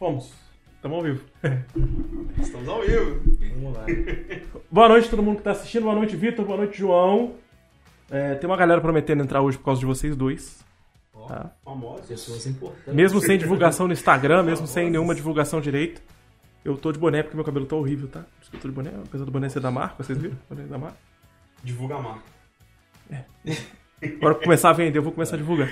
[0.00, 0.32] Fomos.
[0.76, 1.24] Estamos ao vivo.
[2.40, 3.20] Estamos ao vivo.
[3.60, 3.84] Vamos lá.
[4.72, 5.82] Boa noite todo mundo que está assistindo.
[5.82, 6.42] Boa noite, Vitor.
[6.46, 7.34] Boa noite, João.
[8.10, 10.64] É, tem uma galera prometendo entrar hoje por causa de vocês dois.
[11.12, 11.54] Ó, Tá.
[11.62, 12.06] famosos.
[12.06, 12.94] Pessoas importantes.
[12.94, 16.00] Mesmo sem divulgação no Instagram, mesmo sem nenhuma divulgação direita.
[16.64, 18.20] Eu tô de boné porque meu cabelo tá horrível, tá?
[18.20, 20.38] Por isso que eu tô de boné, apesar do boné ser da marca, vocês viram?
[20.48, 20.96] Boné da marca.
[21.62, 22.22] Divulga a marca.
[24.02, 25.68] Agora que começar a vender, eu vou começar a divulgar.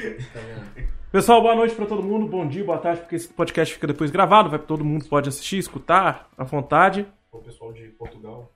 [1.10, 4.10] Pessoal, boa noite pra todo mundo, bom dia, boa tarde, porque esse podcast fica depois
[4.10, 7.06] gravado, vai todo mundo pode assistir, escutar à vontade.
[7.32, 8.52] O pessoal de Portugal.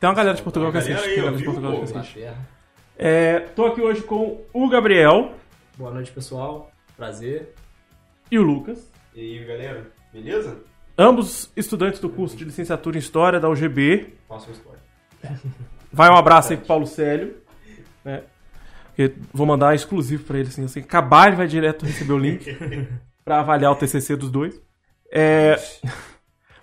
[0.00, 1.08] Tem uma galera de Portugal que Galera assiste.
[1.08, 2.28] aí, Tem galera de Portugal que assiste.
[2.98, 5.32] É, tô aqui hoje com o Gabriel
[5.76, 6.70] Boa noite, pessoal.
[6.96, 7.54] Prazer.
[8.30, 9.86] e o Lucas, E aí, galera?
[10.12, 10.58] Beleza?
[10.96, 14.14] ambos estudantes do curso de licenciatura em História da UGB.
[14.28, 14.80] Faça uma história.
[15.92, 17.36] Vai um abraço aí pro Paulo Célio.
[18.04, 18.22] Né?
[18.94, 20.80] Porque vou mandar exclusivo pra ele, assim, assim.
[20.80, 22.56] Acabar, ele vai direto receber o link
[23.24, 24.62] pra avaliar o TCC dos dois.
[25.12, 25.58] É,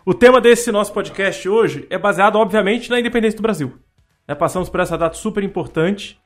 [0.05, 3.73] o tema desse nosso podcast hoje é baseado, obviamente, na independência do Brasil.
[4.25, 4.33] né?
[4.33, 6.19] passamos por essa data super importante.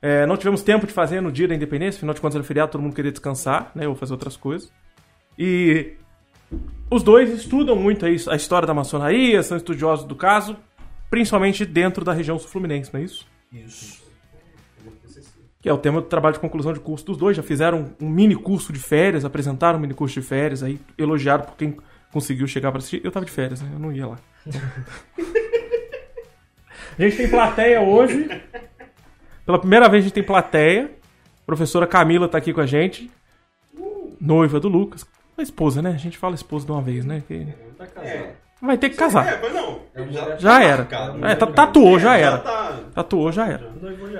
[0.00, 2.72] É, não tivemos tempo de fazer no dia da independência, afinal de contas era feriado,
[2.72, 3.88] todo mundo queria descansar, né?
[3.88, 4.72] Ou fazer outras coisas.
[5.36, 5.94] E
[6.88, 10.56] os dois estudam muito aí a história da maçonaria, são estudiosos do caso,
[11.10, 13.26] principalmente dentro da região sul-fluminense, não é isso?
[13.52, 14.01] Isso.
[15.62, 17.36] Que é o tema do trabalho de conclusão de curso dos dois.
[17.36, 21.44] Já fizeram um mini curso de férias, apresentaram um mini curso de férias, aí elogiaram
[21.44, 21.76] por quem
[22.12, 23.00] conseguiu chegar pra assistir.
[23.04, 23.70] Eu tava de férias, né?
[23.72, 24.18] Eu não ia lá.
[26.98, 28.28] a gente tem plateia hoje.
[29.46, 30.90] Pela primeira vez a gente tem plateia.
[31.42, 33.10] A professora Camila tá aqui com a gente.
[34.20, 35.06] Noiva do Lucas.
[35.36, 35.90] A esposa, né?
[35.90, 37.22] A gente fala esposa de uma vez, né?
[37.26, 37.46] Que
[37.78, 38.04] Tá.
[38.04, 38.34] É.
[38.60, 39.26] vai ter que casar.
[39.26, 39.80] É, mas não.
[40.10, 40.76] Já, Já era.
[40.78, 41.26] marcado.
[41.26, 42.38] É, tá- tatuou, já era.
[42.38, 42.80] tá.
[42.94, 43.70] Tatuou, já era.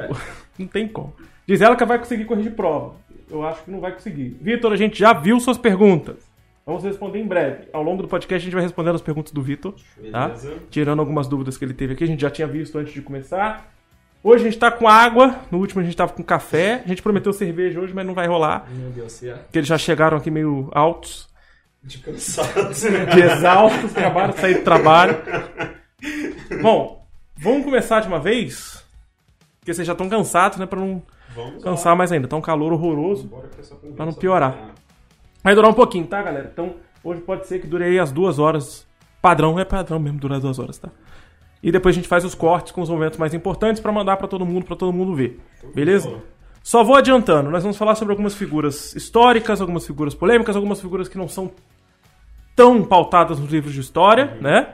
[0.58, 1.14] Não tem como.
[1.46, 2.94] Diz ela que vai conseguir corrigir prova.
[3.30, 4.36] Eu acho que não vai conseguir.
[4.40, 6.16] Vitor, a gente já viu suas perguntas.
[6.64, 7.66] Vamos responder em breve.
[7.72, 9.74] Ao longo do podcast a gente vai respondendo as perguntas do Vitor,
[10.12, 10.30] tá?
[10.70, 12.04] Tirando algumas dúvidas que ele teve aqui.
[12.04, 13.68] A gente já tinha visto antes de começar.
[14.22, 15.40] Hoje a gente tá com água.
[15.50, 16.82] No último a gente tava com café.
[16.84, 18.68] A gente prometeu cerveja hoje, mas não vai rolar.
[18.70, 19.34] Meu Deus, se é.
[19.34, 21.28] Porque eles já chegaram aqui meio altos,
[21.82, 22.80] De cansados.
[22.82, 25.16] de exaustos, acabaram de sair do trabalho.
[26.60, 27.04] Bom,
[27.36, 28.84] vamos começar de uma vez.
[29.58, 30.66] Porque vocês já estão cansados, né?
[30.66, 31.02] Pra não
[31.34, 32.28] Vamos cansar mais ainda.
[32.28, 33.30] Tá um calor horroroso.
[33.96, 34.74] Pra não piorar.
[35.42, 36.50] Vai durar um pouquinho, tá, galera?
[36.52, 38.86] Então, hoje pode ser que dure aí as duas horas.
[39.20, 40.88] Padrão é padrão mesmo, durar duas horas, tá?
[41.62, 44.26] E depois a gente faz os cortes com os momentos mais importantes pra mandar pra
[44.26, 45.40] todo mundo, pra todo mundo ver.
[45.74, 46.12] Beleza?
[46.62, 51.08] Só vou adiantando, nós vamos falar sobre algumas figuras históricas, algumas figuras polêmicas, algumas figuras
[51.08, 51.50] que não são
[52.54, 54.72] tão pautadas nos livros de história, né?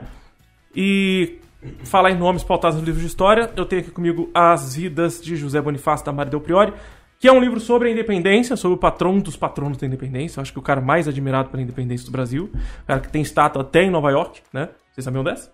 [0.75, 1.39] E
[1.83, 5.35] falar em nomes pautados nos livros de história, eu tenho aqui comigo As Vidas de
[5.35, 6.73] José Bonifácio da Maria Del Priori,
[7.19, 10.39] que é um livro sobre a independência, sobre o patrono dos patronos da independência.
[10.39, 12.49] Eu acho que o cara mais admirado pela independência do Brasil.
[12.83, 14.69] O cara que tem estátua até em Nova York, né?
[14.91, 15.51] Vocês sabiam dessa?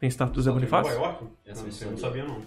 [0.00, 0.92] Tem estátua do Zé Nova Bonifácio?
[0.92, 1.24] York?
[1.46, 2.24] Essa Não, eu não sabia.
[2.24, 2.42] não.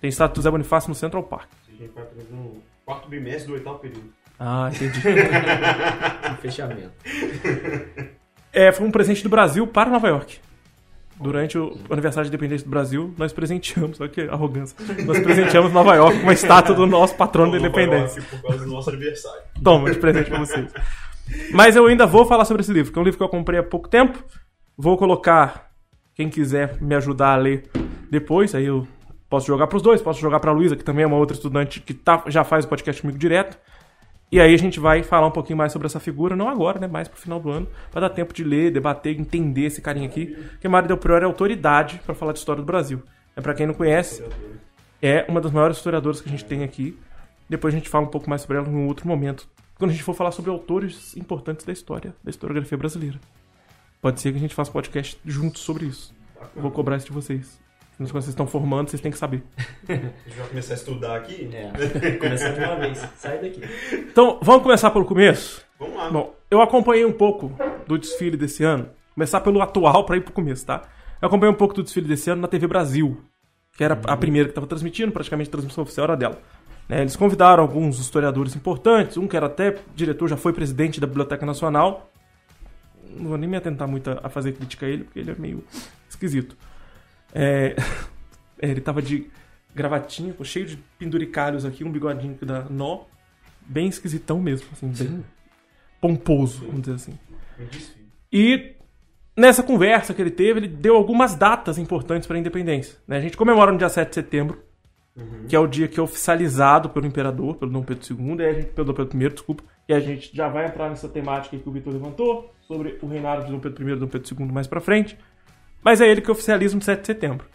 [0.00, 1.48] Tem estátua do Zé Bonifácio no Central Park.
[1.68, 4.10] A gente vai aprender no quarto bimestre do oitavo período.
[4.40, 5.00] Ah, entendi.
[6.32, 6.92] Um fechamento.
[8.52, 10.38] É, foi um presente do Brasil para Nova York.
[11.20, 15.96] Durante o aniversário de independência do Brasil, nós presenteamos, olha que arrogância, nós presenteamos Nova
[15.96, 18.20] York com uma estátua do nosso patrono da independência.
[18.20, 19.42] York, Por causa do nosso aniversário.
[19.62, 20.72] Toma, de presente pra vocês.
[21.52, 23.58] Mas eu ainda vou falar sobre esse livro, que é um livro que eu comprei
[23.58, 24.22] há pouco tempo.
[24.76, 25.70] Vou colocar,
[26.14, 27.68] quem quiser me ajudar a ler
[28.10, 28.86] depois, aí eu
[29.28, 31.92] posso jogar pros dois, posso jogar pra Luísa, que também é uma outra estudante que
[31.92, 33.58] tá, já faz o podcast comigo direto.
[34.30, 36.86] E aí a gente vai falar um pouquinho mais sobre essa figura, não agora, né?
[36.86, 40.26] Mais pro final do ano, pra dar tempo de ler, debater, entender esse carinha aqui.
[40.26, 43.02] Porque Mário Del Priori é autoridade pra falar de história do Brasil.
[43.34, 44.22] É para quem não conhece,
[45.00, 46.98] é uma das maiores historiadoras que a gente tem aqui.
[47.48, 49.48] Depois a gente fala um pouco mais sobre ela em outro momento.
[49.78, 53.18] Quando a gente for falar sobre autores importantes da história, da historiografia brasileira.
[54.02, 56.14] Pode ser que a gente faça podcast juntos sobre isso.
[56.54, 57.58] Vou cobrar isso de vocês.
[57.98, 59.42] Quando vocês estão formando, vocês têm que saber.
[59.88, 61.50] A gente vai começar a estudar aqui?
[61.52, 62.12] É.
[62.12, 63.04] Começar de uma vez.
[63.16, 63.60] Sai daqui.
[63.92, 65.64] Então, vamos começar pelo começo?
[65.80, 66.08] Vamos lá.
[66.08, 67.52] Bom, eu acompanhei um pouco
[67.88, 68.88] do desfile desse ano.
[69.14, 70.82] Começar pelo atual pra ir pro começo, tá?
[71.20, 73.20] Eu acompanhei um pouco do desfile desse ano na TV Brasil,
[73.76, 76.40] que era a primeira que estava transmitindo, praticamente a transmissão oficial era dela.
[76.88, 81.06] Né, eles convidaram alguns historiadores importantes, um que era até diretor, já foi presidente da
[81.08, 82.08] Biblioteca Nacional.
[83.16, 85.64] Não vou nem me atentar muito a fazer crítica a ele, porque ele é meio
[86.08, 86.56] esquisito.
[87.34, 87.76] É,
[88.60, 89.30] é, ele tava de
[89.74, 93.04] gravatinha, cheio de penduricalhos aqui, um bigodinho que dá nó.
[93.60, 95.24] Bem esquisitão mesmo, assim, bem
[96.00, 97.18] pomposo, vamos dizer assim.
[98.32, 98.74] E
[99.36, 102.98] nessa conversa que ele teve, ele deu algumas datas importantes para a independência.
[103.06, 103.18] né?
[103.18, 104.62] A gente comemora no dia 7 de setembro,
[105.48, 108.52] que é o dia que é oficializado pelo imperador, pelo Dom Pedro II, e a
[108.52, 111.68] gente, pelo Dom Pedro I, desculpa, e a gente já vai entrar nessa temática que
[111.68, 114.66] o Vitor levantou, sobre o reinado de Dom Pedro I e Dom Pedro II mais
[114.66, 115.18] pra frente.
[115.82, 117.46] Mas é ele que oficializa no 7 de setembro.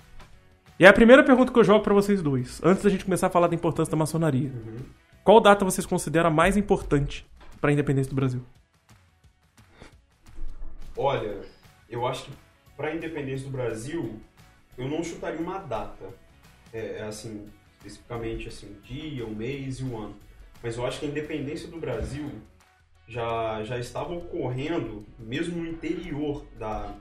[0.80, 3.28] E é a primeira pergunta que eu jogo pra vocês dois, antes da gente começar
[3.28, 4.52] a falar da importância da maçonaria.
[5.24, 7.26] Qual data vocês consideram a mais importante
[7.62, 8.44] pra independência do Brasil?
[10.98, 11.42] Olha,
[11.90, 12.32] eu acho que
[12.76, 14.20] para a independência do Brasil,
[14.78, 16.10] eu não chutaria uma data.
[16.74, 17.48] É, é assim,
[17.78, 20.16] especificamente assim, o dia, o mês e o ano.
[20.62, 22.30] Mas eu acho que a independência do Brasil
[23.08, 26.96] já, já estava ocorrendo, mesmo no interior da.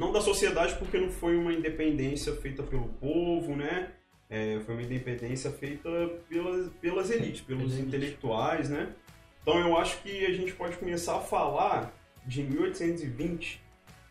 [0.00, 3.92] Não da sociedade, porque não foi uma independência feita pelo povo, né?
[4.30, 5.90] É, foi uma independência feita
[6.26, 7.88] pelas, pelas elites, pelos Elite.
[7.88, 8.94] intelectuais, né?
[9.42, 11.92] Então eu acho que a gente pode começar a falar
[12.24, 13.60] de 1820,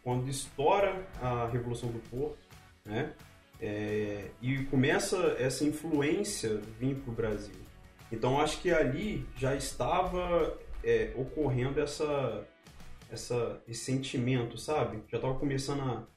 [0.04, 2.38] quando estoura a Revolução do Porto,
[2.86, 3.12] né?
[3.60, 7.56] É, e começa essa influência vir para o Brasil.
[8.12, 12.48] Então acho que ali já estava é, ocorrendo essa,
[13.10, 15.00] essa, esse sentimento, sabe?
[15.08, 16.08] Já estava começando a,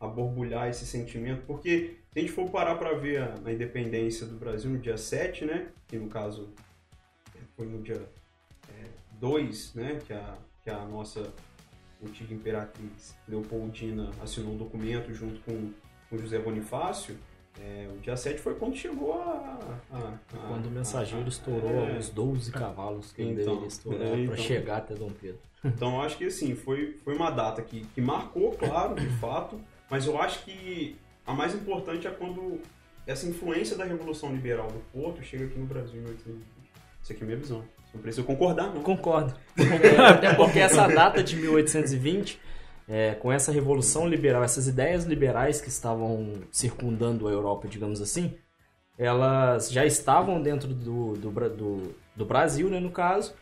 [0.00, 4.26] a borbulhar esse sentimento, porque se a gente for parar para ver a, a independência
[4.26, 5.68] do Brasil no dia 7, né?
[5.88, 6.50] Que no caso
[7.34, 8.06] é, foi no dia
[9.20, 9.98] 2, né?
[10.06, 11.32] Que a, que a nossa
[12.04, 15.70] antiga imperatriz Leopoldina assinou um documento junto com,
[16.10, 17.16] com José Bonifácio.
[17.60, 19.58] É, o dia 7 foi quando chegou a.
[19.92, 21.98] a- a- Quando o mensageiro estourou é.
[21.98, 24.36] os 12 cavalos que ele Então, deveria estourar é, pra então.
[24.38, 25.38] chegar até Dom Pedro.
[25.64, 29.60] Então eu acho que assim, foi, foi uma data que, que marcou, claro, de fato,
[29.90, 32.60] mas eu acho que a mais importante é quando
[33.06, 36.46] essa influência da Revolução Liberal do Porto chega aqui no Brasil em 1820.
[37.02, 37.64] Isso aqui é minha visão.
[37.94, 38.82] Não precisa concordar, não.
[38.82, 39.34] Concordo.
[39.58, 42.40] É, Até porque essa data de 1820,
[42.88, 48.34] é, com essa revolução liberal, essas ideias liberais que estavam circundando a Europa, digamos assim,
[48.98, 53.34] elas já estavam dentro do, do, do, do Brasil, né, no caso,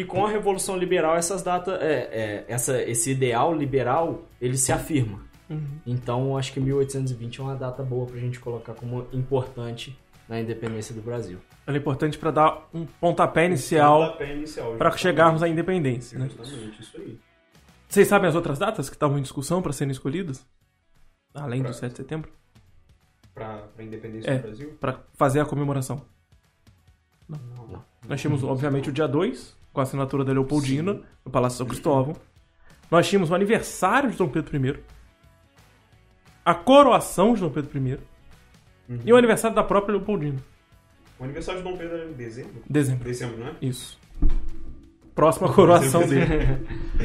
[0.00, 4.70] e com a revolução liberal, essas datas, é, é, essa, esse ideal liberal, ele se
[4.72, 5.20] afirma.
[5.86, 9.98] Então, acho que 1820 é uma data boa pra gente colocar como importante
[10.28, 11.38] na independência do Brasil.
[11.66, 14.98] Ela é importante pra dar um pontapé inicial pra justamente.
[15.00, 16.28] chegarmos à independência, né?
[16.28, 17.18] Justamente, isso aí.
[17.88, 20.46] Vocês sabem as outras datas que estavam em discussão pra serem escolhidas?
[21.34, 22.30] Além do Pra- 7 de setembro?
[23.34, 24.36] Pra, pra independência É.
[24.36, 24.76] do Brasil?
[24.78, 26.02] Pra fazer a comemoração.
[27.28, 27.82] Não.
[28.06, 32.16] Nós tínhamos, obviamente, o dia 2, com a assinatura da Leopoldina, no Palácio São Cristóvão.
[32.90, 34.74] Nós tínhamos o aniversário de Dom Pedro I,
[36.44, 37.98] a coroação de Dom Pedro I
[38.88, 39.00] Uhum.
[39.04, 40.38] e o aniversário da própria Leopoldina.
[41.20, 42.62] O aniversário de Dom Pedro era em dezembro?
[42.68, 43.04] Dezembro.
[43.04, 43.54] Dezembro, né?
[43.60, 43.98] Isso.
[45.14, 46.64] Próxima coroação dele.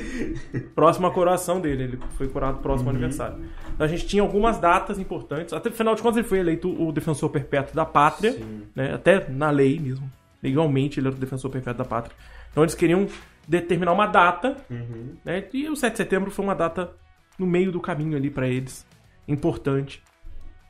[0.74, 1.84] Próxima coroação dele.
[1.84, 3.44] Ele foi coroado próximo ao aniversário.
[3.76, 5.54] Então a gente tinha algumas datas importantes.
[5.54, 8.32] Até afinal de contas, ele foi eleito o defensor perpétuo da pátria.
[8.32, 8.64] Sim.
[8.74, 8.94] né?
[8.94, 10.10] Até na lei mesmo.
[10.42, 12.16] Legalmente ele era o defensor perpétuo da pátria.
[12.54, 13.06] Então eles queriam
[13.46, 15.18] determinar uma data, Uhum.
[15.26, 15.44] né?
[15.54, 16.94] E o 7 de setembro foi uma data
[17.38, 18.86] no meio do caminho ali pra eles.
[19.28, 20.02] Importante.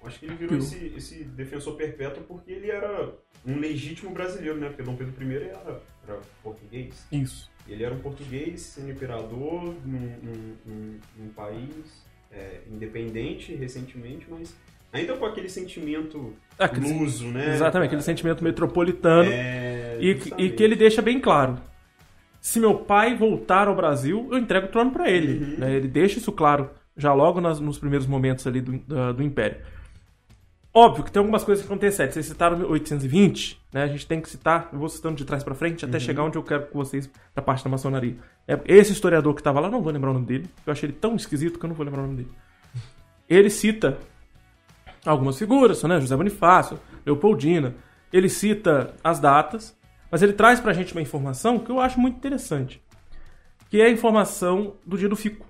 [0.03, 3.13] Acho que ele virou esse, esse defensor perpétuo porque ele era
[3.45, 4.67] um legítimo brasileiro, né?
[4.67, 7.05] Porque Dom Pedro I era, era português.
[7.11, 7.49] Isso.
[7.67, 14.55] Ele era um português sendo imperador num, num- num- num país é, independente recentemente, mas
[14.91, 17.53] ainda com aquele sentimento Aquele- luso, né?
[17.53, 19.29] Exatamente, aquele sentimento metropolitano.
[19.31, 21.57] É, E, e que ele deixa bem claro.
[22.45, 25.41] Se meu pai voltar ao Brasil, eu entrego o trono pra ele.
[25.53, 25.59] Uhum.
[25.59, 25.73] né?
[25.75, 29.59] Ele deixa isso claro já logo nas- nos primeiros momentos ali do, da- do Império.
[30.73, 32.11] Óbvio que tem algumas coisas que acontecem.
[32.11, 33.83] Vocês citaram 1820, né?
[33.83, 35.89] A gente tem que citar, eu vou citando de trás pra frente, Uhum.
[35.89, 38.17] até chegar onde eu quero com vocês da parte da maçonaria.
[38.45, 40.97] É, esse historiador que tava lá, não vou lembrar o nome dele, eu achei ele
[40.99, 42.31] tão esquisito que eu não vou lembrar o nome dele.
[43.29, 43.97] Ele cita
[45.05, 46.01] algumas figuras, né?
[46.01, 47.73] José Bonifácio, Leopoldina.
[48.11, 49.73] Ele cita as datas,
[50.13, 52.79] mas ele traz pra gente uma informação que eu acho muito interessante,
[53.67, 55.43] que é a informação do dia do fico.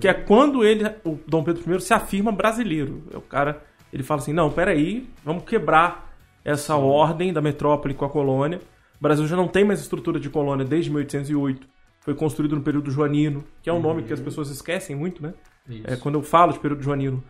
[0.00, 3.02] Que é quando ele, o Dom Pedro I se afirma brasileiro.
[3.12, 8.04] É o cara, ele fala assim: "Não, peraí, vamos quebrar essa ordem da metrópole com
[8.04, 8.60] a colônia.
[9.00, 11.66] O Brasil já não tem mais estrutura de colônia desde 1808.
[11.98, 15.34] Foi construído no período joanino, que é um nome que as pessoas esquecem muito, né?
[15.82, 17.24] É, quando eu falo de período joanino,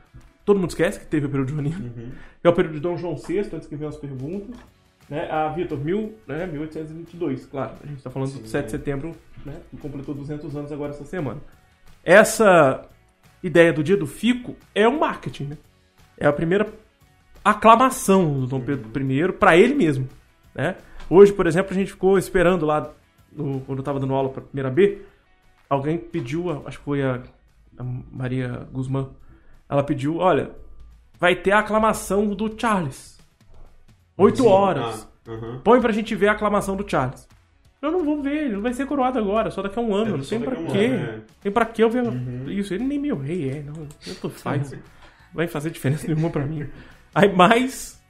[0.44, 1.86] todo mundo esquece que teve o período joanino.
[1.86, 2.12] Uhum.
[2.44, 4.54] É o período de Dom João VI, antes que venham as perguntas.
[5.08, 5.30] Né?
[5.30, 6.46] A Vitor, mil, né?
[6.46, 7.72] 1822, claro.
[7.82, 8.46] A gente está falando do Sim.
[8.46, 9.56] 7 de setembro, né?
[9.70, 11.40] que completou 200 anos agora essa semana.
[12.04, 12.86] Essa
[13.42, 15.58] ideia do dia do fico é um marketing, né?
[16.16, 16.66] É a primeira
[17.44, 20.08] aclamação do Dom Pedro I para ele mesmo,
[20.54, 20.76] né?
[21.08, 22.90] Hoje, por exemplo, a gente ficou esperando lá,
[23.32, 25.02] no- quando eu estava dando aula para primeira B,
[25.70, 27.22] alguém pediu, acho que foi a,
[27.78, 29.08] a Maria Guzmán,
[29.68, 30.50] ela pediu, olha,
[31.18, 33.17] vai ter a aclamação do Charles.
[34.18, 35.08] Oito Sim, horas.
[35.26, 35.60] ah, aham.
[35.64, 37.26] Põe pra gente ver a aclamação do Charles.
[37.80, 40.14] Eu não vou ver, ele não vai ser coroado agora, só daqui a um ano.
[40.14, 40.86] É, não tem pra um quê.
[40.86, 41.20] ano, é.
[41.40, 42.02] Tem pra quê eu ver
[42.48, 42.74] isso?
[42.74, 43.86] Ele nem meu rei é, não.
[44.04, 44.74] Tanto faz.
[45.32, 46.66] vai fazer diferença nenhuma pra mim.
[47.14, 48.02] Aí, mais.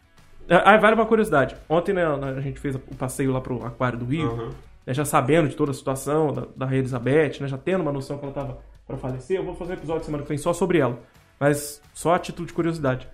[0.65, 1.55] Aí vale uma curiosidade.
[1.69, 4.51] Ontem né, a gente fez o passeio lá pro Aquário do Rio, Aham.
[4.87, 7.93] né, já sabendo de toda a situação da, da Rainha Elizabeth, né, já tendo uma
[7.93, 9.37] noção que ela tava pra falecer.
[9.37, 10.99] Eu vou fazer um episódio semana que vem só sobre ela.
[11.39, 13.07] Mas só a título de curiosidade.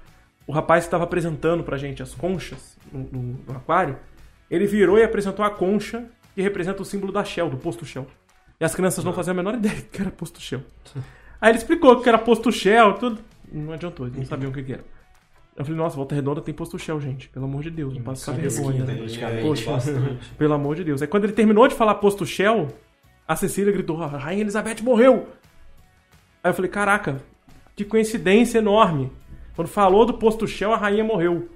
[0.46, 3.98] O rapaz que estava apresentando pra gente as conchas no, no- no aquário,
[4.50, 8.06] ele virou e apresentou a concha que representa o símbolo da Shell, do posto Shell.
[8.60, 10.60] E as crianças não faziam a menor ideia que era posto Shell.
[11.40, 13.18] Aí ele explicou que era posto Shell, tudo.
[13.50, 14.84] Não adiantou, eles não sabiam o que, que era.
[15.56, 17.28] Eu falei, nossa, Volta Redonda tem posto Shell, gente.
[17.28, 18.32] Pelo amor de Deus, não passa
[18.64, 18.84] vergonha.
[18.84, 18.94] Né?
[19.42, 19.70] Poxa.
[20.36, 21.00] Pelo amor de Deus.
[21.00, 22.68] Aí quando ele terminou de falar posto Shell,
[23.28, 25.28] a Cecília gritou: a Rainha Elizabeth morreu!
[26.42, 27.22] Aí eu falei: caraca,
[27.76, 29.12] que coincidência enorme.
[29.54, 31.48] Quando falou do posto Shell, a rainha morreu.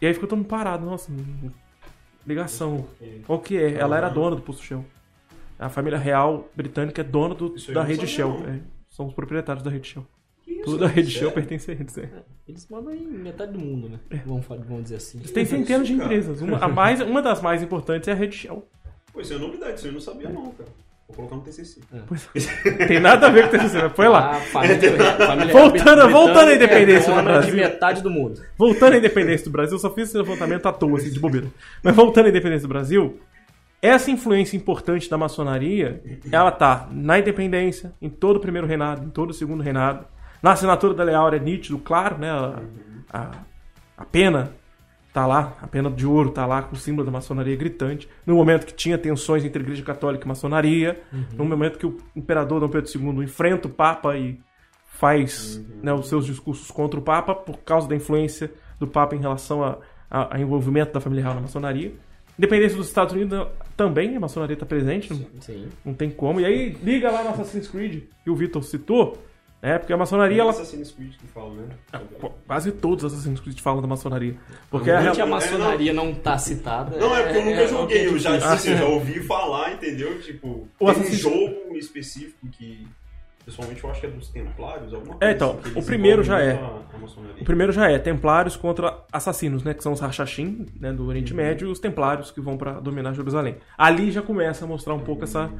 [0.00, 0.84] E aí ficou todo mundo parado.
[0.84, 1.10] Nossa,
[2.26, 2.86] ligação.
[3.26, 3.74] Qual que é?
[3.74, 4.84] Ela era dona do posto Shell.
[5.58, 8.42] A família real britânica é dona do- da rede Shell.
[8.46, 8.60] É,
[8.90, 10.06] são os proprietários da rede Shell.
[10.64, 11.10] Tudo da rede?
[11.10, 11.96] Shell pertence a eles.
[11.98, 12.10] é.
[12.48, 14.00] Eles mandam em metade do mundo, né?
[14.26, 15.18] Vamos, vamos dizer assim.
[15.18, 16.40] Eles têm centenas de empresas.
[16.40, 18.66] Uma, a mais, uma das mais importantes é a rede Shell.
[19.12, 20.68] Pô, isso é novidade, isso eu não sabia não, cara.
[21.08, 21.80] Vou colocar no TCC.
[22.88, 24.30] Tem nada a ver com o TCC, mas foi lá.
[24.32, 27.50] A família, família Voltando- voltando à é independência do Brasil.
[27.54, 28.42] de metade do mundo.
[28.58, 31.46] Voltando à independência do Brasil, só fiz esse levantamento à toa, assim, de bobeira.
[31.82, 33.20] Mas voltando à independência do Brasil,
[33.80, 39.10] essa influência importante da maçonaria, ela tá na independência, em todo o primeiro reinado, em
[39.10, 40.04] todo o segundo reinado.
[40.42, 42.30] Na assinatura da Lei Áurea é nítido, claro, né?
[42.30, 42.58] A,
[43.12, 43.30] a,
[43.98, 44.50] a pena
[45.16, 48.06] tá lá, a pena de ouro tá lá com o símbolo da maçonaria gritante.
[48.26, 51.00] No momento que tinha tensões entre Igreja Católica e maçonaria,
[51.32, 54.38] no momento que o imperador Dom Pedro II enfrenta o Papa e
[54.84, 59.18] faz né, os seus discursos contra o Papa por causa da influência do Papa em
[59.20, 59.78] relação a,
[60.10, 61.94] a- a envolvimento da família real na maçonaria.
[62.38, 65.68] Independência dos Estados Unidos também, a maçonaria está presente, não, Sim.
[65.82, 66.38] não tem como.
[66.40, 69.16] E aí, liga lá no Assassin's Creed, que o Vitor citou,
[69.62, 71.68] né, porque a maçonaria, ela, Assassin's Creed que fala, né?
[72.20, 74.34] qu- quase todos os Assassin's Creed falam da maçonaria.
[74.70, 76.96] Porque Porque a, a é, maçonaria não tá citada.
[76.98, 80.20] Não, é porque eu nunca é joguei, eu já, assim, eu já ouvi falar, entendeu?
[80.20, 82.86] Tipo, O tem Assassin's- um jogo específico que,
[83.44, 86.38] pessoalmente, eu acho que é dos Templários, alguma coisa É, então, assim, o primeiro já
[86.40, 86.52] é.
[86.54, 87.42] muito A, a maçonaria.
[87.42, 89.72] O primeiro já é Templários contra Assassinos, né?
[89.74, 90.92] Que são os Rachachim, né?
[90.92, 93.56] Do Oriente Médio, e os Templários que vão pra dominar Jerusalém.
[93.76, 95.50] Ali já começa a mostrar um pouco essa,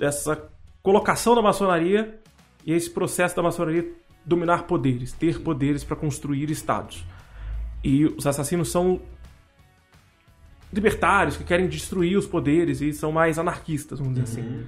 [0.00, 0.42] essa
[0.82, 2.18] colocação da maçonaria
[2.66, 3.88] e esse processo da maçonaria
[4.24, 7.04] dominar poderes, ter poderes para construir estados.
[7.82, 9.00] E os assassinos são
[10.72, 14.66] libertários que querem destruir os poderes e são mais anarquistas, vamos dizer assim.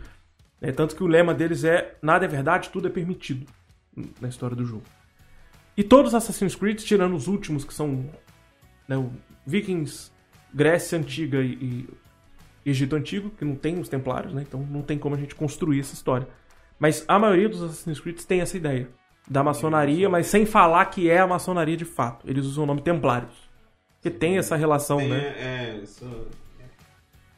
[0.61, 3.47] É, tanto que o lema deles é nada é verdade, tudo é permitido
[4.21, 4.85] na história do jogo.
[5.76, 8.09] E todos os Assassin's Creed, tirando os últimos, que são
[8.87, 9.11] né, o
[9.47, 10.11] Vikings,
[10.52, 11.52] Grécia Antiga e,
[12.64, 14.43] e Egito Antigo, que não tem os Templários, né?
[14.47, 16.28] Então não tem como a gente construir essa história.
[16.79, 18.89] Mas a maioria dos Assassin's Creed tem essa ideia
[19.29, 22.29] da maçonaria, mas sem falar que é a maçonaria de fato.
[22.29, 23.49] Eles usam o nome Templários.
[24.01, 25.35] Que tem essa relação, Tem, né?
[25.37, 26.07] é, essa...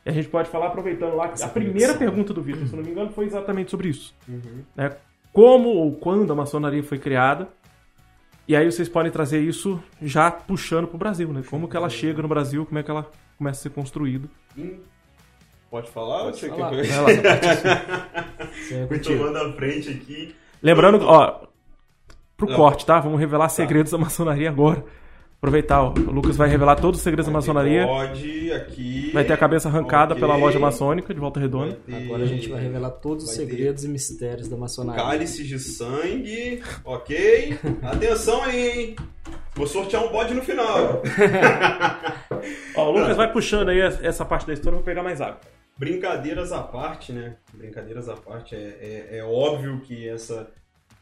[0.04, 1.98] E a gente pode falar aproveitando lá que Essa a primeira conexão.
[1.98, 4.14] pergunta do Vitor, se não me engano, foi exatamente sobre isso.
[4.28, 4.62] Uhum.
[4.76, 4.96] né?
[5.32, 7.48] Como ou quando a maçonaria foi criada.
[8.48, 11.42] E aí vocês podem trazer isso já puxando pro Brasil, né?
[11.48, 14.28] Como que ela chega no Brasil, como é que ela começa a ser construída.
[14.56, 14.78] Hum,
[15.70, 16.24] Pode falar?
[16.24, 16.70] Pode Você falar.
[16.70, 18.48] quer- Vai lá.
[18.52, 20.34] Isso é tomando a frente aqui.
[20.62, 21.42] Lembrando, ó,
[22.36, 22.56] pro Não.
[22.56, 22.98] corte, tá?
[23.00, 24.84] Vamos revelar segredos da maçonaria agora.
[25.38, 27.86] Aproveitar, ó, o Lucas vai revelar todos os segredos da maçonaria.
[27.86, 29.10] Pode aqui.
[29.14, 30.20] Vai ter a cabeça arrancada Ok.
[30.20, 31.78] pela loja maçônica de Volta Vai Redonda.
[31.86, 35.02] ter Agora a gente vai revelar todos os vai ter segredos e mistérios da maçonaria.
[35.02, 37.58] Cálices de sangue, ok?
[37.82, 38.96] Atenção aí, hein?
[39.54, 41.00] Vou sortear um bode no final.
[42.76, 45.40] Ó, o Lucas vai puxando aí essa parte da história, eu vou pegar mais água.
[45.80, 47.38] Brincadeiras à parte, né?
[47.54, 50.52] Brincadeiras à parte, é, é, é óbvio que essa,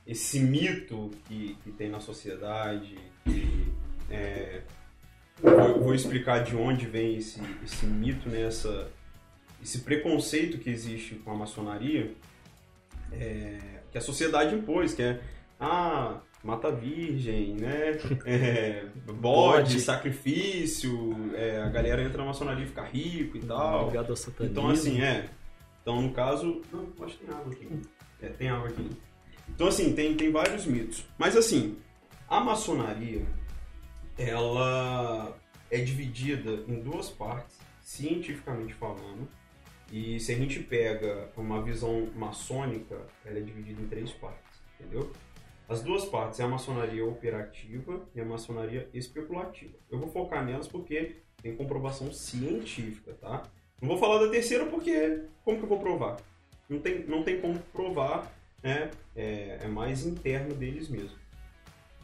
[0.06, 3.74] esse mito que, que tem na sociedade, que,
[4.08, 4.62] é,
[5.42, 8.42] vou, vou explicar de onde vem esse, esse mito, né?
[8.42, 8.88] Essa,
[9.60, 12.14] esse preconceito que existe com a maçonaria,
[13.10, 13.58] é,
[13.90, 15.20] que a sociedade impôs, que é,
[15.58, 17.98] ah, mata virgem, né?
[18.24, 23.86] É, bode, sacrifício, é, a galera entra na maçonaria e fica rico e tal.
[23.86, 24.58] Ligado ao satanismo.
[24.58, 25.28] Então, assim, é.
[25.82, 26.60] Então, no caso.
[26.72, 27.68] Não, acho que tem água aqui.
[28.20, 28.90] É, tem água aqui.
[29.48, 31.04] Então, assim, tem, tem vários mitos.
[31.16, 31.78] Mas, assim,
[32.28, 33.24] a maçonaria,
[34.16, 35.34] ela
[35.70, 39.28] é dividida em duas partes, cientificamente falando.
[39.90, 45.10] E se a gente pega uma visão maçônica, ela é dividida em três partes, entendeu?
[45.68, 49.74] As duas partes, é a maçonaria operativa e a maçonaria especulativa.
[49.90, 53.42] Eu vou focar nelas porque tem comprovação científica, tá?
[53.80, 56.16] Não vou falar da terceira porque como que eu vou provar?
[56.70, 58.32] Não tem, não tem como provar,
[58.62, 58.90] né?
[59.14, 61.18] É, é mais interno deles mesmo.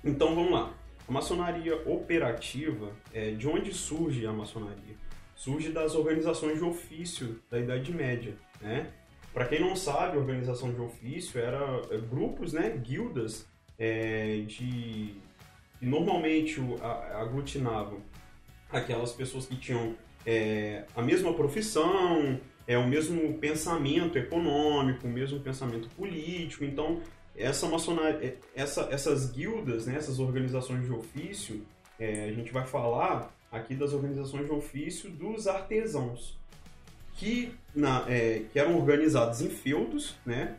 [0.04, 0.74] Então vamos lá.
[1.08, 4.94] A maçonaria operativa, é, de onde surge a maçonaria?
[5.34, 8.92] Surge das organizações de ofício da Idade Média, né?
[9.32, 13.46] Para quem não sabe, organização de ofício era é, grupos, né, guildas
[13.78, 15.14] é, de
[15.78, 16.60] que normalmente
[17.14, 18.00] aglutinavam
[18.70, 19.94] aquelas pessoas que tinham
[20.26, 26.64] é, a mesma profissão, é o mesmo pensamento econômico, o mesmo pensamento político.
[26.64, 27.00] Então,
[27.36, 31.62] essa maçonaria, é, essa, essas guildas, né, essas organizações de ofício,
[31.98, 36.36] é, a gente vai falar aqui das organizações de ofício dos artesãos,
[37.14, 40.56] que, na, é, que eram organizados em feudos, né?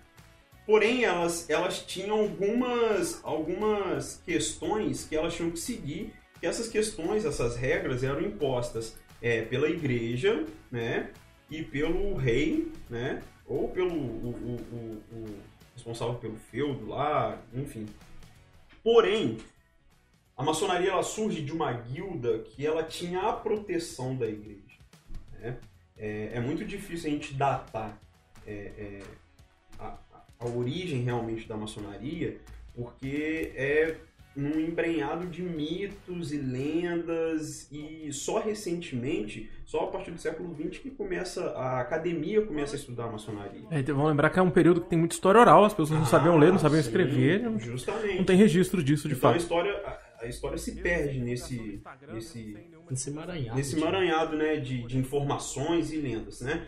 [0.66, 7.24] Porém, elas, elas tinham algumas, algumas questões que elas tinham que seguir, que essas questões,
[7.24, 11.12] essas regras eram impostas é, pela igreja, né?
[11.50, 13.22] E pelo rei, né?
[13.46, 15.40] Ou pelo o, o, o, o
[15.76, 17.86] responsável pelo feudo lá, enfim.
[18.84, 19.38] Porém,
[20.36, 24.80] a maçonaria ela surge de uma guilda que ela tinha a proteção da igreja.
[25.34, 25.58] Né?
[25.98, 27.98] É, é, muito difícil a gente datar
[28.46, 29.02] é, é,
[30.46, 32.38] a, origem realmente da maçonaria,
[32.76, 33.96] porque é
[34.36, 40.80] num embrenhado de mitos e lendas e só recentemente, só a partir do século XX
[40.80, 43.62] que começa a academia começa a estudar a maçonaria.
[43.72, 45.92] É, então vamos lembrar que é um período que tem muita história oral, as pessoas
[45.92, 48.18] não ah, sabiam ler, não sabiam sim, escrever, justamente.
[48.18, 49.36] não tem registro disso de então, fato.
[49.36, 52.58] A história, a, a história se perde nesse nesse
[52.90, 56.68] nesse emaranhado, nesse emaranhado né, de, de informações e lendas, né?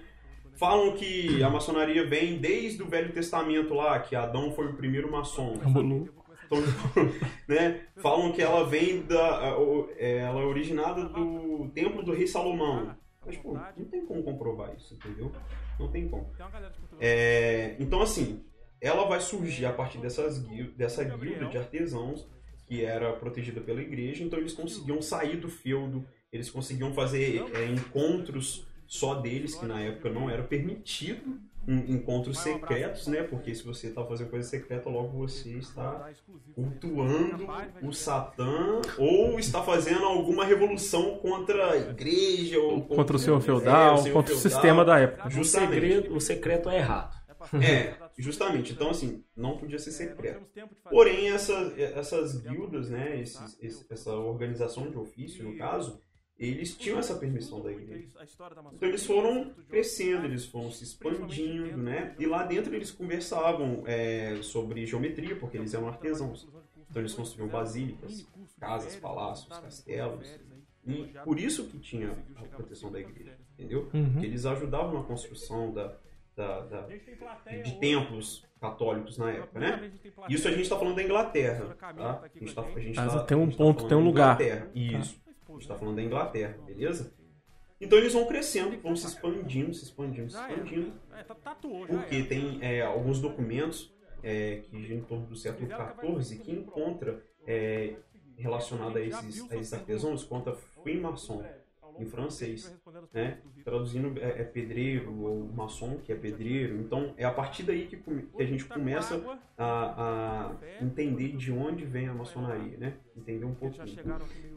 [0.57, 5.11] Falam que a maçonaria vem desde o Velho Testamento lá, que Adão foi o primeiro
[5.11, 5.53] maçom.
[6.45, 6.59] Então,
[7.47, 9.55] né, falam que ela vem da.
[9.97, 12.95] É, ela é originada do templo do rei Salomão.
[13.25, 15.31] Mas, pô, não tem como comprovar isso, entendeu?
[15.79, 16.31] Não tem como.
[16.99, 18.43] É, então, assim,
[18.81, 20.39] ela vai surgir a partir dessas,
[20.75, 22.27] dessa guilda de artesãos
[22.65, 27.65] que era protegida pela igreja, então eles conseguiam sair do feudo, eles conseguiam fazer é,
[27.65, 33.23] encontros só deles, que na época não era permitido, encontros secretos, né?
[33.23, 36.09] Porque se você está fazendo coisa secreta, logo você está
[36.55, 37.45] cultuando
[37.81, 43.41] o Satã ou está fazendo alguma revolução contra a igreja ou contra, contra o senhor
[43.41, 45.27] feudal, é, o contra o sistema da época.
[45.39, 47.17] O segredo, o secreto é errado.
[47.61, 48.73] É, justamente.
[48.73, 50.45] Então, assim, não podia ser secreto.
[50.89, 56.01] Porém, essa, essas guildas, né, esses, essa organização de ofício, no caso,
[56.39, 58.07] eles tinham essa permissão da igreja.
[58.73, 62.15] Então eles foram crescendo, eles foram se expandindo, né?
[62.19, 66.47] E lá dentro eles conversavam é, sobre geometria, porque eles eram artesãos.
[66.89, 68.27] Então eles construíam basílicas,
[68.59, 70.39] casas, palácios, castelos.
[70.85, 73.89] E por isso que tinha a proteção da igreja, entendeu?
[73.93, 74.11] Uhum.
[74.11, 75.97] Porque eles ajudavam na construção da,
[76.35, 79.91] da, da, de templos católicos na época, né?
[80.29, 82.21] Isso a gente está falando da Inglaterra, tá?
[82.23, 84.37] A gente tá, a gente tá, tem um ponto, tá tem um lugar.
[84.73, 85.19] Isso.
[85.57, 87.11] A gente está falando da Inglaterra, beleza?
[87.81, 90.93] Então eles vão crescendo, vão se expandindo, se expandindo, se expandindo.
[91.87, 97.95] Porque tem é, alguns documentos é, que em torno do século XIV que encontra é,
[98.35, 101.43] relacionado a esses, a esses artesãos, conta Freemason
[101.99, 102.75] em francês,
[103.11, 103.39] né?
[103.63, 106.77] Traduzindo é, é, pedreiro ou maçom, que é pedreiro.
[106.77, 109.23] Então é a partir daí que, que a gente começa
[109.57, 112.97] a, a, entender de onde vem a maçonaria, né?
[113.15, 113.97] Entender um pouquinho.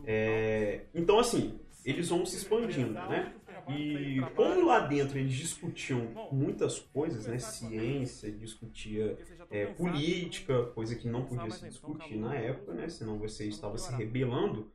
[0.06, 3.34] É, então assim, eles vão se expandindo, né?
[3.68, 7.38] E como lá dentro eles discutiam muitas coisas, né?
[7.38, 9.18] Ciência, discutia
[9.50, 12.88] é, política, coisa que não podia se discutir na época, né?
[12.88, 14.70] Senão você estava se rebelando.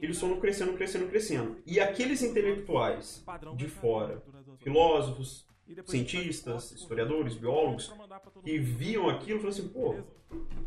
[0.00, 1.56] Eles foram crescendo, crescendo, crescendo.
[1.66, 3.24] E aqueles intelectuais
[3.56, 4.22] de fora,
[4.60, 5.46] filósofos,
[5.86, 7.92] cientistas, historiadores, biólogos,
[8.44, 9.96] que viam aquilo, falaram assim, pô,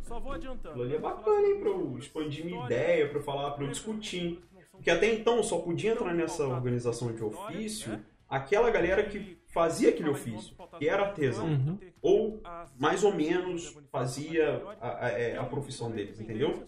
[0.03, 0.69] só vou adiantando.
[0.69, 3.69] Aquilo ali é bacana, hein, pra eu expandir minha ideia, pra eu falar, pra eu
[3.69, 4.43] discutir.
[4.71, 10.09] Porque até então só podia entrar nessa organização de ofício aquela galera que fazia aquele
[10.09, 11.79] ofício, que era artesão, uhum.
[12.01, 12.41] ou
[12.77, 16.65] mais ou menos fazia a, a, é, a, profissão deles, entendeu?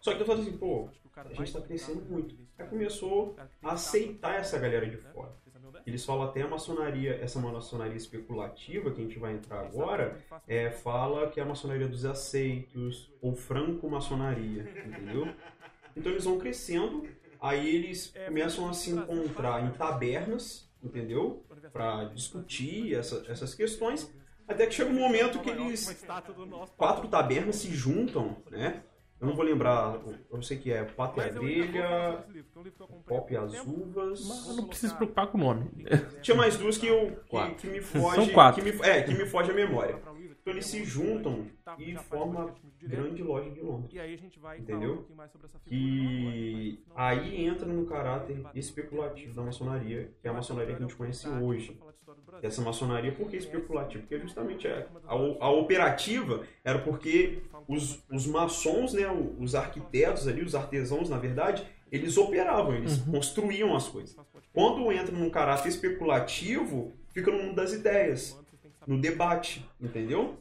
[0.00, 2.36] Só que eu falei assim, pô, a gente está crescendo muito.
[2.58, 5.32] Aí começou a aceitar essa galera de fora.
[5.86, 10.70] Eles falam até a maçonaria, essa maçonaria especulativa que a gente vai entrar agora, é,
[10.70, 15.28] fala que é a maçonaria dos aceitos, ou franco-maçonaria, entendeu?
[15.96, 17.06] Então eles vão crescendo,
[17.40, 21.44] aí eles começam a se encontrar em tabernas, entendeu?
[21.72, 24.12] Para discutir essa, essas questões,
[24.46, 26.04] Até que chega um momento que eles,
[26.76, 28.82] quatro tabernas se juntam, né?
[29.20, 29.98] Eu não vou lembrar,
[30.30, 32.24] eu sei que é Pata e a Abelha,
[33.06, 34.26] Pop e as Uvas.
[34.28, 35.70] Mas não precisa se preocupar com o nome.
[36.20, 38.16] Tinha mais duas que, eu, que, que me foge.
[38.16, 38.62] São quatro.
[38.62, 39.98] Que me, é, que me foge a memória.
[40.44, 41.46] Então eles se juntam
[41.78, 43.90] e formam a grande loja de Londres.
[43.94, 45.06] E aí a gente vai Entendeu?
[45.10, 50.30] um mais sobre essa figura Que aí entra no caráter especulativo da maçonaria, que é
[50.30, 51.80] a maçonaria que a gente conhece hoje.
[52.42, 54.02] Essa maçonaria, por que especulativo?
[54.02, 60.42] Porque justamente a, a, a operativa era porque os, os maçons, né, os arquitetos ali,
[60.42, 64.14] os artesãos, na verdade, eles operavam, eles construíam as coisas.
[64.52, 68.38] Quando entra num caráter especulativo, fica no mundo das ideias,
[68.86, 70.36] no debate, entendeu?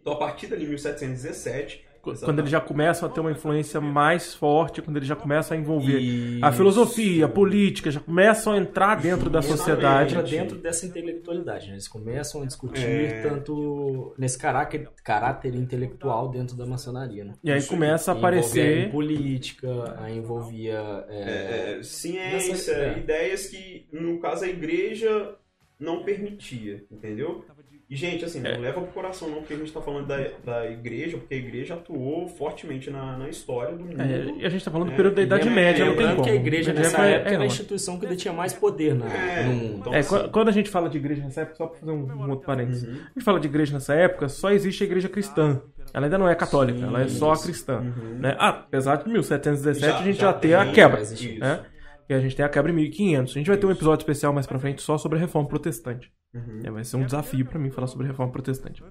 [0.00, 1.84] Então, a partir dali, 1717...
[2.24, 5.60] Quando eles já começam a ter uma influência mais forte, quando eles já começam a
[5.60, 6.56] envolver a Isso.
[6.56, 10.14] filosofia, a política, já começam a entrar dentro da sociedade.
[10.14, 11.66] entra dentro dessa intelectualidade.
[11.66, 11.72] né?
[11.72, 13.22] Eles começam a discutir É.
[13.22, 17.24] tanto nesse caráter, caráter intelectual dentro da maçonaria.
[17.24, 17.32] Né?
[17.42, 18.86] E aí Isso começa a aparecer.
[18.86, 22.98] em política, aí envolvia é, É, ciência, Nessa- é.
[22.98, 25.34] ideias que, no caso, a igreja
[25.80, 27.44] não permitia, entendeu?
[27.88, 28.54] E, gente, assim, É.
[28.54, 31.38] não leva pro coração não, porque a gente tá falando da, da igreja, porque a
[31.38, 34.00] igreja atuou fortemente na, na história do mundo.
[34.00, 36.08] É, e a gente tá falando do É, período da Idade lembrando- Média, não tem
[36.08, 36.22] como.
[36.24, 39.06] que a igreja nessa é- época é, era a instituição que detinha mais poder na,
[39.06, 39.76] É, no mundo.
[39.78, 41.92] então, É, assim, qu- quando a gente fala de igreja nessa época, só pra fazer
[41.92, 42.82] um, um outro parênteses.
[42.88, 42.94] Uhum.
[42.94, 45.62] A gente fala de igreja nessa época, só existe a igreja cristã.
[45.94, 47.78] Ela ainda não é católica, ela é só cristã.
[47.78, 48.18] Uhum.
[48.18, 48.34] Né?
[48.36, 51.00] Ah, apesar de 1717 Já- a gente já já, tem a quebra.
[51.38, 51.60] Né?
[52.08, 53.32] E a gente tem a quebra em 1500.
[53.34, 56.12] A gente vai ter um episódio especial mais pra frente só sobre a reforma protestante.
[56.34, 56.60] Uhum.
[56.64, 58.82] É, vai ser um desafio pra mim falar sobre a reforma protestante.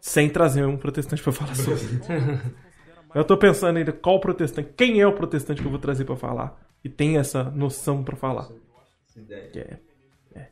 [0.00, 1.82] Sem trazer um protestante pra falar sobre.
[3.14, 6.16] eu tô pensando ainda qual protestante, quem é o protestante que eu vou trazer pra
[6.16, 6.60] falar.
[6.84, 8.48] E tem essa noção pra falar.
[9.52, 9.78] Que é.
[10.34, 10.48] é.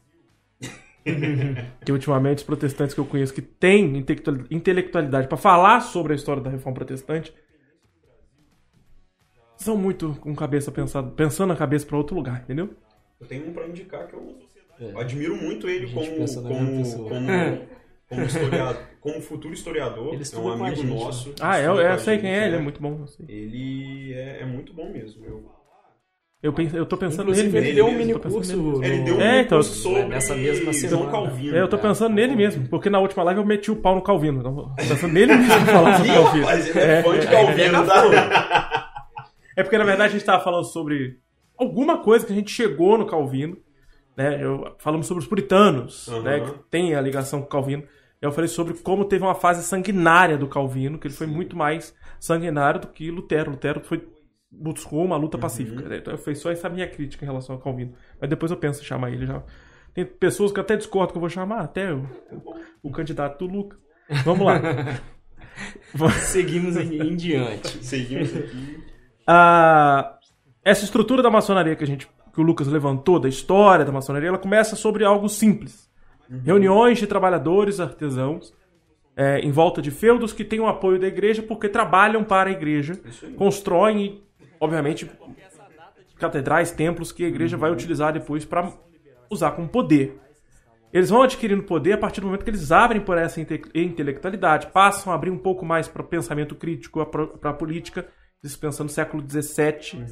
[1.84, 6.16] que ultimamente os protestantes que eu conheço que têm intelectual- intelectualidade pra falar sobre a
[6.16, 7.32] história da reforma protestante
[9.62, 12.70] são muito com cabeça pensado, pensando a cabeça pra outro lugar, entendeu?
[13.20, 14.34] Eu tenho um pra indicar que eu,
[14.80, 14.92] É.
[14.92, 17.08] eu admiro muito ele como, mesma como, pessoa.
[17.08, 17.28] como,
[18.08, 20.14] como historiador, como futuro historiador.
[20.14, 20.94] Ele é um amigo gente, né?
[20.94, 21.34] nosso.
[21.40, 22.64] Ah, estuda eu, eu sei gente, quem é, ele é né?
[22.64, 23.04] muito bom.
[23.28, 25.24] Ele é, é muito bom mesmo.
[25.24, 25.44] Eu,
[26.42, 27.88] Eu, penso, eu tô pensando Inclusive, nele ele mesmo.
[27.88, 28.56] deu um mini curso.
[28.56, 31.10] no- ele deu um É, então, curso sobre nessa mesma semana.
[31.10, 31.54] Calvino.
[31.54, 31.88] É, eu tô cara.
[31.90, 34.40] pensando nele mesmo, porque na última live eu meti o pau no Calvino.
[34.40, 36.44] Então, tô pensando nele mesmo falar sobre o Calvino.
[36.46, 38.86] Mas ele é fã de Calvino, tá?
[39.60, 41.18] É porque, na verdade, a gente tava falando sobre
[41.56, 43.58] alguma coisa que a gente chegou no Calvino.
[44.16, 44.42] Né?
[44.42, 46.22] Eu, falamos sobre os puritanos, Aham.
[46.22, 46.40] né?
[46.40, 47.84] Que tem a ligação com o Calvino.
[48.22, 51.94] Eu falei sobre como teve uma fase sanguinária do Calvino, que ele foi muito mais
[52.18, 53.50] sanguinário do que Lutero.
[53.50, 54.06] Lutero foi
[54.50, 55.88] buscou uma luta pacífica.
[55.88, 55.98] né?
[55.98, 57.94] Então foi só essa minha crítica em relação ao Calvino.
[58.20, 59.42] Mas depois eu penso em chamar ele já.
[59.94, 62.06] Tem pessoas que eu até discordo que eu vou chamar, até o,
[62.82, 63.76] o candidato do Luca.
[64.24, 64.60] Vamos lá.
[66.20, 67.84] Seguimos em, em diante.
[67.84, 68.89] Seguimos aqui.
[69.32, 70.18] A-
[70.64, 74.28] essa estrutura da maçonaria que a gente que o Lucas levantou da história da maçonaria,
[74.28, 75.90] ela começa sobre algo simples.
[76.44, 78.54] Reuniões de trabalhadores artesãos
[79.16, 82.52] é, em volta de feudos que têm o apoio da igreja porque trabalham para a
[82.52, 82.98] igreja,
[83.36, 84.22] constroem, e,
[84.60, 85.10] obviamente,
[86.16, 88.72] catedrais, templos que a igreja vai utilizar depois para
[89.28, 90.18] usar como poder.
[90.92, 94.68] Eles vão adquirindo poder a partir do momento que eles abrem por essa inte- intelectualidade,
[94.68, 98.06] passam a abrir um pouco mais para o pensamento crítico, para a política,
[98.42, 100.02] isso pensando no século XVII,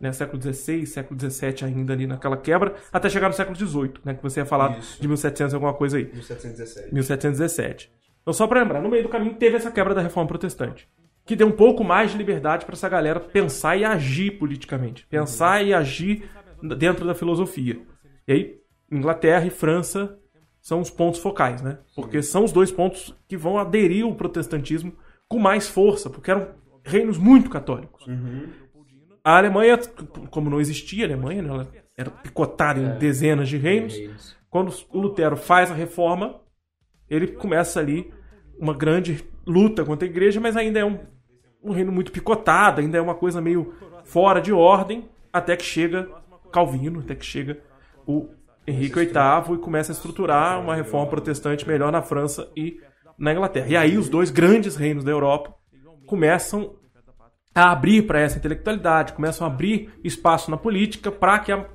[0.00, 4.14] né, século XVI, século XVII ainda ali naquela quebra, até chegar no século XVIII, né,
[4.14, 5.00] que você ia falar Isso.
[5.00, 6.04] de 1700 e alguma coisa aí.
[6.04, 6.92] 1717.
[6.92, 7.92] 1717.
[8.20, 10.88] Então, só para lembrar, no meio do caminho teve essa quebra da reforma protestante,
[11.24, 15.64] que deu um pouco mais de liberdade para essa galera pensar e agir politicamente, pensar
[15.64, 16.28] e agir
[16.76, 17.80] dentro da filosofia.
[18.26, 18.58] E aí,
[18.90, 20.18] Inglaterra e França
[20.60, 21.78] são os pontos focais, né?
[21.94, 24.92] Porque são os dois pontos que vão aderir ao protestantismo
[25.28, 26.48] com mais força, porque eram
[26.88, 28.06] reinos muito católicos.
[29.24, 29.78] A Alemanha,
[30.30, 31.48] como não existia Alemanha, né?
[31.48, 34.36] ela era picotada em dezenas de reinos, Reinos.
[34.48, 36.40] quando o Lutero faz a reforma,
[37.10, 38.12] ele começa ali
[38.58, 40.98] uma grande luta contra a igreja, mas ainda é um,
[41.62, 43.74] um reino muito picotado, ainda é uma coisa meio
[44.04, 46.08] fora de ordem, até que chega
[46.52, 47.60] Calvino, até que chega
[48.06, 48.28] o
[48.66, 52.80] Henrique VIII e começa a estruturar uma reforma protestante melhor na França e
[53.18, 53.66] na Inglaterra.
[53.68, 55.57] E aí os dois grandes reinos da Europa
[56.08, 56.74] começam
[57.54, 61.66] a abrir para essa intelectualidade, começam a abrir espaço na política para que a-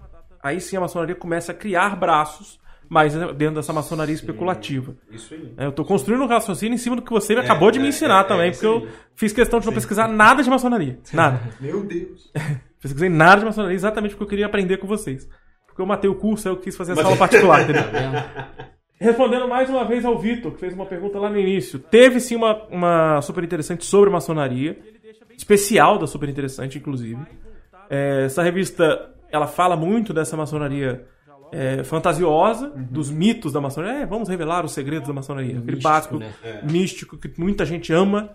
[0.42, 4.96] aí sim a maçonaria comece a criar braços mais dentro dessa maçonaria especulativa.
[5.12, 5.54] Isso aí.
[5.58, 7.90] É, Eu tô construindo um raciocínio em cima do que você acabou de me é,
[7.90, 11.00] ensinar é, também, é porque eu fiz questão de não pesquisar nada de maçonaria.
[11.14, 11.40] Nada.
[11.60, 12.32] Meu Deus.
[12.82, 15.28] Pesquisei nada de maçonaria exatamente porque eu queria aprender com vocês.
[15.66, 17.84] Porque eu matei o curso, aí eu quis fazer essa Mas- aula particular, entendeu?
[19.04, 21.78] Respondendo mais uma vez ao Vitor, que fez uma pergunta lá no início.
[21.78, 24.78] Teve sim uma, uma super interessante sobre maçonaria,
[25.38, 27.22] especial da super interessante, inclusive.
[27.90, 31.06] É, essa revista ela fala muito dessa maçonaria
[31.52, 34.04] é, fantasiosa, dos mitos da maçonaria.
[34.04, 35.58] É, vamos revelar os segredos da maçonaria.
[35.58, 36.34] Aquele Místico, básico né?
[36.64, 38.30] místico que muita gente ama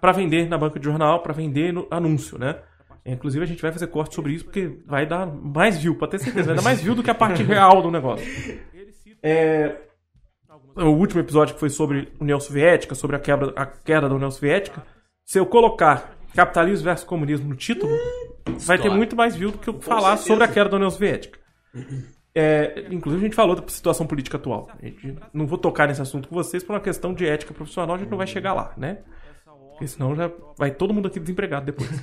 [0.00, 2.56] para vender na banca de jornal, para vender no anúncio, né?
[3.04, 6.12] É, Inclusive a gente vai fazer corte sobre isso porque vai dar mais view, pode
[6.12, 8.26] ter certeza, vai dar mais view do que a parte real do negócio.
[9.22, 9.76] É,
[10.76, 14.30] o último episódio que foi sobre União Soviética, sobre a quebra, a queda da União
[14.30, 14.84] Soviética,
[15.24, 17.92] se eu colocar capitalismo versus comunismo no título,
[18.60, 21.38] vai ter muito mais view do que eu falar sobre a queda da União Soviética.
[22.34, 24.70] É, inclusive a gente falou da situação política atual.
[24.80, 27.96] A gente, não vou tocar nesse assunto com vocês por uma questão de ética profissional,
[27.96, 28.98] a gente não vai chegar lá, né?
[29.70, 31.90] Porque senão já vai todo mundo aqui desempregado depois.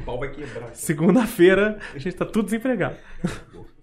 [0.00, 0.74] O pau vai quebrar.
[0.74, 2.96] Segunda-feira a gente tá tudo desempregado.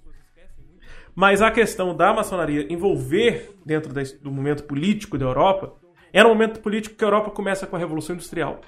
[1.15, 5.73] Mas a questão da maçonaria envolver dentro do momento político da Europa
[6.11, 8.59] era um momento político que a Europa começa com a Revolução Industrial.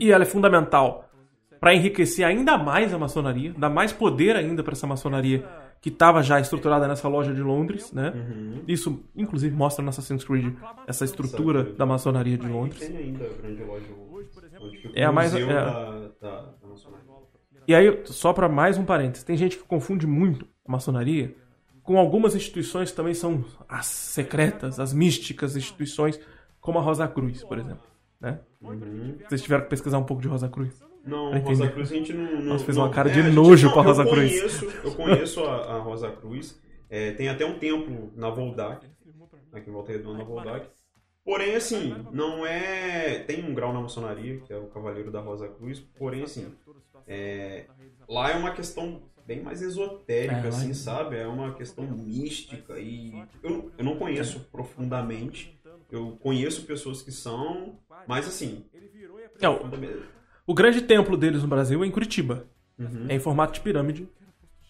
[0.00, 1.08] E ela é fundamental
[1.60, 5.46] para enriquecer ainda mais a maçonaria, dar mais poder ainda para essa maçonaria
[5.80, 8.12] que estava já estruturada nessa loja de Londres, né?
[8.66, 10.54] Isso, inclusive, mostra no Assassin's Creed
[10.86, 12.86] essa estrutura da maçonaria de Londres.
[12.86, 13.84] Tem ainda a grande loja
[14.80, 15.44] fica É a mais- é.
[15.46, 17.02] da, da, da maçonaria.
[17.66, 21.34] E aí, só para mais um parênteses, tem gente que confunde muito a maçonaria
[21.82, 26.18] com algumas instituições que também são as secretas, as místicas instituições,
[26.60, 27.82] como a Rosa Cruz, por exemplo.
[28.20, 28.38] Né?
[28.60, 29.18] Uhum.
[29.28, 30.80] Vocês tiveram que pesquisar um pouco de Rosa Cruz.
[31.04, 31.68] Não, Rosa.
[31.68, 32.32] Cruz a gente não.
[32.36, 34.10] não Nossa, fez não- uma cara é, de gente- nojo não, com a Rosa eu
[34.10, 34.30] Cruz.
[34.30, 36.62] Conheço, eu conheço a, a Rosa Cruz.
[36.88, 38.86] É, tem até um templo na Voldac,
[39.52, 40.68] aqui em Volta Redonda, na Voldac.
[41.24, 43.18] Porém, assim, não é.
[43.26, 46.54] Tem um grau na maçonaria, que é o Cavaleiro da Rosa Cruz, porém, assim.
[47.08, 47.64] é,
[48.08, 49.02] Lá é uma questão
[49.34, 51.16] bem mais esotérica, É, assim, é- sabe?
[51.16, 53.24] É uma questão mística e.
[53.42, 55.58] Eu, eu não conheço profundamente.
[55.90, 58.64] Eu conheço pessoas que são, mas assim.
[59.40, 60.02] Não, profundamente-
[60.46, 62.46] o grande templo deles no Brasil é em Curitiba.
[62.78, 63.06] Uhum.
[63.08, 64.08] É em formato de pirâmide.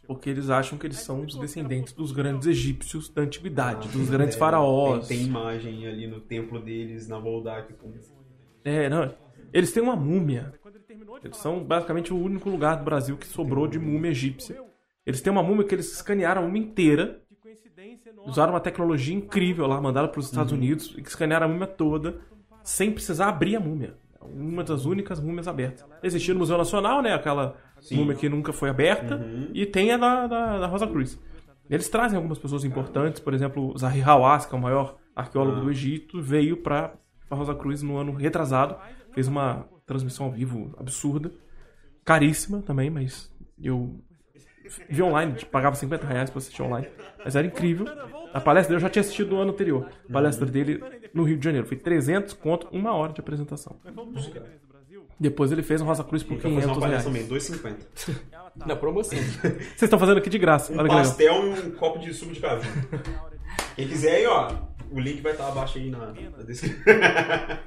[0.06, 4.34] Porque eles acham que eles são os descendentes dos grandes egípcios da antiguidade, dos grandes
[4.34, 5.06] É, faraós.
[5.06, 7.72] Tem, tem imagem ali no templo deles, na Voldac.
[7.74, 7.92] Com...
[8.64, 9.14] É, não.
[9.52, 10.52] Eles têm uma múmia.
[11.24, 14.62] Eles são basicamente o único lugar do Brasil que sobrou de múmia egípcia.
[15.04, 17.22] Eles têm uma múmia que eles escanearam a múmia inteira.
[18.24, 21.66] Usaram uma tecnologia incrível lá, mandaram para os Estados Unidos e que escanearam a múmia
[21.66, 22.20] toda
[22.62, 23.94] sem precisar abrir a múmia.
[24.20, 25.84] Uma das únicas múmias abertas.
[26.02, 27.12] Existia no Museu Nacional, né?
[27.12, 27.56] Aquela
[27.90, 29.20] múmia que nunca foi aberta.
[29.52, 31.18] E tem a da, da, da Rosa Cruz.
[31.68, 35.70] Eles trazem algumas pessoas importantes, por exemplo, Zahi Hawass, que é o maior arqueólogo do
[35.70, 36.94] Egito, veio para
[37.30, 38.76] a Rosa Cruz no ano retrasado,
[39.12, 41.30] fez uma transmissão ao vivo absurda,
[42.04, 43.30] caríssima também, mas
[43.62, 44.00] eu
[44.88, 46.88] vi online, tipo, pagava 50 reais para assistir online,
[47.24, 47.86] mas era incrível.
[48.32, 51.36] A palestra dele eu já tinha assistido no ano anterior, a palestra dele no Rio
[51.36, 53.76] de Janeiro, foi 300 conto, uma hora de apresentação.
[55.20, 57.04] Depois ele fez um Rosa Cruz por Quer fazer uma 500 reais.
[57.04, 57.76] palestra também,
[58.08, 58.20] 2,50.
[58.66, 59.16] Na promoção.
[59.18, 62.40] Vocês estão fazendo aqui de graça, Um olha pastel e um copo de suco de
[62.40, 62.68] caju.
[63.76, 64.50] Quem quiser aí, ó,
[64.92, 66.82] o link vai estar abaixo aí na, na descrição.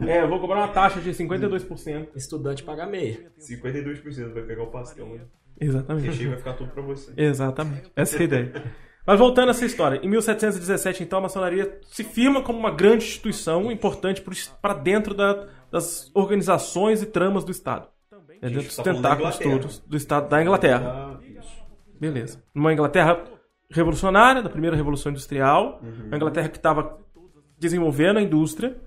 [0.08, 2.08] É, eu vou cobrar uma taxa de 52%.
[2.16, 3.32] Estudante paga meia.
[3.40, 5.08] 52% vai pegar o pastel.
[5.08, 5.22] né?
[5.60, 6.06] O Exatamente.
[6.08, 7.12] recheio vai ficar tudo pra você.
[7.18, 7.92] Exatamente.
[7.96, 8.64] Essa é a ideia.
[9.08, 13.06] Mas voltando a essa história, em 1717, então, a maçonaria se firma como uma grande
[13.06, 14.24] instituição importante
[14.62, 17.88] para dentro da- das organizações e tramas do Estado.
[18.42, 21.16] É dentro dos tá da tentáculos todos do Estado da Inglaterra.
[21.20, 21.20] Ah.
[22.00, 22.44] Beleza.
[22.54, 23.24] Uma Inglaterra
[23.72, 25.80] revolucionária, da primeira revolução industrial.
[25.82, 26.08] Uhum.
[26.08, 26.98] Uma Inglaterra que estava
[27.60, 28.78] desenvolvendo a indústria,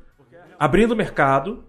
[0.58, 1.64] abrindo o mercado,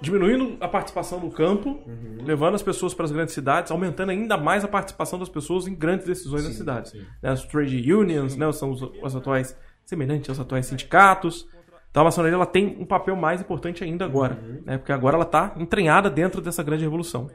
[0.00, 2.18] diminuindo a participação no campo, Uhum.
[2.24, 5.74] levando as pessoas para as grandes cidades, aumentando ainda mais a participação das pessoas em
[5.74, 6.92] grandes decisões das cidades.
[7.22, 11.46] Né, As trade unions, né, são os, os atuais semelhantes aos atuais sindicatos.
[11.90, 14.62] Então a maçonaria ela tem um papel mais importante ainda agora, Uhum.
[14.66, 17.28] né, porque agora ela está entranhada dentro dessa grande revolução.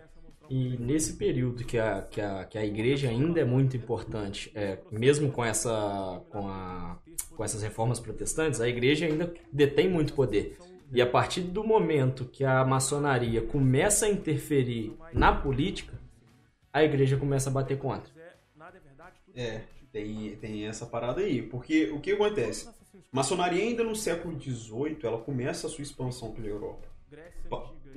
[0.50, 4.78] E nesse período que a, que a, que a igreja ainda é muito importante, é,
[4.92, 6.98] mesmo com, essa, com, a,
[7.36, 10.58] com essas reformas protestantes, a igreja ainda detém muito poder.
[10.92, 16.00] E a partir do momento que a maçonaria começa a interferir na política,
[16.72, 18.10] a igreja começa a bater contra.
[19.36, 21.42] É, tem, tem essa parada aí.
[21.42, 22.70] Porque o que acontece?
[23.12, 26.88] Maçonaria ainda no século XVIII, ela começa a sua expansão pela Europa.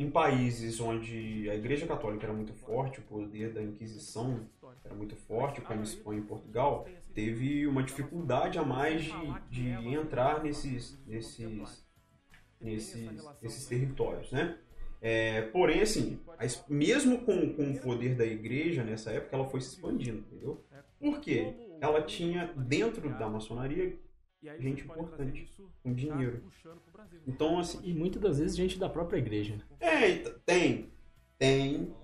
[0.00, 4.48] Em países onde a Igreja Católica era muito forte, o poder da Inquisição
[4.82, 9.04] era muito forte, como Espanha e Portugal, teve uma dificuldade a mais
[9.50, 11.86] de, de entrar nesses, nesses,
[12.58, 14.56] nesses, nesses territórios, né?
[15.02, 16.18] É, porém, assim,
[16.66, 20.64] mesmo com, com o poder da igreja nessa época, ela foi se expandindo, entendeu?
[20.98, 21.54] Por quê?
[21.80, 23.98] ela tinha dentro da maçonaria
[24.58, 25.50] gente importante,
[25.82, 26.42] com dinheiro.
[27.26, 27.80] Então, assim.
[27.84, 29.56] E muitas das vezes gente da própria igreja.
[29.56, 29.62] né?
[29.80, 30.12] É,
[30.44, 30.90] tem.
[31.38, 31.94] Tem.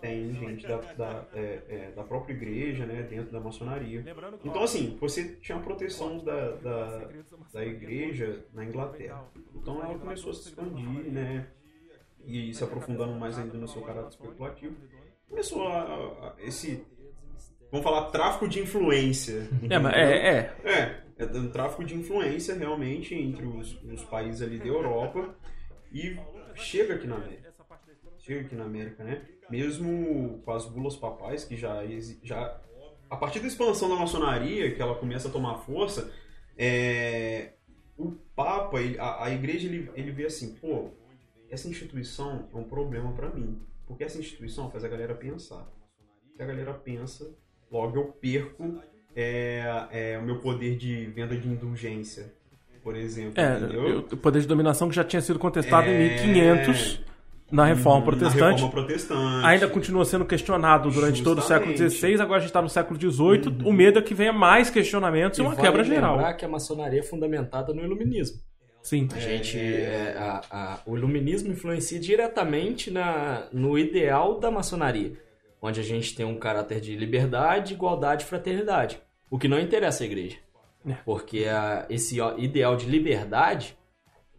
[0.00, 3.02] Tem gente da, da, é, é, da própria igreja, né?
[3.02, 4.04] Dentro da maçonaria.
[4.44, 7.10] Então, assim, você tinha a proteção da, da,
[7.52, 9.24] da igreja na Inglaterra.
[9.54, 11.46] Então, ela começou a se expandir, né?
[12.24, 14.76] E se aprofundando mais ainda no seu caráter especulativo.
[15.28, 16.84] Começou a, a- a- esse.
[17.70, 19.48] Vamos falar tráfico de influência.
[19.68, 20.70] É, é, é.
[20.70, 25.34] É, é um tráfico de influência realmente entre os, os países ali da Europa
[25.92, 26.16] e
[26.54, 27.54] chega aqui na América.
[28.18, 29.26] Chega aqui na América, né?
[29.48, 31.82] Mesmo com as bulas papais, que já,
[32.22, 32.60] já
[33.08, 36.12] a partir da expansão da maçonaria, que ela começa a tomar força,
[36.58, 37.52] é,
[37.96, 40.90] o Papa, ele- a, a igreja, ele, ele vê assim, pô,
[41.48, 43.62] essa instituição é um problema pra mim.
[43.86, 45.70] Porque essa instituição faz a galera pensar.
[46.34, 47.32] Se a galera pensa,
[47.70, 48.82] logo eu perco
[49.16, 52.32] é, é, o meu poder de venda de indulgência,
[52.82, 53.32] por exemplo.
[53.40, 54.06] É, entendeu?
[54.12, 55.94] o poder de dominação que já tinha sido contestado É.
[55.94, 57.00] em 1500
[57.50, 58.62] na Reforma Na Protestante.
[58.62, 59.46] Reforma Protestante.
[59.46, 61.94] Ainda continua sendo questionado durante todo o século Justamente.
[61.98, 63.58] XVI, agora a gente está no século XVIII.
[63.64, 66.16] O medo é que venha mais questionamentos e, uma vale quebra geral.
[66.16, 68.38] lembrar que a maçonaria é fundamentada no iluminismo.
[68.82, 69.08] Sim.
[69.14, 75.12] A gente, é, a- a- o iluminismo influencia diretamente na, no ideal da maçonaria,
[75.60, 78.98] onde a gente tem um caráter de liberdade, igualdade e fraternidade.
[79.30, 80.36] O que não interessa à igreja.
[80.86, 80.94] É.
[81.04, 83.76] Porque a- esse ideal de liberdade,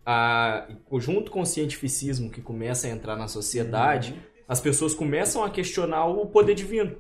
[0.06, 0.68] a,
[1.00, 4.16] junto com o cientificismo que começa a entrar na sociedade,
[4.48, 6.96] as pessoas começam a questionar o poder divino.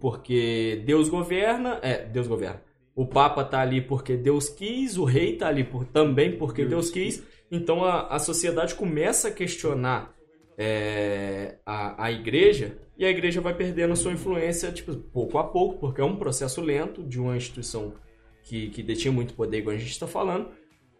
[0.00, 2.62] Porque Deus governa, é, Deus governa.
[2.96, 6.90] O Papa tá ali porque Deus quis, o rei tá ali por, também porque Deus,
[6.90, 7.22] quis.
[7.50, 10.14] Então a, a sociedade começa a questionar
[10.56, 15.44] é, a, a igreja e a igreja vai perdendo a sua influência tipo, pouco a
[15.44, 17.94] pouco, porque é um processo lento de uma instituição
[18.42, 20.48] que, que detinha muito poder, igual a gente está falando.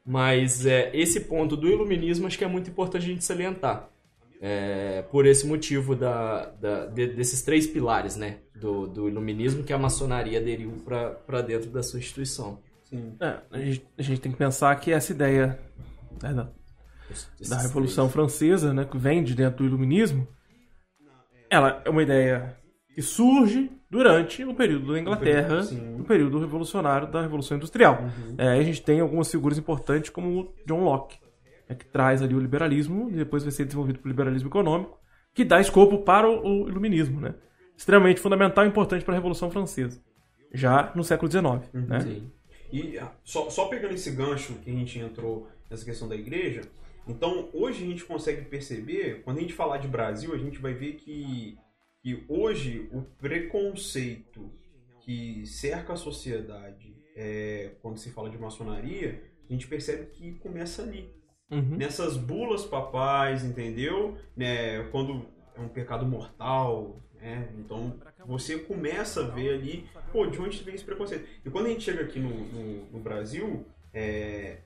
[0.04, 3.88] Mas é, esse ponto do iluminismo acho que é muito importante a gente salientar.
[4.40, 9.72] É, por esse motivo da, da- de- desses três pilares né, do, do iluminismo que
[9.72, 12.58] a maçonaria aderiu para dentro da sua instituição.
[12.82, 13.14] Sim.
[13.20, 15.58] É, a, gente, a gente tem que pensar que essa ideia
[16.22, 16.50] né, da,
[17.48, 20.28] da Revolução Francesa, né, que vem de dentro do Iluminismo,
[21.54, 22.56] ela é uma ideia
[22.94, 26.00] que surge durante o período da Inglaterra, Sim.
[26.00, 28.02] o período revolucionário da Revolução Industrial.
[28.02, 28.34] Uhum.
[28.38, 31.18] É, a gente tem algumas figuras importantes como o John Locke,
[31.68, 34.98] né, que traz ali o liberalismo e depois vai ser desenvolvido pelo liberalismo econômico,
[35.32, 37.34] que dá escopo para o, o Iluminismo, né?
[37.76, 40.00] Extremamente fundamental e importante para a Revolução Francesa,
[40.52, 41.86] já no século XIX, Uhum.
[41.88, 42.00] né?
[42.00, 42.30] Sim.
[42.72, 46.62] E ah, só, só pegando esse gancho que a gente entrou nessa questão da igreja,
[47.06, 50.72] então hoje a gente consegue perceber, quando a gente falar de Brasil, a gente vai
[50.72, 51.58] ver que,
[52.02, 54.50] que hoje o preconceito
[55.00, 60.82] que cerca a sociedade é, quando se fala de maçonaria, a gente percebe que começa
[60.82, 61.12] ali.
[61.50, 61.76] Uhum.
[61.76, 64.16] Nessas bulas papais, entendeu?
[64.34, 67.48] Né, quando é um pecado mortal, né?
[67.58, 71.26] Então você começa a ver ali, pô, de onde vem esse preconceito?
[71.44, 74.58] E quando a gente chega aqui no, no, no Brasil, é,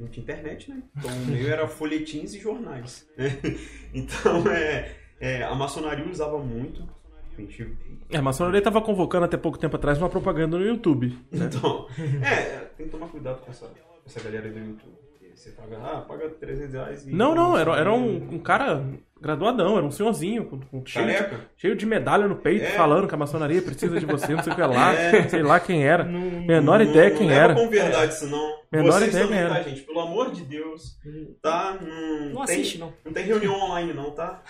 [0.00, 0.82] não tinha internet, né?
[0.96, 3.08] Então o meio era folhetins e jornais.
[3.16, 3.38] Né?
[3.92, 6.88] Então é, é, a maçonaria usava muito.
[7.36, 7.76] A gente
[8.08, 11.08] É, a maçonaria estava convocando até pouco tempo atrás uma propaganda no YouTube.
[11.30, 11.46] né?
[11.46, 11.86] Então,
[12.22, 14.92] é, tem que tomar cuidado com essa, com essa galera aí do YouTube.
[15.40, 17.14] Você paga, ah, paga 300 reais e...
[17.14, 18.84] Não, não, era, era um, um cara
[19.18, 21.40] graduadão, era um senhorzinho, com, com- cheio, de, Careca?
[21.56, 22.70] cheio de medalha no peito, É.
[22.72, 25.26] falando que a maçonaria precisa de você, não sei o que lá, É.
[25.30, 26.04] sei lá quem era.
[26.04, 27.54] Não- Menor Não- ideia não quem leva era.
[27.54, 28.60] com verdade isso não.
[28.70, 29.68] Menor Vocês ideia também, quem tá, era.
[29.70, 29.80] gente?
[29.82, 30.98] Pelo amor de Deus,
[31.40, 31.78] tá?
[31.80, 32.92] Não, Não tem, assiste, não.
[33.02, 34.42] Não tem reunião online não, tá?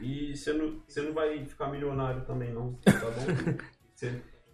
[0.00, 3.58] E você não, você não vai ficar milionário também não, tá bom?
[3.94, 4.10] Você,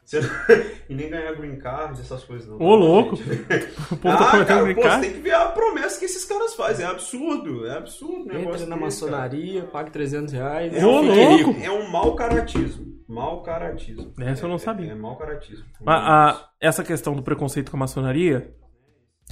[0.06, 0.20] você
[0.88, 2.58] e nem ganhar green card, essas coisas não.
[2.60, 3.16] Ô, louco!
[3.92, 4.94] O povo tá ah, comentando cara, pô, brincar.
[5.00, 6.84] você tem que ver a promessa que esses caras fazem.
[6.86, 8.22] É absurdo, é absurdo.
[8.22, 8.80] o negócio Entra na cara.
[8.80, 10.74] maçonaria, pague 300 reais.
[10.74, 11.60] É Ô, um, louco!
[11.60, 12.86] é um mau caratismo.
[13.08, 14.12] Mau caratismo.
[14.20, 14.90] Essa eu não É- sabia.
[14.90, 15.64] É, mau caratismo.
[15.80, 18.52] Mas a- essa questão do preconceito com a maçonaria,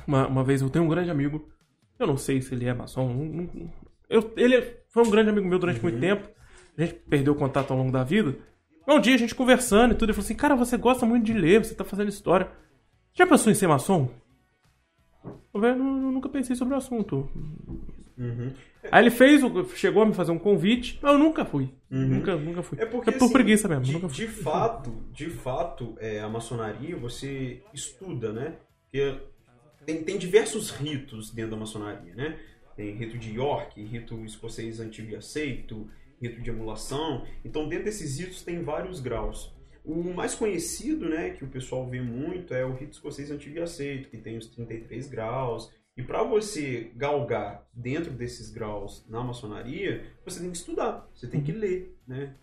[0.06, 1.48] uma, uma vez eu tenho um grande amigo,
[1.98, 3.72] eu não sei se ele é maçom, não- não-
[4.08, 6.28] eu- ele foi um grande amigo meu durante muito tempo,
[6.78, 8.36] a gente perdeu o contato ao longo da vida.
[8.86, 11.32] Um dia a gente conversando e tudo, ele falou assim: Cara, você gosta muito de
[11.32, 12.50] ler, você tá fazendo história.
[13.12, 14.10] Já pensou em ser maçom?
[15.24, 17.28] Eu falei, "Não, eu nunca pensei sobre o assunto.
[18.18, 18.52] Uhum.
[18.90, 19.40] Aí ele fez,
[19.74, 21.70] chegou a me fazer um convite, mas eu nunca fui.
[21.88, 22.78] Nunca, nunca fui.
[22.80, 24.08] É porque, por assim, preguiça mesmo.
[24.08, 28.56] De, de fato, de fato, é, a maçonaria você estuda, né?
[28.82, 29.16] Porque
[29.86, 32.38] tem, tem diversos ritos dentro da maçonaria, né?
[32.76, 35.88] Tem rito de York, rito escocês antigo e aceito,
[36.28, 37.26] rito de emulação.
[37.44, 39.54] Então, dentro desses ritos tem vários graus.
[39.84, 43.62] O mais conhecido, né, que o pessoal vê muito, é o rito escocês antigo e
[43.62, 45.70] aceito, que tem os 33 graus.
[45.96, 51.42] E para você galgar dentro desses graus na maçonaria, você tem que estudar, você tem
[51.42, 52.34] que ler, né?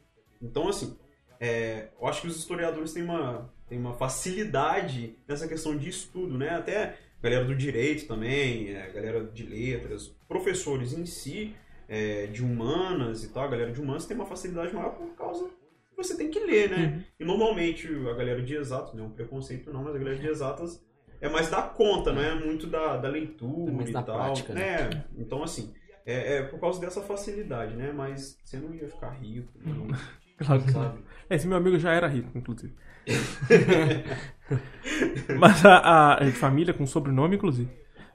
[0.41, 0.97] Então, assim,
[1.39, 6.37] é, eu acho que os historiadores têm uma, têm uma facilidade nessa questão de estudo,
[6.37, 6.49] né?
[6.51, 11.55] Até galera do direito também, a galera de letras, professores em si,
[11.91, 15.49] é, de humanas e tal, a galera de humanas tem uma facilidade maior por causa
[15.89, 16.85] que você tem que ler, né?
[16.85, 17.03] Uhum.
[17.19, 20.25] E normalmente a galera de exatas, não é um preconceito não, mas a galera de
[20.25, 20.81] exatas
[21.19, 24.15] é mais da conta, não é muito da, da leitura É mais e da tal.
[24.15, 24.61] prática, né?
[24.61, 25.73] É, então assim,
[26.05, 27.91] é, é por causa dessa facilidade, né?
[27.91, 29.87] Mas você não ia ficar rico, não,
[30.39, 30.83] Claro que não.
[30.83, 30.99] sabe?
[31.29, 32.73] Esse meu amigo já era rico, inclusive.
[35.37, 37.69] Mas a, a, é família com sobrenome, inclusive.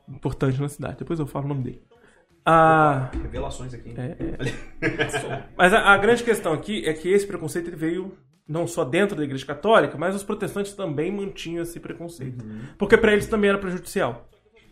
[0.09, 0.99] Importante na cidade.
[0.99, 1.83] Depois eu falo o nome dele.
[2.49, 3.93] A, Revelações aqui.
[3.97, 5.49] é, é.
[5.59, 8.17] Mas a, a grande questão aqui é que esse preconceito ele veio
[8.49, 12.45] não só dentro da Igreja Católica, mas os protestantes também mantinham esse preconceito.
[12.79, 14.29] Porque para eles também era prejudicial.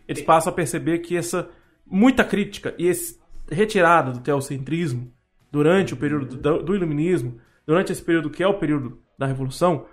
[0.07, 1.51] Eles passam a perceber que essa
[1.85, 3.18] muita crítica e esse
[3.51, 5.12] retirada do teocentrismo
[5.51, 9.87] durante o período do, do iluminismo, durante esse período que é o período da revolução,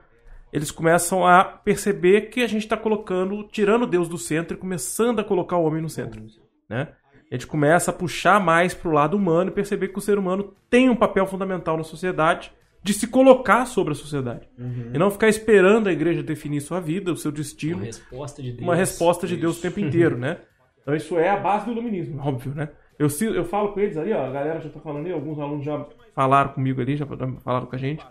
[0.53, 5.19] eles começam a perceber que a gente está colocando, tirando Deus do centro e começando
[5.19, 6.23] a colocar o homem no centro,
[6.69, 6.89] né?
[7.31, 10.19] A gente começa a puxar mais para o lado humano e perceber que o ser
[10.19, 12.51] humano tem um papel fundamental na sociedade
[12.83, 14.49] de se colocar sobre a sociedade.
[14.93, 18.51] E não ficar esperando a igreja definir sua vida, o seu destino, Uma resposta de
[18.51, 18.63] Deus.
[18.63, 20.37] uma resposta de Deus o tempo inteiro, né?
[20.81, 22.67] Então isso é a base do iluminismo, óbvio, né?
[22.97, 25.63] Eu, eu falo com eles ali, ó, a galera já tá falando ali, alguns alunos
[25.63, 28.03] já falaram comigo ali, já falaram com a gente.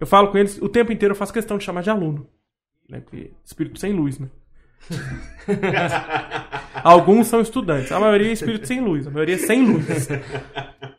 [0.00, 2.26] Eu falo com eles, o tempo inteiro eu faço questão de chamar de aluno.
[2.88, 3.00] Né?
[3.00, 4.28] Porque espírito sem luz, né?
[6.82, 10.08] Alguns são estudantes, a maioria é espírito sem luz, a maioria é sem luz.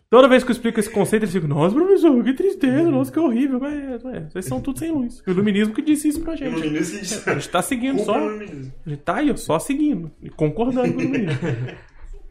[0.10, 3.20] Toda vez que eu explico esse conceito, eles ficam, nossa, professor, que tristeza, nossa, que
[3.20, 3.60] horrível.
[3.60, 5.22] Mas é, vocês são tudo sem luz.
[5.28, 6.58] O iluminismo que disse isso pra gente.
[6.58, 7.22] Iluminismo.
[7.26, 8.16] A gente tá seguindo só.
[8.16, 11.40] A gente tá aí, ó, só seguindo e concordando com o iluminismo.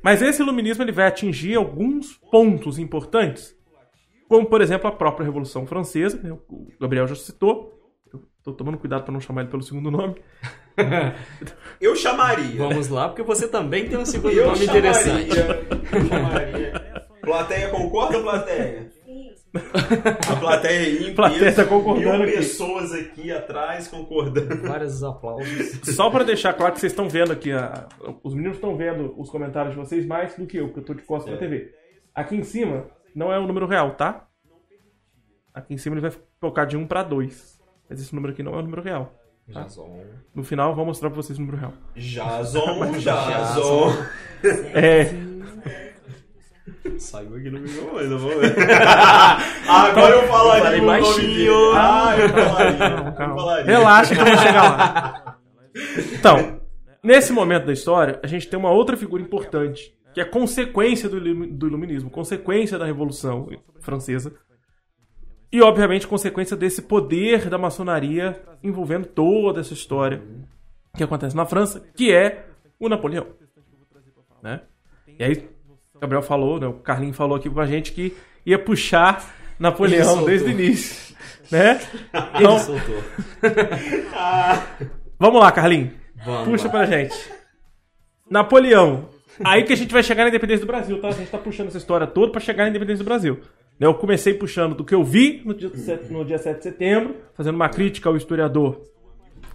[0.03, 3.55] Mas esse iluminismo ele vai atingir alguns pontos importantes,
[4.29, 7.76] como por exemplo a própria Revolução Francesa, né, o Gabriel já citou.
[8.47, 10.15] Tô tomando cuidado para não chamar ele pelo segundo nome.
[11.81, 12.57] Eu chamaria.
[12.57, 14.79] Vamos lá, porque você também tem um segundo Eu nome chamaria.
[14.93, 15.37] interessante.
[15.93, 17.07] Eu chamaria.
[17.23, 18.93] Plateia concorda, plateia?
[20.31, 22.37] A plateia aí em Plateia tá concordando mil aqui.
[22.37, 24.63] pessoas aqui atrás concordando.
[24.69, 25.81] Vários aplausos.
[25.83, 27.89] Só para deixar claro que vocês estão vendo aqui, a-
[28.23, 30.95] os meninos estão vendo os comentários de vocês mais do que eu, porque eu tô
[30.95, 31.73] de costas pra TV.
[32.15, 34.29] Aqui em cima não é o número real, tá?
[35.53, 37.56] Aqui em cima ele vai focar de 1 para 2.
[37.89, 39.15] Mas esse número aqui não é o número real.
[39.49, 40.01] Jason.
[40.35, 41.73] No final eu vou mostrar pra vocês o número real.
[41.95, 43.93] Jason, Jason.
[44.75, 45.11] É.
[46.99, 48.55] Saiu aqui no meu, mas eu vou ver.
[48.71, 49.39] Ah,
[49.89, 51.35] Agora eu falaria Falei o baixinho.
[51.35, 51.49] dele.
[51.75, 53.13] Ah, eu falaria.
[53.13, 53.65] Calma, Eu falaria.
[53.67, 55.39] Relaxa que eu vou chegar lá.
[56.15, 56.61] Então,
[57.03, 61.21] nesse momento da história, a gente tem uma outra figura importante, que é consequência do,
[61.21, 63.49] do iluminismo, consequência da Revolução
[63.81, 64.33] Francesa.
[65.53, 70.23] E, obviamente, consequência desse poder da maçonaria envolvendo toda essa história
[70.97, 72.47] que acontece na França, que é
[72.81, 73.27] o Napoleão.
[74.43, 74.61] Né?
[75.19, 75.49] E aí,
[75.95, 80.25] o Gabriel falou, né, o Carlinho falou aqui com a gente que ia puxar Napoleão
[80.25, 81.17] desde o início.
[81.51, 81.81] Né?
[82.35, 83.03] Ele Então, soltou.
[85.19, 85.93] Vamos lá, Carlinho.
[86.25, 86.71] Vamos Puxa lá.
[86.71, 87.15] pra gente.
[88.31, 89.09] Napoleão.
[89.45, 91.09] Aí que a gente vai chegar na independência do Brasil, tá?
[91.09, 93.41] A gente tá puxando essa história toda pra chegar na independência do Brasil.
[93.79, 96.63] Né, Eu comecei puxando do que eu vi no dia, 7, no dia 7 de
[96.63, 98.81] setembro, fazendo uma crítica ao historiador.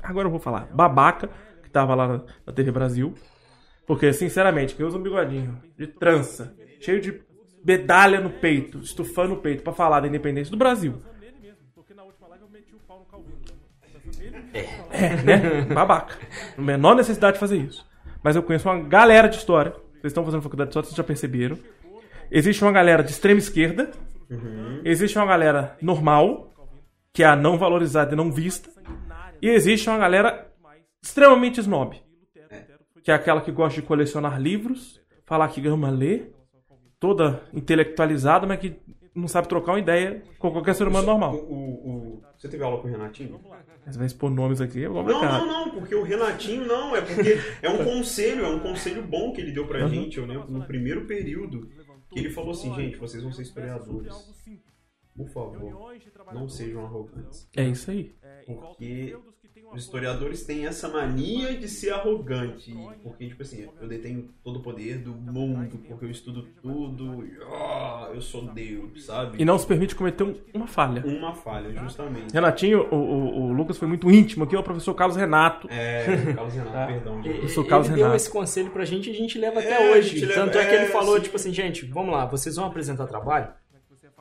[0.02, 0.68] Agora eu vou falar.
[0.74, 1.30] Babaca,
[1.64, 3.14] que tava lá na, TV Brasil.
[3.86, 7.22] Porque, sinceramente, quem usa um bigodinho de trança, cheio de
[7.64, 11.02] medalha no peito, estufando no peito pra falar da independência do Brasil.
[14.92, 15.62] É, né?
[15.74, 16.18] Babaca.
[16.58, 17.88] A menor necessidade de fazer isso.
[18.24, 19.72] Mas eu conheço uma galera de história.
[19.94, 21.58] Vocês estão fazendo faculdade de história, vocês já perceberam.
[22.30, 23.92] Existe uma galera de extrema esquerda.
[24.84, 26.52] Existe uma galera normal,
[27.14, 28.70] que é a não valorizada e não vista.
[29.42, 30.48] E existe uma galera
[31.04, 32.02] extremamente snob.
[33.04, 36.34] Que é aquela que gosta de colecionar livros, falar que ama ler,
[37.00, 38.76] toda intelectualizada, mas que
[39.16, 41.36] não sabe trocar uma ideia com qualquer ser humano O, normal.
[41.36, 41.38] o-
[42.18, 43.40] o- Você teve aula com o Renatinho?
[43.86, 45.46] Mas vai expor nomes aqui, é Não, complicado.
[45.46, 49.34] não, não, porque o Renatinho não, é porque é um conselho, é um conselho bom
[49.34, 51.68] que ele deu pra gente, eu no primeiro período,
[52.16, 54.14] ele falou assim, gente, vocês vão ser historiadores.
[55.16, 55.94] Por favor,
[56.34, 57.48] não sejam arrogantes.
[57.56, 58.16] É isso aí.
[58.46, 59.18] Porque
[59.74, 62.74] os historiadores têm essa mania de ser arrogante.
[63.04, 67.38] Porque, tipo assim, eu detenho todo o poder do mundo, porque eu estudo tudo, e,
[67.46, 69.42] ó, eu sou Deus, sabe?
[69.42, 71.04] E não se permite cometer um- uma falha.
[71.06, 72.34] Uma falha, justamente.
[72.34, 75.68] Renatinho, o, o- o Lucas foi muito íntimo aqui, é o professor Carlos Renato.
[75.70, 76.88] É, Carlos Renato, Ah.
[76.88, 77.24] perdão.
[77.24, 77.38] gente.
[77.38, 78.16] Ele sou Carlos deu Renato.
[78.16, 80.10] esse conselho pra gente e a gente leva É, até a hoje.
[80.10, 82.66] gente leva- Tanto é que ele é, falou, tipo assim, gente, vamos lá, vocês vão
[82.66, 83.48] apresentar trabalho?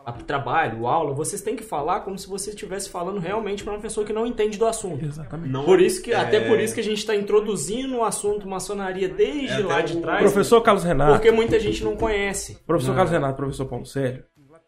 [0.05, 3.79] A- trabalho, aula, vocês têm que falar como se você estivesse falando realmente pra uma
[3.81, 5.05] pessoa que não entende do assunto.
[5.05, 5.53] Exatamente.
[5.53, 8.49] Não- Por isso que, é, até por isso que a gente tá introduzindo o assunto
[8.49, 10.21] maçonaria desde É, lá de o trás.
[10.23, 11.13] Professor Carlos Renato.
[11.13, 12.59] Porque muita gente não conhece.
[12.67, 12.97] Professor Não.
[12.97, 14.25] Carlos Renato, professor Paulo Sérgio,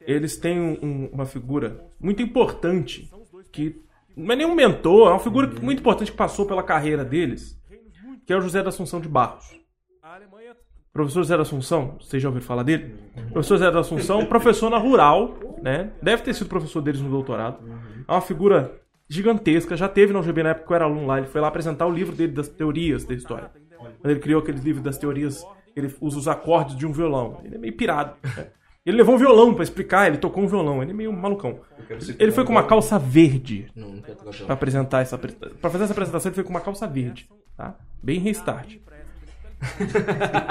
[0.07, 3.09] eles têm um- um- uma figura muito importante
[3.51, 3.80] que
[4.16, 7.59] não é nenhum mentor, é uma figura que- muito importante que passou pela carreira deles,
[8.26, 9.45] que é o José da Assunção de Barros.
[10.93, 12.95] Professor José da Assunção, vocês já ouviram falar dele?
[13.32, 15.90] Professor José da Assunção, professor na Rural, né?
[16.03, 17.59] Deve ter sido professor deles no doutorado.
[18.07, 18.78] É uma figura
[19.09, 21.49] gigantesca, já teve na UGB na época que eu era aluno lá, ele foi lá
[21.49, 23.51] apresentar o livro dele das teorias da história.
[23.78, 25.43] Quando ele criou aquele livro das teorias,
[25.74, 27.40] ele usa os acordes de um violão.
[27.43, 28.14] Ele é meio pirado.
[28.36, 28.49] né?
[28.84, 31.61] Ele levou um violão pra explicar, ele tocou um violão, ele é meio malucão.
[32.18, 34.03] Ele foi com uma calça verde violão.
[34.49, 37.76] apresentar essa para fazer essa apresentação, ele foi com uma calça verde, tá?
[38.03, 38.76] Bem restart.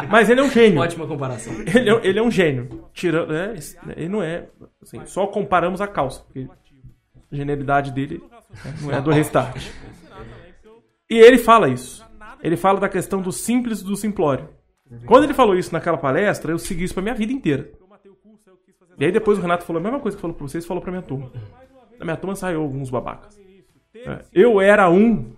[0.09, 0.80] Mas ele é um gênio.
[0.80, 1.53] Ótima comparação.
[1.53, 2.86] Ele é, ele é um gênio.
[2.93, 3.55] Tirando, é,
[3.95, 4.47] ele não é,
[4.82, 6.47] assim, só comparamos a calça, porque
[7.32, 8.24] a genialidade dele
[8.64, 9.70] né, não é do restart.
[11.09, 12.05] E ele fala isso.
[12.41, 14.49] Ele fala da questão do simples e do simplório.
[15.05, 17.70] Quando ele falou isso naquela palestra, eu segui isso pra minha vida inteira.
[18.97, 20.91] E aí depois o Renato falou a mesma coisa que falou pra vocês, falou pra
[20.91, 21.32] minha turma.
[21.97, 23.39] Na minha turma saiu alguns babacas.
[23.95, 25.34] É, Eu era um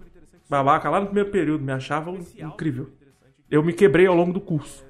[0.49, 2.89] babaca lá no primeiro período, me achava incrível.
[3.53, 4.83] Eu me quebrei ao longo do curso.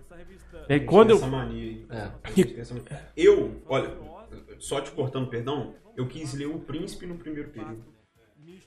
[0.70, 1.86] E quando eu Essa mania aí.
[1.90, 2.62] É.
[2.62, 3.10] Essa mania.
[3.18, 3.92] Eu, olha,
[4.58, 7.84] só te cortando, perdão, eu quis ler O Príncipe no primeiro período.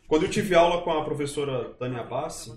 [0.06, 2.52] Quando eu tive aula com a professora Tânia Bassi,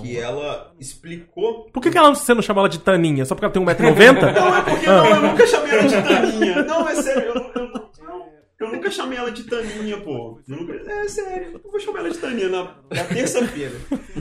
[0.00, 1.66] que ela explicou.
[1.72, 3.24] Por que, que ela, você não chama ela de Taninha?
[3.24, 4.32] Só porque ela tem 1,90m?
[4.34, 6.62] Não, é porque não, eu nunca chamei ela de Taninha.
[6.64, 10.40] Não, é sério, eu, eu, eu, eu nunca chamei ela de Taninha, pô.
[10.48, 13.74] Nunca, é sério, eu vou chamar ela de Taninha na, na terça-feira.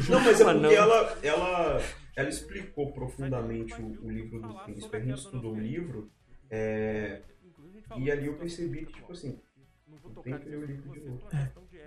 [0.08, 1.82] Não, mas é Ah, porque ela, ela,
[2.16, 4.96] ela explicou profundamente o, o livro do Príncipe.
[4.96, 6.12] A gente estudou o livro,
[6.50, 7.22] é,
[7.98, 9.40] e ali eu percebi que, tipo assim,
[9.88, 11.28] eu tenho que ler o livro de novo.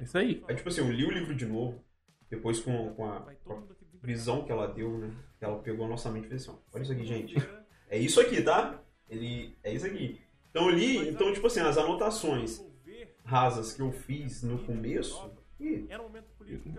[0.03, 0.43] Isso aí.
[0.49, 1.85] Aí, tipo assim, eu li o livro de novo,
[2.31, 3.63] depois com, com, a, com a
[4.03, 5.15] visão que ela deu, né?
[5.39, 7.35] Que ela pegou a nossa mente e fez assim, olha isso aqui, gente.
[7.89, 8.83] É isso aqui, tá?
[9.09, 10.21] Ele, é isso aqui.
[10.51, 12.65] Então eu li, então, tipo assim, as anotações
[13.25, 15.87] rasas que eu fiz no começo, ih,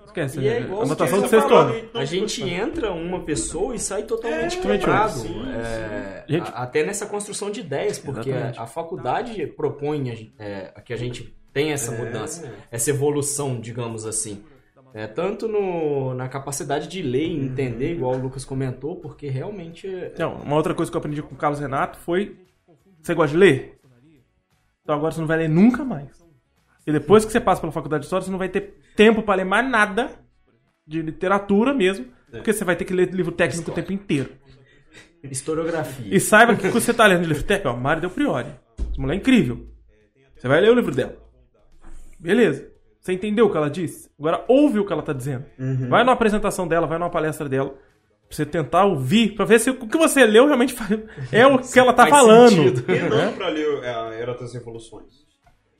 [0.05, 0.65] Esquece, E é né?
[0.65, 1.75] igual Anotação do sexto ano.
[1.77, 5.19] então, A gente entra uma pessoa e sai totalmente É, quebrado.
[5.53, 6.23] É.
[6.27, 10.09] Gente- a- até nessa construção de ideias, porque a, a faculdade propõe
[10.39, 11.97] a é, que a gente tenha essa É.
[11.97, 14.43] mudança, essa evolução, digamos assim.
[14.93, 19.87] É, tanto no, na capacidade de ler e entender, igual o Lucas comentou, porque realmente.
[19.87, 22.37] é- Não, uma outra coisa que eu aprendi com o Carlos Renato foi:
[23.01, 23.77] você gosta de ler?
[24.83, 26.24] Então agora você não vai ler nunca mais.
[26.85, 29.35] E depois que você passa pela faculdade de história, você não vai ter tempo pra
[29.35, 30.09] ler mais nada
[30.85, 34.29] de literatura mesmo, porque você vai ter que ler livro técnico o tempo inteiro.
[35.23, 36.15] Historiografia.
[36.15, 38.49] E saiba que quando você tá lendo livro técnico, ó, Mário Del Priori.
[38.91, 39.65] Essa mulher é incrível.
[40.35, 41.15] Você vai ler o livro dela.
[42.19, 42.67] Beleza.
[42.99, 44.09] Você entendeu o que ela disse?
[44.19, 45.45] Agora ouve o que ela tá dizendo.
[45.89, 47.69] Vai numa apresentação dela, vai numa palestra dela.
[48.27, 50.99] Pra você tentar ouvir, pra ver se o que você leu realmente faz-
[51.31, 52.49] é o que ela tá Faz falando.
[52.55, 52.83] sentido.
[52.83, 55.25] penando pra ler é, a Era das Revoluções.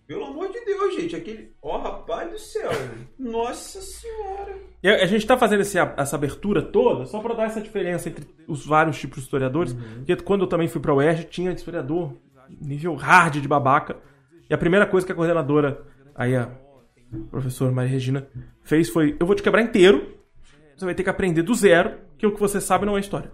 [0.07, 1.51] Pelo amor de Deus, gente, aquele.
[1.61, 2.69] Ó, rapaz do céu.
[3.17, 4.55] Nossa senhora.
[4.83, 8.09] E a a gente tá fazendo esse- essa abertura toda só pra dar essa diferença
[8.09, 9.73] entre os vários tipos de historiadores.
[9.73, 12.13] Porque quando eu também fui pra UERJ, tinha historiador
[12.61, 13.97] nível hard de babaca.
[14.47, 15.81] E a primeira coisa que a coordenadora,
[16.13, 16.51] aí a
[17.31, 18.27] professora Maria Regina,
[18.61, 20.13] fez foi: eu vou te quebrar inteiro.
[20.77, 23.31] Você vai ter que aprender do zero, que o que você sabe não é história.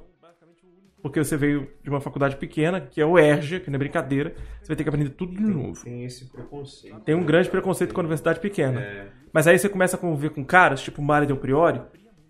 [1.01, 4.35] Porque você veio de uma faculdade pequena, que é o UERJ, que não é brincadeira.
[4.61, 5.83] Você vai ter que aprender tudo de novo.
[5.83, 6.99] Tem esse preconceito.
[6.99, 8.79] Tem um grande preconceito com a universidade pequena.
[8.79, 9.07] É.
[9.33, 11.81] Mas aí você começa a conviver com caras, tipo Mário Del Priori,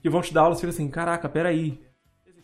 [0.02, 1.82] que vão te dar aula e assim, caraca, peraí.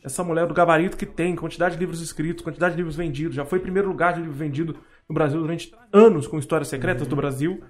[0.04, 3.36] Essa mulher é do gabarito que tem, quantidade de livros escritos, quantidade de livros vendidos,
[3.36, 7.16] já foi primeiro lugar de livro vendido no Brasil durante anos com histórias secretas do
[7.16, 7.64] Brasil,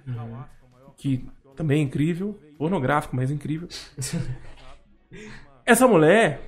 [0.96, 3.68] que também é incrível, pornográfico, mas incrível.
[5.64, 6.40] Essa mulher,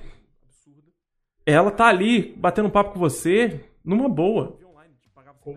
[1.45, 4.59] ela tá ali batendo um papo com você numa boa.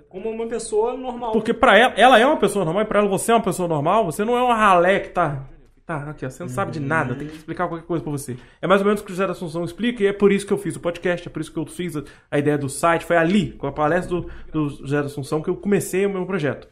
[0.08, 1.32] Como uma pessoa normal.
[1.32, 3.68] Porque pra ela, ela é uma pessoa normal e pra ela você é uma pessoa
[3.68, 5.44] normal, você não é uma ralé que tá.
[5.84, 8.38] Tá, aqui, ó, você não sabe de nada, tem que explicar qualquer coisa pra você.
[8.62, 10.46] É mais ou menos o que o José da Assunção explica, e é por isso
[10.46, 12.70] que eu fiz o podcast, é por isso que eu fiz a, a ideia do
[12.70, 16.10] site, foi ali, com a palestra do, do José da Assunção, que eu comecei o
[16.10, 16.66] meu projeto.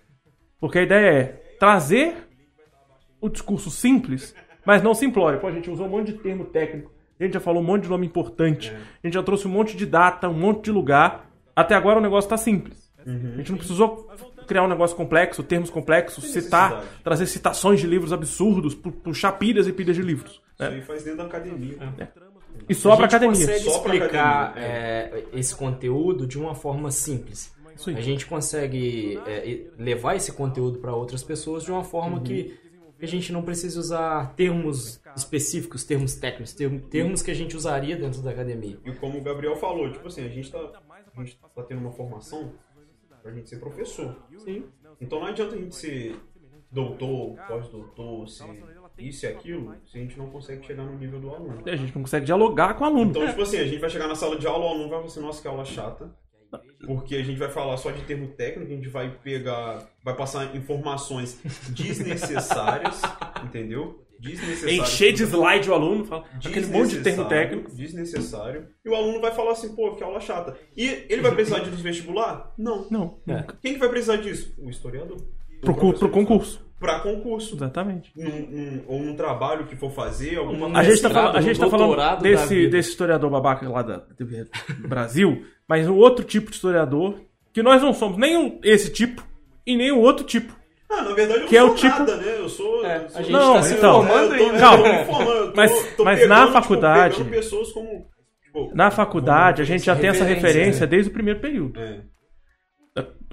[0.59, 1.25] Porque a ideia é
[1.59, 2.27] trazer
[3.21, 4.35] o discurso simples
[4.65, 5.41] Mas não simplório.
[5.41, 6.92] Pô, a gente usou um monte de termo técnico.
[7.21, 8.71] A gente já falou um monte de nome importante.
[8.71, 8.75] É.
[8.75, 11.31] A gente já trouxe um monte de data, um monte de lugar.
[11.55, 12.91] Até agora o negócio tá simples.
[13.07, 13.33] Uhum.
[13.35, 14.09] A gente não precisou
[14.47, 19.67] criar um negócio complexo, termos complexos, citar, trazer citações de livros absurdos, pu- puxar pilhas
[19.69, 20.41] e pilhas de livros.
[20.55, 20.69] Isso né?
[20.77, 21.77] aí faz dentro da academia.
[22.69, 23.47] E só pra a gente academia.
[23.47, 27.53] consegue Só explicar academia, é, esse conteúdo de uma forma simples.
[27.75, 27.91] Isso.
[27.91, 32.23] A gente consegue é, levar esse conteúdo para outras pessoas de uma forma Uhum.
[32.23, 32.55] que
[33.05, 37.97] a gente não precisa usar termos específicos, termos técnicos, term- termos que a gente usaria
[37.97, 38.79] dentro da academia.
[38.85, 40.59] E como o Gabriel falou, tipo assim, a gente tá,
[41.17, 42.53] a gente tá tendo uma formação
[43.23, 44.17] pra gente ser professor.
[44.39, 44.65] Sim.
[45.01, 46.17] Então não adianta a gente ser
[46.71, 48.45] doutor, pós-doutor, ser
[48.99, 51.63] isso e aquilo, se a gente não consegue chegar no nível do aluno.
[51.67, 53.11] A gente não consegue dialogar com o aluno.
[53.11, 55.05] Então, tipo assim, a gente vai chegar na sala de aula, o aluno vai falar
[55.07, 56.15] assim, nossa, que aula chata.
[56.85, 60.55] Porque a gente vai falar só de termo técnico, a gente vai pegar, vai passar
[60.57, 61.39] informações
[61.71, 63.01] desnecessárias,
[63.45, 64.05] entendeu?
[64.19, 64.89] Desnecessárias.
[64.89, 67.75] Encher de slide o aluno, fala aquele monte de termo técnico.
[67.75, 68.69] Desnecessário.
[68.85, 70.57] E o aluno vai falar assim, pô, que aula chata.
[70.77, 72.53] E ele vai precisar disso no vestibular?
[72.57, 72.87] Não.
[72.89, 73.45] Não, É.
[73.61, 74.55] Quem que vai precisar disso?
[74.59, 75.17] O historiador.
[75.61, 76.62] pro, pro concurso.
[76.83, 77.55] Pra concurso.
[77.55, 78.11] Exatamente.
[78.17, 81.39] Num- num- ou num trabalho que for fazer, alguma Um A gente tá falando, a
[81.39, 86.25] um gente tá falando desse, desse historiador babaca lá da, do Brasil, mas um outro
[86.25, 87.21] tipo de historiador,
[87.53, 89.25] que nós não somos nem um- esse tipo
[89.65, 90.53] e nem o outro tipo.
[90.91, 92.35] Ah, na verdade eu Que é não o sou tipo- nada, né?
[92.39, 92.85] Eu sou...
[92.85, 94.59] É, eu sou- a gente Não, tá se então, formando ainda.
[94.59, 94.85] Calma.
[95.07, 98.07] tô Mas- tô mas pegando, na tipo, faculdade- pegando pessoas como...
[98.45, 100.87] tipo, Na faculdade, a gente já tem essa Referência, referência né?
[100.89, 101.79] desde o primeiro período.
[101.81, 102.01] É.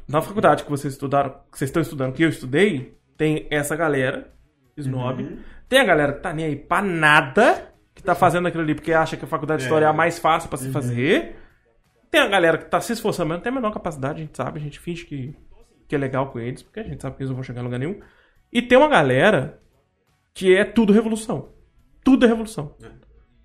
[0.07, 4.31] Na faculdade que vocês estudaram, que vocês estão estudando, que eu estudei, tem essa galera,
[4.77, 5.21] snob.
[5.23, 5.37] Uhum.
[5.67, 8.93] Tem a galera que tá nem aí pra nada, que tá fazendo aquilo ali porque
[8.93, 9.95] acha que a faculdade de história é a É.
[9.95, 11.35] mais fácil pra se fazer.
[12.09, 14.35] Tem a galera que tá se esforçando, mas não tem a menor capacidade, a gente
[14.37, 15.35] sabe, a gente finge que,
[15.87, 17.65] que é legal com eles, porque a gente sabe que eles não vão chegar em
[17.65, 17.99] lugar nenhum.
[18.51, 19.59] E tem uma galera
[20.33, 21.53] que é tudo revolução.
[22.03, 22.75] Tudo é revolução.
[22.81, 22.87] É.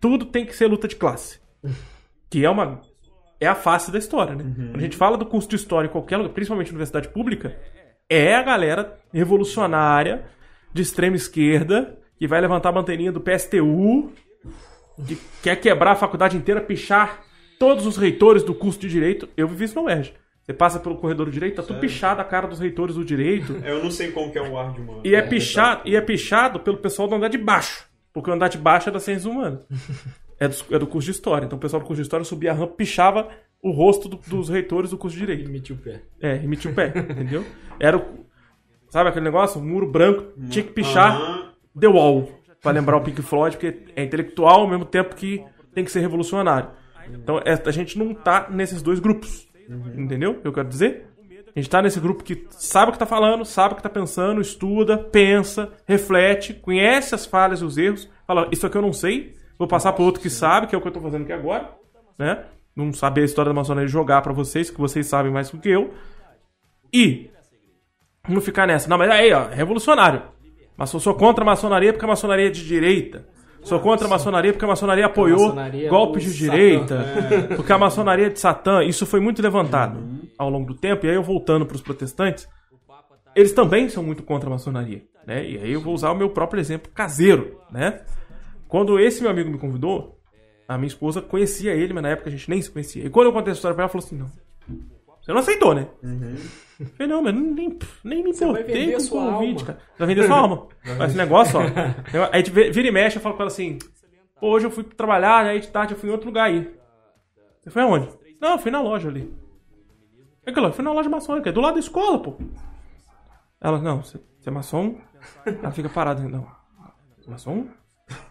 [0.00, 1.40] Tudo tem que ser luta de classe.
[2.30, 2.80] Que é uma.
[3.38, 4.42] É a face da história, né?
[4.56, 7.56] Quando a gente fala do curso de história em qualquer lugar, principalmente na universidade pública,
[8.08, 10.24] é a galera revolucionária
[10.72, 14.12] de extrema esquerda que vai levantar a bandeirinha do PSTU,
[15.06, 17.22] que quer quebrar a faculdade inteira, pichar
[17.58, 19.28] todos os reitores do curso de direito.
[19.36, 20.14] Eu vivi isso na UERJ.
[20.42, 21.88] Você passa pelo corredor do direito, tá tudo Sério?
[21.88, 23.56] pichado a cara dos reitores do direito.
[23.64, 25.00] Eu não sei como que é o ar de uma...
[25.02, 27.86] E é, pichado, e é pichado pelo pessoal do andar de baixo.
[28.12, 29.66] Porque o andar de baixo é da ciências humanas.
[30.36, 31.46] É do, é do curso de história.
[31.46, 33.28] Então o pessoal do curso de história subia a rampa, pichava
[33.64, 35.48] o rosto do- dos reitores do curso de direito.
[35.48, 36.02] Emitir o pé.
[36.20, 37.44] É, emitia o pé, entendeu?
[37.80, 38.24] Era o.
[38.90, 39.60] Sabe aquele negócio?
[39.60, 41.52] Um muro branco, tinha que pichar Aham.
[41.78, 42.28] The Wall.
[42.62, 45.44] Pra lembrar o Pink Floyd, porque é intelectual ao mesmo tempo que
[45.74, 46.70] tem que ser revolucionário.
[47.12, 49.48] Então é- a gente não tá nesses dois grupos.
[49.96, 50.32] Entendeu?
[50.32, 51.06] o que Eu quero dizer.
[51.56, 53.88] A gente tá nesse grupo que sabe o que tá falando, sabe o que tá
[53.88, 58.92] pensando, estuda, pensa, reflete, conhece as falhas e os erros, fala, isso aqui eu não
[58.92, 61.32] sei, vou passar pro outro que sabe, que é o que eu tô fazendo aqui
[61.32, 61.70] agora,
[62.18, 62.44] né?
[62.76, 65.58] Não saber a história da maçonaria e jogar pra vocês, que vocês sabem mais do
[65.58, 65.92] que eu.
[66.92, 67.30] E
[68.28, 68.88] não ficar nessa.
[68.88, 70.22] Não, mas aí, ó, revolucionário.
[70.76, 73.26] Mas eu sou contra a maçonaria porque a maçonaria é de direita.
[73.62, 76.50] Sou contra a maçonaria porque a maçonaria apoiou maçonaria é golpes de Satã.
[76.50, 77.06] direita.
[77.56, 78.84] Porque a maçonaria é de Satã.
[78.84, 79.98] Isso foi muito levantado
[80.36, 81.06] ao longo do tempo.
[81.06, 82.46] E aí eu voltando para os protestantes,
[83.34, 85.02] eles também são muito contra a maçonaria.
[85.26, 85.48] Né?
[85.48, 87.58] E aí eu vou usar o meu próprio exemplo caseiro.
[87.70, 88.00] Né?
[88.68, 90.13] Quando esse meu amigo me convidou,
[90.68, 93.04] a minha esposa conhecia ele, mas na época a gente nem se conhecia.
[93.04, 94.44] E quando eu contei a história pra ela, ela falou assim: não.
[95.20, 95.88] Você não aceitou, né?
[96.78, 99.66] Eu falei, não, mas nem, nem me importei com o sua convite, alma.
[99.66, 99.78] cara.
[99.98, 100.66] Vai vender sua alma.
[100.98, 101.62] Mas esse negócio, ó.
[102.12, 103.78] eu- Aí a gente vê- vira e mexe, eu falo com ela assim:
[104.38, 106.74] pô, hoje eu fui trabalhar, aí de tarde eu fui em outro lugar aí.
[107.62, 108.08] Você foi aonde?
[108.40, 109.32] Não, eu fui na loja ali.
[110.44, 112.34] É que eu fui na loja maçônica, é do lado da escola, pô.
[113.60, 114.98] Ela, não, você, você é maçom?
[115.46, 116.46] Ela fica parada, não.
[117.26, 117.66] Maçom?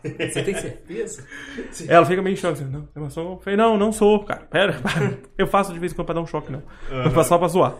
[0.03, 1.25] Você tem certeza?
[1.87, 3.33] Ela fica meio em choque, assim, não, é maçom?
[3.33, 4.45] Eu falei, não, não sou, cara.
[4.45, 4.75] Pera,
[5.37, 6.61] eu faço de vez em quando pra dar um choque, não.
[6.89, 7.75] Eu faço só pra zoar.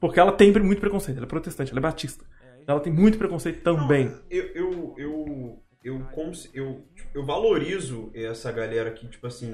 [0.00, 2.24] Porque ela tem muito preconceito, ela é protestante, ela é batista.
[2.66, 4.12] Ela tem muito preconceito também.
[4.30, 9.52] Eu, eu, eu, eu, cons- eu, eu valorizo essa galera que, tipo assim,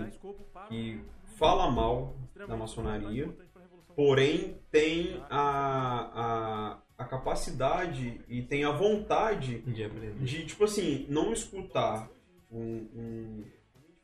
[0.68, 1.00] que
[1.38, 3.28] fala mal da maçonaria,
[3.94, 9.82] porém tem a, a, a capacidade e tem a vontade De
[10.24, 12.10] de, tipo assim, não escutar
[12.50, 12.60] um,
[12.94, 13.44] um-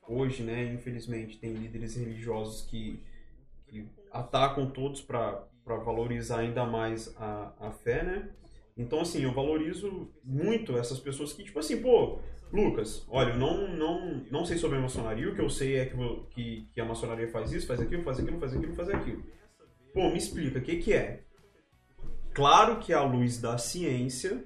[0.07, 3.01] hoje, né, infelizmente, tem líderes religiosos que,
[3.67, 8.31] que atacam todos para valorizar ainda mais a, a fé, né?
[8.77, 12.19] Então, assim, eu valorizo muito essas pessoas que, tipo assim, pô,
[12.53, 15.87] Lucas, olha, eu não, não, não sei sobre a maçonaria, o que eu sei é
[15.87, 15.97] que,
[16.31, 19.25] que, que a maçonaria faz isso, faz aquilo, faz aquilo, faz aquilo, faz aquilo.
[19.93, 21.24] Pô, me explica, o que que é?
[22.35, 24.43] Claro que à luz da ciência,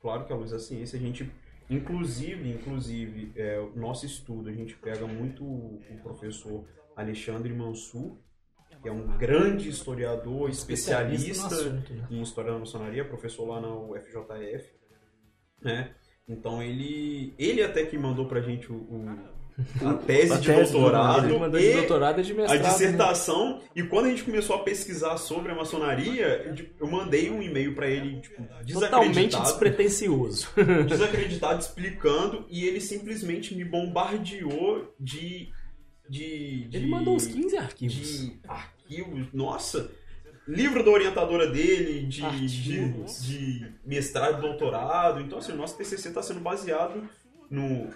[0.00, 1.30] claro que à luz da ciência, a gente
[1.70, 6.62] Inclusive, inclusive, é, o nosso estudo, a gente pega muito o professor
[6.94, 8.18] Alexandre Mansur,
[8.82, 12.06] que é um grande historiador, especialista, Especialista assunto, né?
[12.10, 14.70] em história da maçonaria, professor lá na UFJF,
[15.62, 15.94] né?
[16.28, 19.33] Então ele, ele até que mandou pra gente o, o-
[19.84, 22.34] a tese A de tese do- doutorado Ele mandou de e doutorado e de a
[22.34, 22.62] mestrado.
[22.62, 22.68] né?
[22.70, 23.60] dissertação.
[23.74, 27.88] E quando a gente começou a pesquisar sobre a maçonaria, eu, mandei um e-mail pra
[27.88, 28.42] ele, tipo,
[28.72, 30.48] Totalmente despretensioso.
[30.88, 35.50] desacreditado, explicando, e ele simplesmente me bombardeou de.
[36.08, 37.94] de, de Ele mandou uns 15 arquivos.
[37.96, 39.26] de arquivos.
[39.32, 39.90] Nossa!
[40.46, 42.90] Livro da orientadora dele, de, de,
[43.22, 45.20] de mestrado, doutorado.
[45.20, 47.08] Então, assim, o nosso TCC está sendo baseado
[47.50, 47.88] no,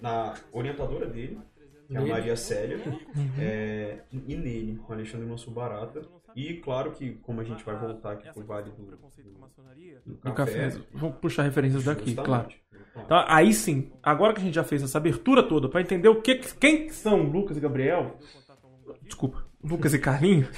[0.00, 1.38] na orientadora dele,
[1.88, 2.06] que é a.
[2.06, 2.78] Maria Célia,
[3.38, 6.02] é, e nele, com o Alexandre Mansur Barata.
[6.36, 8.96] E claro que, como a gente vai voltar aqui pro Vale do, do,
[10.24, 10.80] do Café, café.
[10.92, 12.48] Vamos puxar referências daqui, claro.
[12.96, 16.20] Então, aí sim, agora que a gente já fez essa abertura toda pra entender o
[16.20, 18.18] que, quem são Lucas e Gabriel,
[19.02, 20.48] desculpa, Lucas e Carlinhos,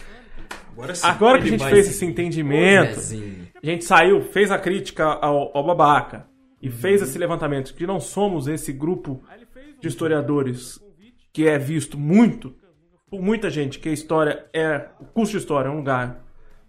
[0.72, 1.06] agora sim.
[1.06, 3.48] agora que a gente fez se- esse entendimento, Zezinho.
[3.62, 6.26] a gente saiu, fez a crítica ao, ao babaca
[6.60, 9.22] e fez esse levantamento de que não somos esse grupo
[9.80, 10.80] de historiadores
[11.32, 12.54] que é visto muito
[13.10, 16.24] por muita gente que a história é o curso de história é um lugar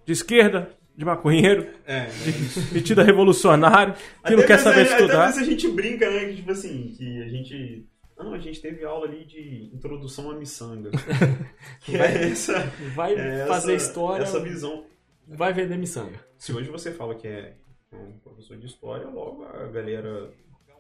[0.06, 3.94] de esquerda, de maconheiro, É, de metido a revolucionário,
[4.26, 5.26] que não Até quer vezes saber a- Até estudar.
[5.28, 6.26] vezes a gente brinca, né?
[6.28, 7.86] Que, tipo assim, que a gente.
[8.18, 10.90] Não, a gente teve aula ali de introdução à miçanga.
[11.82, 12.60] que é essa.
[12.96, 14.86] Vai é fazer essa- história, Essa visão.
[15.28, 16.20] vai vender miçanga.
[16.38, 17.54] Se hoje você fala que é
[17.94, 20.30] um professor de história, logo a galera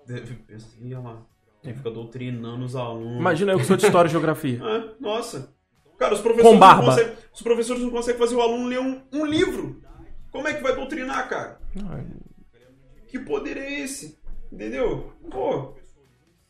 [0.05, 1.21] deve pensar assim, lá.
[1.63, 3.19] Ele fica doutrinando os alunos.
[3.19, 4.59] Imagina eu que sou de história e geografia.
[4.63, 5.53] Ah, nossa.
[5.97, 6.81] Cara, os professores, Com barba.
[6.83, 9.81] Não conseguem, os professores não conseguem fazer o aluno ler um, um livro.
[10.31, 11.59] Como é que vai doutrinar, cara?
[13.07, 14.19] Que poder é esse?
[14.51, 15.11] Entendeu?
[15.31, 15.73] Pô.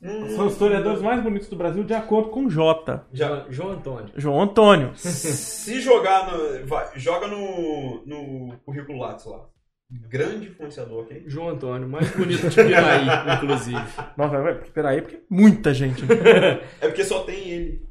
[0.02, 3.08] não- São os historiadores mais bonitos do Brasil, de acordo com Jota.
[3.14, 4.12] Já, João Antônio.
[4.18, 4.92] João Antônio.
[4.98, 6.66] se jogar no.
[6.68, 9.46] Vai, joga no, no currículo Lattes lá.
[9.90, 11.24] Grande influenciador, ok?
[11.28, 13.08] João Antônio, mais bonito de Piraí,
[13.42, 13.82] inclusive.
[14.18, 16.04] Nossa, vai, peraí, porque muita gente.
[16.06, 16.60] né?
[16.82, 17.82] É porque só tem ele.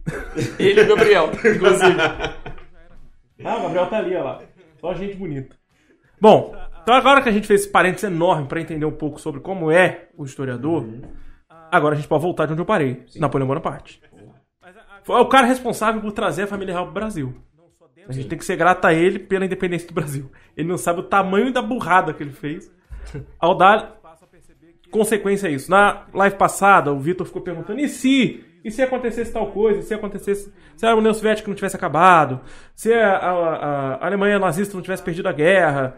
[0.59, 1.97] Ele e o Gabriel, inclusive.
[3.43, 4.43] Ah, o Gabriel tá ali, ó lá.
[4.79, 5.57] Só gente bonita.
[6.21, 9.41] Bom, então agora que a gente fez esse parênteses enorme pra entender um pouco sobre
[9.41, 10.87] como é o historiador,
[11.73, 13.05] agora a gente pode voltar de onde eu parei.
[13.17, 14.03] Napoleão Bonaparte.
[15.03, 17.35] Foi o cara responsável por trazer a família real pro Brasil.
[18.09, 20.31] A gente tem que ser grato a ele pela independência do Brasil.
[20.57, 22.71] Ele não sabe o tamanho da burrada que ele fez
[23.39, 23.97] ao dar
[24.91, 25.71] consequência a isso.
[25.71, 28.45] Na live passada, o Vitor ficou perguntando: e se?
[28.65, 29.79] E se acontecesse tal coisa?
[29.81, 30.53] E se acontecesse.
[30.77, 32.41] Se a União Soviética não tivesse acabado?
[32.75, 35.97] Se a, a- a Alemanha nazista não tivesse perdido a guerra?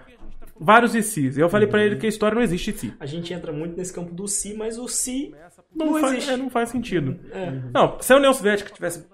[0.61, 1.39] Vários e se.
[1.41, 2.93] Eu falei pra ele que a história não existe si.
[2.99, 5.33] A gente entra muito nesse campo do si, mas o si
[5.75, 6.31] Não, não, faz, existe.
[6.33, 7.17] é, não faz sentido.
[7.31, 7.51] É.
[7.73, 9.07] Não, se a União Soviética tivesse,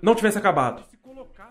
[0.00, 0.84] não tivesse acabado,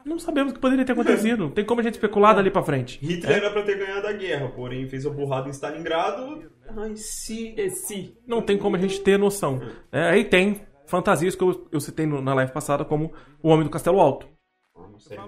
[0.07, 1.43] não sabemos o que poderia ter acontecido.
[1.45, 2.97] Não tem como a gente especular dali pra frente.
[3.01, 6.49] Hitler era pra ter ganhado a guerra, porém fez a burrada em Stalingrado.
[6.77, 7.53] Ai, se.
[7.57, 8.17] Esse.
[8.25, 9.61] não tem como a gente ter noção.
[9.91, 13.11] É, aí tem fantasias que eu, eu citei no- na live passada, como
[13.43, 14.27] O Homem do Castelo Alto.
[14.75, 15.27] Ah.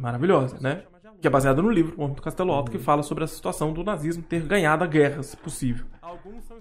[0.00, 0.84] Maravilhosa, né?
[1.20, 3.72] Que é baseada no livro O Homem do Castelo Alto, que fala sobre a situação
[3.72, 5.84] do nazismo ter ganhado a guerra, se possível.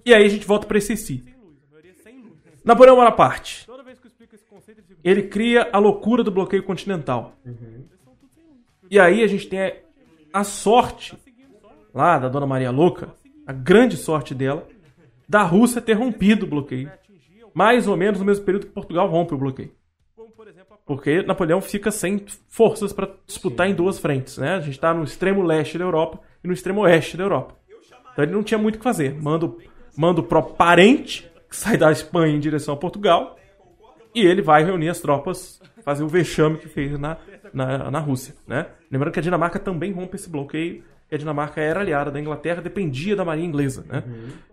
[0.06, 1.24] E aí a gente volta pra esse si.
[2.64, 3.69] Napoleão Bonaparte.
[5.04, 7.34] Ele cria a loucura do bloqueio continental.
[8.90, 9.60] E aí a gente tem
[10.34, 11.18] a- sorte,
[11.94, 13.14] lá da Dona Maria Louca,
[13.46, 14.68] a grande sorte dela,
[15.28, 16.92] da Rússia ter rompido o bloqueio.
[17.54, 19.72] Mais ou menos no mesmo período que Portugal rompe o bloqueio.
[20.86, 24.38] Porque Napoleão fica sem forças para disputar em duas frentes.
[24.38, 24.56] Né?
[24.56, 27.56] A gente está no extremo leste da Europa e no extremo oeste da Europa.
[28.12, 29.14] Então ele não tinha muito o que fazer.
[29.22, 29.52] Manda,
[29.96, 33.38] manda o próprio parente, que sai da Espanha em direção a Portugal,
[34.22, 37.18] e ele vai reunir as tropas, fazer o vexame que fez na,
[37.54, 38.36] na, na Rússia.
[38.48, 38.66] Né?
[38.92, 42.62] Lembrando que a Dinamarca também rompe esse bloqueio, e a Dinamarca era aliada da Inglaterra,
[42.62, 43.84] dependia da marinha inglesa.
[43.88, 44.04] Né?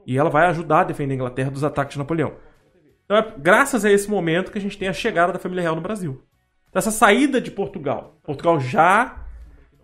[0.06, 2.34] E ela vai ajudar a defender a Inglaterra dos ataques de Napoleão.
[3.04, 5.76] Então é graças a esse momento que a gente tem a chegada da família real
[5.76, 6.22] no Brasil.
[6.68, 8.18] Então, essa saída de Portugal.
[8.22, 9.24] Portugal já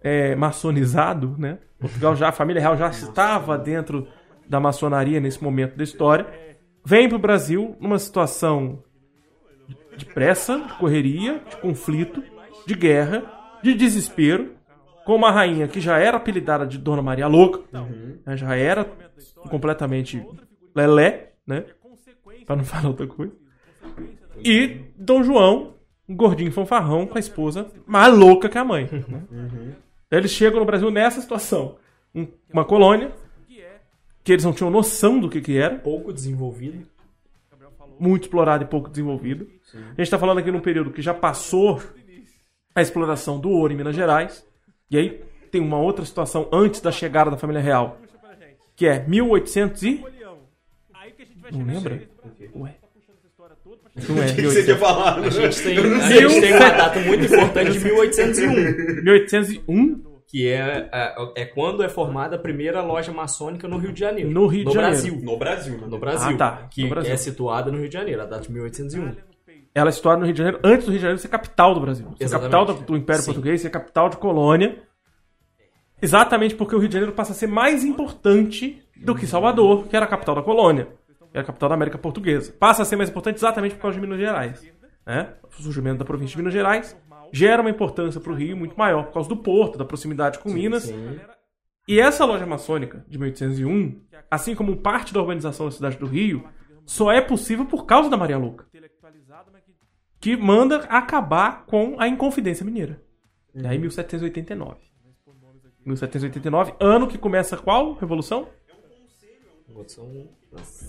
[0.02, 1.58] é, maçonizado, né?
[1.78, 4.08] Portugal já, a família real já estava dentro
[4.48, 6.26] da maçonaria nesse momento da história.
[6.84, 8.82] Vem para o Brasil numa situação
[9.96, 12.22] de pressa, de correria, de conflito,
[12.66, 13.22] de guerra,
[13.62, 14.52] de desespero,
[15.04, 17.60] com uma rainha que já era apelidada de Dona Maria Louca,
[18.26, 18.36] né?
[18.36, 18.84] já era
[19.50, 20.24] completamente
[20.74, 21.64] lelé, né?
[22.46, 23.32] Pra não falar outra coisa.
[24.44, 25.74] E Dom João,
[26.08, 28.88] um gordinho fanfarrão com a esposa mais louca que a mãe.
[29.08, 29.22] né?
[30.06, 31.76] Então Eles chegam no Brasil nessa situação.
[32.14, 33.12] Um- uma colônia,
[34.24, 36.86] que eles não tinham noção do que, que era, Pouco desenvolvido.
[38.02, 39.48] Muito explorado e pouco desenvolvido.
[39.72, 41.80] A gente está falando aqui num período que já passou
[42.74, 44.44] a exploração do ouro em Minas Gerais,
[44.90, 45.22] e aí
[45.52, 47.98] tem uma outra situação antes da chegada da família real,
[48.74, 50.04] que é 1800 e...
[51.52, 52.02] Não lembra?
[52.56, 52.76] Ué.
[54.08, 55.18] Não é, O que você quer falar?
[55.18, 60.88] A gente tem, a gente tem uma data muito importante de 1801, 1801 que é,
[60.90, 64.30] é, é quando é formada a primeira loja maçônica no Rio de Janeiro.
[64.30, 64.96] No Rio de Janeiro.
[64.96, 65.20] Brasil.
[65.20, 65.86] No Brasil, né?
[65.86, 66.34] No Brasil.
[66.34, 66.68] Ah, tá.
[66.70, 67.12] Que No Brasil.
[67.12, 69.14] é situada no Rio de Janeiro, a data de 1801.
[69.74, 71.80] ela é situada no Rio de Janeiro antes do Rio de Janeiro ser capital do
[71.82, 72.06] Brasil.
[72.18, 73.26] Ser capital do, do Império Sim.
[73.26, 74.82] Português, ser capital de colônia.
[76.00, 79.94] Exatamente porque o Rio de Janeiro passa a ser mais importante do que Salvador, que
[79.94, 80.88] era a capital da colônia.
[81.34, 82.54] Era a capital da América Portuguesa.
[82.58, 84.66] Passa a ser mais importante exatamente por causa de Minas Gerais.
[85.04, 85.28] Né?
[85.58, 86.96] O surgimento da província de Minas Gerais
[87.32, 90.50] gera uma importância para o Rio muito maior por causa do porto, da proximidade com
[90.50, 90.84] Minas.
[90.84, 91.18] Sim.
[91.88, 96.46] E essa loja maçônica de 1801, assim como parte da urbanização da cidade do Rio,
[96.84, 98.66] só é possível por causa da Maria Louca,
[100.20, 103.02] que manda acabar com a Inconfidência Mineira.
[103.54, 104.76] E aí 1789.
[105.84, 108.48] 1789, ano que começa qual revolução?
[109.66, 110.28] Revolução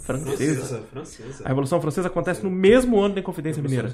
[0.03, 0.83] Francesa.
[0.83, 1.45] Francesa.
[1.45, 3.89] A Revolução Francesa acontece no mesmo ano da Inconfidência Mineira.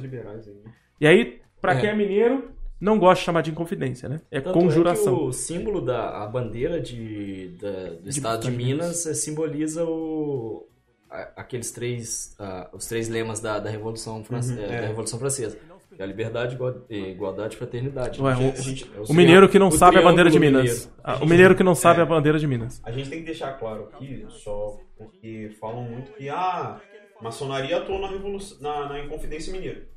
[0.99, 1.81] E aí, pra É.
[1.81, 4.21] quem é mineiro, não gosta de chamar de Inconfidência, né?
[4.31, 5.15] É Tanto É conjuração.
[5.17, 10.65] que o símbolo da a bandeira de, da- do estado de Minas eh, simboliza o,
[11.09, 12.35] a- aqueles três,
[12.71, 14.81] os três lemas da, da, Revolução France- eh, é.
[14.81, 15.57] da Revolução Francesa.
[15.97, 18.21] É a liberdade, igua- igualdade e fraternidade.
[18.21, 20.29] Ué, A o- gente- a gente- é O mineiro que não o sabe a bandeira
[20.29, 20.61] de Minas.
[20.63, 20.89] mineiro.
[21.03, 22.03] Ah, O mineiro que não sabe É.
[22.03, 22.79] a bandeira de Minas.
[22.85, 26.79] A gente tem que deixar claro aqui, só porque falam muito que ah,
[27.21, 29.89] maçonaria atuou na, revolução, na, na Inconfidência Mineira.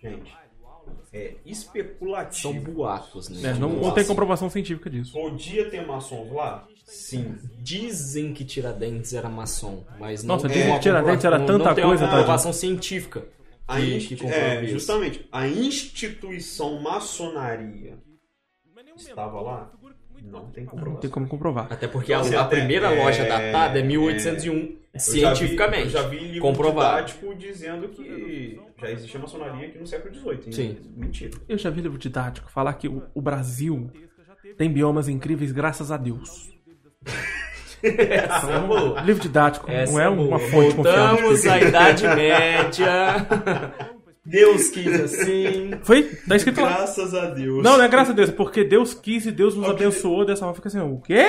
[0.00, 0.32] Gente,
[1.12, 2.52] é especulativo.
[2.54, 3.50] São boatos, né?
[3.50, 5.12] É, não, não tem comprovação científica disso.
[5.12, 6.66] Podia ter maçons lá?
[6.84, 7.36] Sim.
[7.58, 11.46] Dizem que Tiradentes era maçom, mas não Nossa, tem dizem uma que Tiradentes era não-
[11.46, 13.26] tanta não tem coisa, uma comprovação científica
[13.66, 14.72] A que, que comprova é, isso.
[14.74, 17.98] justamente, a instituição maçonaria
[18.96, 19.72] estava lá?
[20.22, 21.66] Não tem Não tem como comprovar.
[21.70, 25.84] Até porque a, a até- primeira é, loja datada é 1801, Eu já vi- cientificamente.
[25.84, 27.06] Eu já vi, livro comprovado.
[27.06, 30.32] didático dizendo que já existia maçonaria aqui no século XVIII.
[30.46, 30.52] hein?
[30.52, 30.78] Sim.
[30.96, 31.30] Mentira.
[31.48, 33.90] Eu já vi livro didático falar que o, o Brasil
[34.56, 36.50] tem biomas incríveis graças a Deus.
[37.82, 39.00] Essa é boa.
[39.02, 40.28] Livro didático Essa não é boa.
[40.28, 41.16] uma fonte confiável.
[41.18, 43.26] Voltamos à Idade Média.
[44.26, 45.70] Deus quis assim.
[45.82, 46.02] Foi?
[46.28, 46.68] Tá escrito lá.
[46.78, 47.62] Graças a Deus.
[47.62, 50.40] Não, não é graças a Deus, é porque Deus quis e Deus nos abençoou dessa
[50.40, 50.54] forma.
[50.54, 51.24] Fica assim, o quê?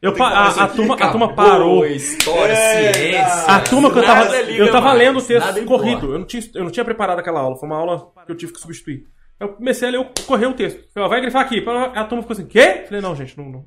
[0.00, 1.84] Eu, pa- a, a turma, a turma parou.
[1.86, 3.44] História, É, ciência.
[3.46, 6.12] A turma que eu tava, liga eu tava mais, lendo o texto corrido.
[6.14, 7.56] Eu não, tinha, eu não tinha preparado aquela aula.
[7.56, 9.04] Foi uma aula que eu tive que substituir.
[9.40, 10.84] Eu comecei a ler, eu corri o texto.
[10.94, 11.64] Falei, ó, vai grifar aqui.
[11.66, 12.84] A turma ficou assim, quê?
[12.86, 13.46] Falei, não, gente, não.
[13.50, 13.64] não.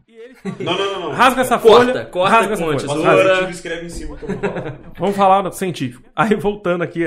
[0.59, 0.99] Não, não, não.
[1.01, 1.11] não.
[1.11, 2.05] Rasga essa Corta, folha.
[2.05, 2.77] corta rasga essa folha.
[2.77, 3.33] tesoura.
[3.35, 3.49] Rasga.
[3.51, 4.79] Escreve em cima que eu vou falar.
[4.97, 6.09] Vamos falar do científico.
[6.15, 7.03] Aí voltando aqui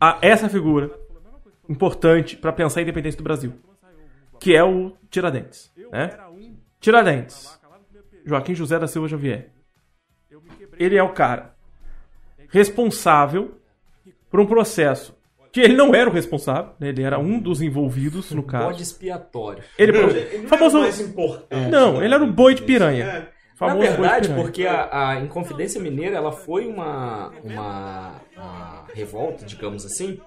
[0.00, 0.90] a, essa figura
[1.68, 3.52] importante para pensar a independência do Brasil,
[4.40, 6.16] que é o Tiradentes, né?
[6.80, 7.58] Tiradentes,
[8.24, 9.50] Joaquim José da Silva Xavier.
[10.78, 11.54] Ele é o cara
[12.50, 13.58] responsável
[14.30, 15.16] por um processo
[15.52, 16.88] que ele não era o responsável, né?
[16.88, 18.82] ele era um dos envolvidos no Bode caso.
[18.82, 19.64] expiatório.
[19.78, 21.70] Ele, Ele não famoso, era o mais importante.
[21.70, 23.28] não, ele era o boi de piranha.
[23.60, 23.66] É.
[23.68, 30.20] Na verdade, porque a, a Inconfidência Mineira ela foi uma, uma, uma revolta, digamos assim,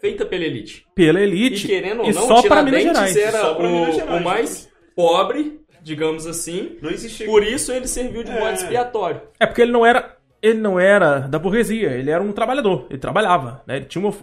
[0.00, 0.86] feita pela elite.
[0.94, 3.34] pela E elite querendo ou e não, só para Minas Tiradentes Gerais.
[3.34, 6.76] era Só pra o, Minas Gerais, o mais pobre, digamos assim.
[6.82, 7.26] Não existia.
[7.26, 8.38] Por isso ele serviu de É.
[8.40, 9.20] bode expiatório.
[9.40, 12.98] É porque ele não era, ele não era da burguesia, ele era um trabalhador, ele
[12.98, 13.76] trabalhava, né?
[13.76, 14.22] Ele tinha um, of-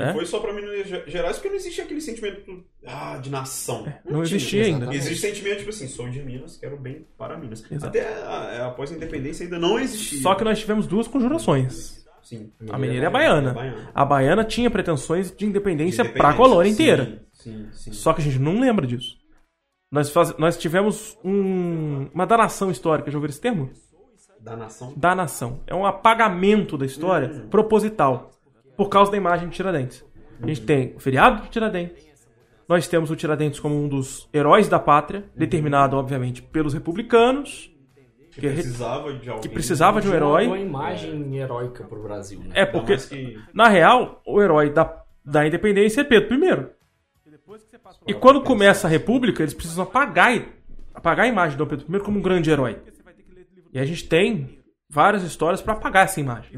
[0.00, 0.12] ofício, né?
[0.14, 3.84] Foi só pra Minas Ge- Gerais porque não existia aquele sentimento ah, de nação.
[4.04, 4.36] Não tinha.
[4.36, 4.76] existia ainda.
[4.84, 4.96] exatamente.
[4.98, 7.64] Existe sentimento, tipo assim, sou de Minas, quero bem para Minas.
[7.70, 7.86] Exato.
[7.86, 10.20] Até a- a- após a independência ainda não existia.
[10.22, 12.00] Só que nós tivemos duas conjurações.
[12.22, 12.52] Sim.
[12.70, 13.50] A mineira e a baiana.
[13.50, 13.90] A baiana.
[13.94, 17.22] A baiana tinha pretensões de independência Independência, pra colônia inteira.
[17.32, 17.92] Sim, sim.
[17.92, 19.16] Só que a gente não lembra disso.
[19.90, 23.70] Nós, faz- nós tivemos um- uma danação histórica, já ouviram esse termo?
[24.40, 24.94] Da nação.
[24.96, 25.60] Danação.
[25.66, 28.30] É um apagamento da história proposital.
[28.80, 30.02] Por causa da imagem de Tiradentes.
[30.42, 32.02] A gente tem o feriado de Tiradentes.
[32.66, 37.70] Nós temos o Tiradentes como um dos heróis da pátria, determinado, obviamente, pelos republicanos.
[38.32, 39.42] Que Que re- precisava de alguém.
[39.42, 40.46] que precisava de um herói.
[40.46, 42.52] Uma imagem heróica pro Brasil, né?
[42.54, 46.66] É porque, que- na real, o herói da, da independência é Pedro I.
[48.06, 50.40] E quando começa a república, eles precisam apagar,
[50.94, 52.78] apagar a imagem de Dom Pedro I como um grande herói.
[53.72, 54.59] E a gente tem
[54.90, 56.50] várias histórias pra apagar essa imagem.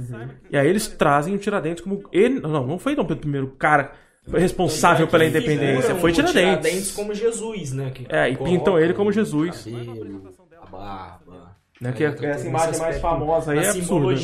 [0.51, 2.03] E aí eles trazem o Tiradentes como.
[2.11, 3.93] Ele, não, não foi Dom Pedro I o cara
[4.27, 6.93] foi responsável pela independência, foi o Tiradentes.
[6.93, 7.91] como Jesus, né?
[7.91, 9.65] que É, e pintam ele como o Jesus.
[9.65, 11.57] cabelo, a barba.
[11.81, 11.93] Né?
[11.93, 14.15] Que é, entra essa imagem mais famosa aí é absurda.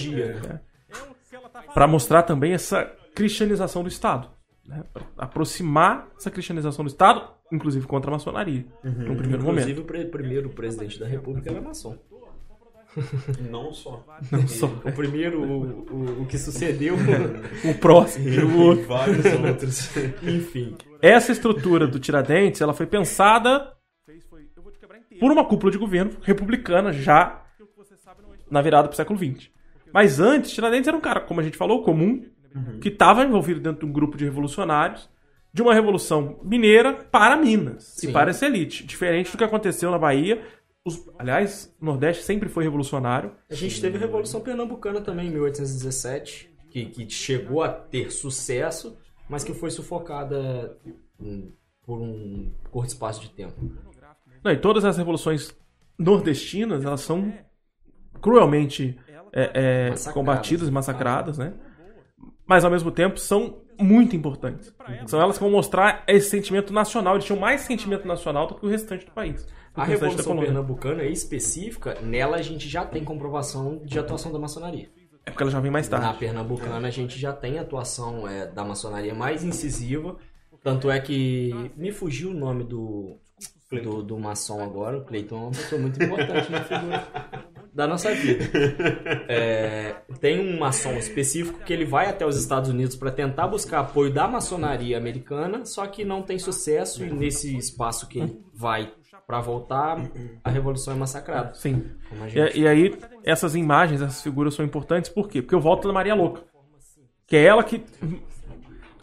[0.40, 0.61] né?
[1.74, 2.84] Para mostrar também essa
[3.14, 4.28] cristianização do Estado.
[4.66, 4.84] Né?
[4.92, 9.80] Pra aproximar essa cristianização do Estado, inclusive contra a maçonaria, no primeiro Inclusive, momento.
[9.80, 11.96] o pre- primeiro presidente da República era maçom.
[13.51, 14.05] Não só.
[14.30, 15.62] Não só O primeiro, o,
[15.93, 16.97] o, o que sucedeu,
[17.64, 18.28] o próximo.
[18.28, 18.86] E o outro.
[18.86, 19.91] vários outros.
[20.22, 20.76] enfim.
[21.01, 23.72] Essa estrutura do Tiradentes, ela foi pensada
[25.20, 27.45] por uma cúpula de governo republicana já
[28.51, 29.51] na virada pro século XX.
[29.93, 32.24] Mas antes, Tiradentes era um cara, como a gente falou, comum,
[32.80, 35.09] que estava envolvido dentro de um grupo de revolucionários
[35.53, 38.12] de uma revolução mineira para Minas e Sim.
[38.12, 38.84] para essa elite.
[38.84, 40.43] Diferente do que aconteceu na Bahia.
[40.85, 43.33] Os- aliás, o Nordeste sempre foi revolucionário.
[43.51, 48.97] A gente teve a Revolução Pernambucana também, em 1817, que, que chegou a ter sucesso,
[49.29, 50.79] mas que foi sufocada
[51.20, 51.53] hum,
[51.85, 53.55] por um curto espaço de tempo.
[54.43, 55.55] Não, e todas as revoluções
[55.99, 57.33] nordestinas, elas são
[58.20, 58.99] cruelmente
[59.33, 61.55] é, é, combatidas e massacradas, né?
[62.47, 64.74] Mas ao mesmo tempo são muito importantes.
[65.07, 67.14] São elas que vão mostrar esse sentimento nacional.
[67.14, 69.47] Eles tinham mais sentimento nacional do que o restante do país.
[69.79, 70.47] A Revolução colônia.
[70.47, 74.89] Pernambucana específica, nela a gente já tem comprovação de atuação da maçonaria.
[75.24, 76.18] É porque ela já vem mais Na tarde.
[76.18, 80.16] Pernambucana a gente já tem atuação é, da maçonaria mais incisiva.
[80.62, 83.16] Tanto é que me fugiu o nome do,
[83.83, 84.99] do, do maçom agora.
[84.99, 87.07] O Cleiton é uma pessoa muito importante na figura
[87.74, 88.45] da nossa vida.
[89.29, 93.81] É, tem um maçom específico que ele vai até os Estados Unidos para tentar buscar
[93.81, 98.93] apoio da maçonaria americana, só que não tem sucesso e nesse espaço que ele vai
[99.29, 99.99] para voltar,
[100.43, 101.53] a revolução é massacrada.
[101.53, 101.85] Sim.
[102.09, 105.43] Como a gente E, e aí, essas imagens, essas figuras são importantes, por quê?
[105.43, 106.45] Porque eu volto da Maria Louca.
[107.26, 107.85] Que é ela que.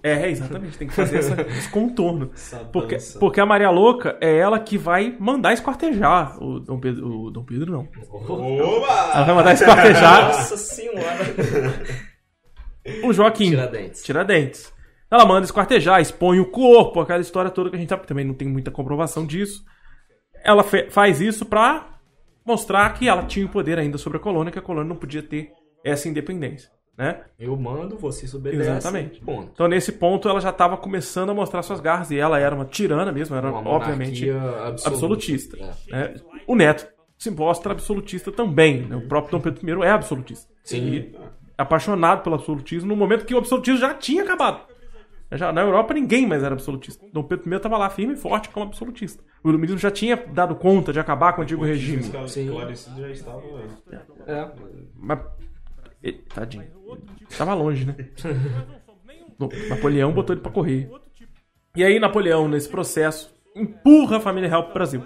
[0.02, 2.32] É, exatamente, tem que fazer essa- esse contorno.
[2.74, 7.08] Porque, porque a Maria Louca é ela que vai mandar esquartejar o Dom Pedro.
[7.08, 7.88] O Dom Pedro não.
[8.10, 9.12] Oba!
[9.14, 11.24] Ela vai mandar esquartejar Nossa senhora!
[13.04, 13.52] o Joaquim.
[13.52, 14.04] Tiradentes.
[14.04, 14.74] Tiradentes.
[15.12, 18.34] Ela manda esquartejar, expõe o corpo, aquela história toda que a gente sabe, também não
[18.34, 19.64] tem muita comprovação disso.
[20.46, 21.88] Ela faz isso pra
[22.46, 25.24] mostrar que ela tinha o poder ainda sobre a colônia, que a colônia não podia
[25.24, 25.52] ter
[25.84, 27.22] essa independência, né?
[27.40, 28.70] Eu mando, você obedece.
[28.70, 29.20] Exatamente.
[29.22, 29.50] Ponto.
[29.54, 32.66] Então, nesse ponto, ela já estava começando a mostrar suas garras, e ela era uma
[32.66, 34.88] tirana mesmo, era Uma obviamente absoluta.
[34.90, 35.58] absolutista.
[35.58, 35.92] É.
[35.92, 36.14] né?
[36.46, 36.88] O Neto
[37.18, 38.82] se mostra absolutista também.
[38.82, 38.96] né?
[38.96, 40.54] O próprio Dom Pedro I é absolutista.
[40.64, 40.88] Sim.
[40.88, 41.16] E
[41.58, 44.62] apaixonado pelo absolutismo no momento que o absolutismo já tinha acabado.
[45.38, 47.06] Já, na Europa ninguém mais era absolutista.
[47.12, 49.24] Dom Pedro I estava lá firme e forte como absolutista.
[49.44, 52.04] O iluminismo já tinha dado conta de acabar com o antigo regime.
[52.28, 52.50] Sim.
[52.98, 53.42] Já estava.
[54.28, 54.52] É.
[54.96, 55.20] Mas.
[56.04, 56.66] e- Tadinho.
[57.38, 57.96] Tava longe, né?
[59.70, 60.90] Napoleão botou ele pra correr.
[61.76, 65.04] E aí, Napoleão, nesse processo, empurra a família real pro Brasil.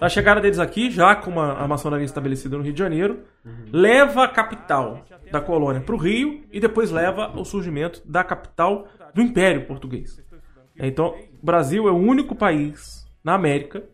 [0.00, 3.20] Da chegada deles aqui, já com uma, a maçonaria estabelecida no Rio de Janeiro,
[3.70, 9.20] leva a capital da colônia pro Rio e depois leva o surgimento da capital do
[9.22, 10.22] Império Português.
[10.76, 13.84] Então, o Brasil é o único país na América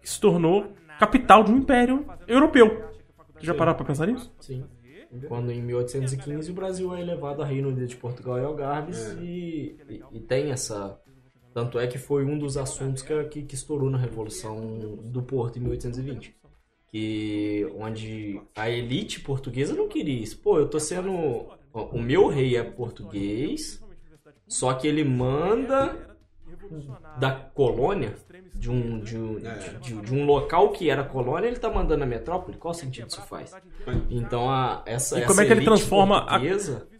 [0.00, 2.84] que se tornou capital de um império europeu.
[3.34, 4.32] Você já parou pra pensar nisso?
[4.40, 4.64] Sim.
[5.28, 9.22] Quando em 1815 o Brasil é elevado a Reino Unido de Portugal e Algarves É.
[9.22, 10.98] e, e, e tem essa.
[11.52, 15.58] Tanto é que foi um dos assuntos que, que, que estourou na Revolução do Porto
[15.58, 16.34] em 1820.
[16.90, 20.38] Que onde a elite portuguesa não queria isso.
[20.38, 21.12] Pô, eu tô sendo.
[21.74, 23.81] O meu rei é português,
[24.52, 25.96] só que ele manda
[27.18, 28.14] da colônia,
[28.54, 32.04] de um, de, um, de, de- de um local que era colônia, ele tá mandando
[32.04, 32.56] a metrópole?
[32.56, 33.54] Qual sentido isso faz?
[34.10, 36.38] Então, a, essa, E essa como é que ele transforma a-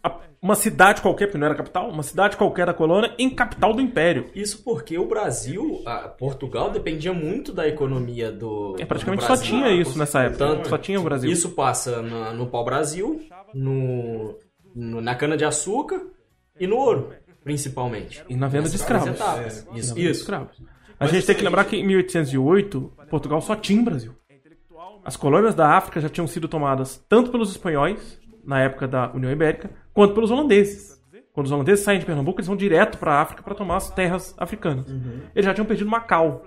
[0.03, 3.73] A- uma cidade qualquer, porque não era capital, uma cidade qualquer da colônia em capital
[3.73, 4.29] do império.
[4.35, 8.75] Isso porque o Brasil, a- Portugal, dependia muito da economia do.
[8.79, 10.37] É, praticamente do só tinha isso nessa época.
[10.45, 11.31] Tanto- só tinha o Brasil.
[11.31, 13.21] Isso passa na- no pau-brasil,
[13.53, 14.35] no,
[14.75, 16.01] no- na cana-de-açúcar
[16.59, 17.13] e no ouro,
[17.43, 18.23] principalmente.
[18.29, 19.19] E na venda de escravos.
[19.19, 20.21] Na Isso, isso.
[20.21, 20.61] escravos.
[20.99, 24.13] A gente tem que lembrar que em 1808, Portugal só tinha o Brasil.
[25.03, 29.31] As colônias da África já tinham sido tomadas tanto pelos espanhóis, na época da União
[29.31, 30.93] Ibérica, quanto pelos holandeses.
[31.33, 33.89] Quando os holandeses saem de Pernambuco, eles vão direto para a África para tomar as
[33.89, 34.85] terras africanas.
[35.33, 36.45] Eles já tinham perdido Macau.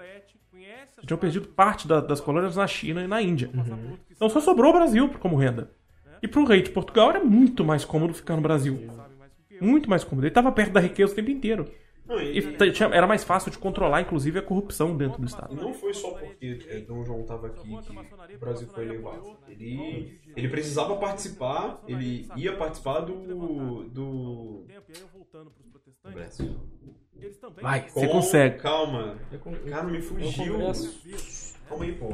[1.00, 3.50] Já tinham perdido parte da- das colônias na China e na Índia.
[4.10, 5.70] Então só sobrou o Brasil como renda.
[6.22, 8.88] E para o rei de Portugal era muito mais cômodo ficar no Brasil.
[9.60, 10.24] Muito mais cômodo.
[10.24, 11.64] Ele estava perto da riqueza o tempo inteiro.
[12.06, 15.56] Não, e, E tinha- era mais fácil de controlar, inclusive, a corrupção dentro do Estado.
[15.56, 19.36] não foi só porque é, Dom João estava aqui que o Brasil foi elevado.
[19.48, 23.84] Ele, ele precisava participar, ele ia participar do.
[23.90, 24.64] do
[27.62, 28.58] Vai, você com- consegue.
[28.58, 29.16] Calma.
[29.68, 30.58] Cara, me fugiu.
[31.68, 32.08] Calma aí, pô.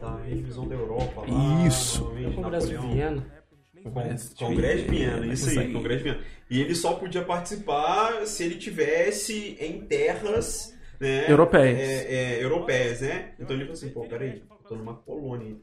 [0.00, 1.66] Da revisão da Europa lá.
[1.66, 2.04] Isso.
[2.34, 2.76] Congresso de.
[2.78, 3.24] Viena.
[3.82, 5.72] Congresso de Congresso de Viena, isso Isso aí, aí.
[5.72, 6.24] Congresso de Viena.
[6.50, 11.78] E ele só podia participar se ele tivesse em terras né, Europeias.
[11.78, 13.32] é, é, europeias, né?
[13.38, 15.54] Então ele falou assim, pô, peraí, eu tô numa colônia,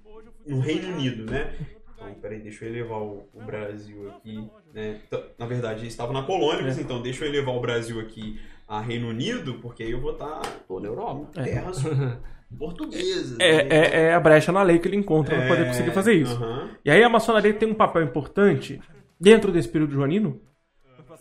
[0.45, 1.53] no Reino Unido, né?
[1.95, 4.99] Então, peraí, deixa eu elevar o, o Brasil aqui, né?
[5.07, 6.81] Então, na verdade, eles estavam na colônia, mas É.
[6.81, 10.41] então deixa eu elevar o Brasil aqui a Reino Unido, porque aí eu vou estar
[10.67, 11.39] Tô na Europa.
[11.39, 11.43] É.
[11.43, 11.81] terras
[12.57, 13.37] portuguesas.
[13.39, 13.67] É, né?
[13.69, 16.35] é, é a brecha na lei que ele encontra para poder É, conseguir fazer isso.
[16.35, 16.69] aham.
[16.83, 18.79] E aí a maçonaria tem um papel importante
[19.19, 20.39] dentro desse período joanino?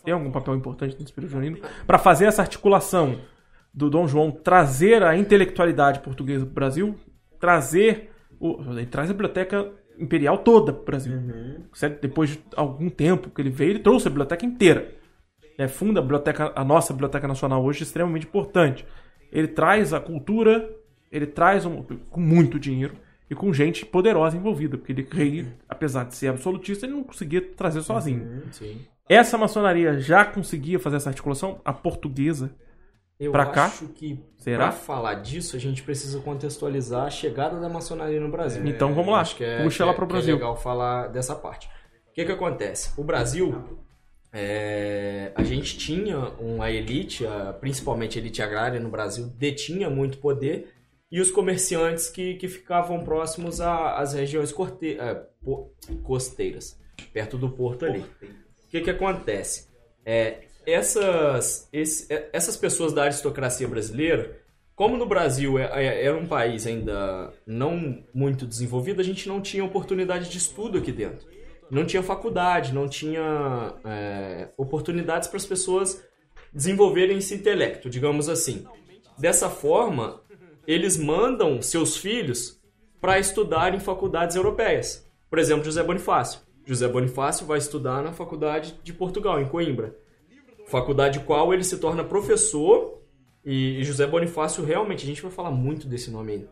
[0.03, 1.57] Tem algum papel importante nesse período joanino?
[1.87, 3.19] Para fazer essa articulação
[3.73, 6.95] do Dom João trazer a intelectualidade portuguesa para o Brasil,
[7.39, 8.11] trazer.
[8.39, 11.13] O, ele traz a biblioteca imperial toda para o Brasil.
[11.13, 11.63] Uhum.
[11.73, 12.01] Certo?
[12.01, 14.93] Depois de algum tempo que ele veio, ele trouxe a biblioteca inteira.
[15.57, 18.85] É, funda a, biblioteca, a nossa Biblioteca Nacional hoje, extremamente importante.
[19.31, 20.69] Ele traz a cultura,
[21.13, 22.95] ele traz um- com muito dinheiro
[23.29, 27.41] e com gente poderosa envolvida, porque ele, rei, apesar de ser absolutista, ele não conseguia
[27.41, 28.43] trazer sozinho.
[28.51, 28.81] Sim.
[29.07, 31.61] Essa maçonaria já conseguia fazer essa articulação?
[31.63, 32.51] A portuguesa?
[33.19, 33.65] Eu Pra cá?
[33.65, 34.63] acho que Será?
[34.69, 38.65] pra falar disso, a gente precisa contextualizar a chegada da maçonaria no Brasil.
[38.65, 40.35] Então vamos lá, Acho que é, puxa que ela é- pro que é Brasil.
[40.35, 41.67] legal falar dessa parte.
[42.09, 42.91] O que que acontece?
[42.99, 43.79] O Brasil,
[44.31, 47.23] é, a gente tinha uma elite,
[47.61, 50.73] principalmente a elite agrária no Brasil, detinha muito poder
[51.13, 55.13] e os comerciantes que, que ficavam próximos às regiões corte- é,
[55.45, 56.75] po- costeiras,
[57.13, 57.99] perto do porto ali.
[57.99, 59.67] O que, que acontece?
[60.03, 64.39] É, essas, esse- é, essas pessoas da aristocracia brasileira,
[64.75, 69.39] como no Brasil é- é- era um país ainda não muito desenvolvido, a gente não
[69.39, 71.27] tinha oportunidade de estudo aqui dentro.
[71.69, 76.03] Não tinha faculdade, não tinha é, oportunidades para as pessoas
[76.51, 78.65] desenvolverem esse intelecto, digamos assim.
[79.17, 80.22] Dessa forma,
[80.67, 82.61] eles mandam seus filhos
[83.01, 85.09] para estudar em faculdades europeias.
[85.29, 86.41] Por exemplo, José Bonifácio.
[86.65, 89.97] José Bonifácio vai estudar na faculdade de Portugal, em Coimbra.
[90.67, 93.01] Faculdade qual ele se torna professor
[93.45, 96.49] e José Bonifácio realmente, a gente vai falar muito desse nome ainda.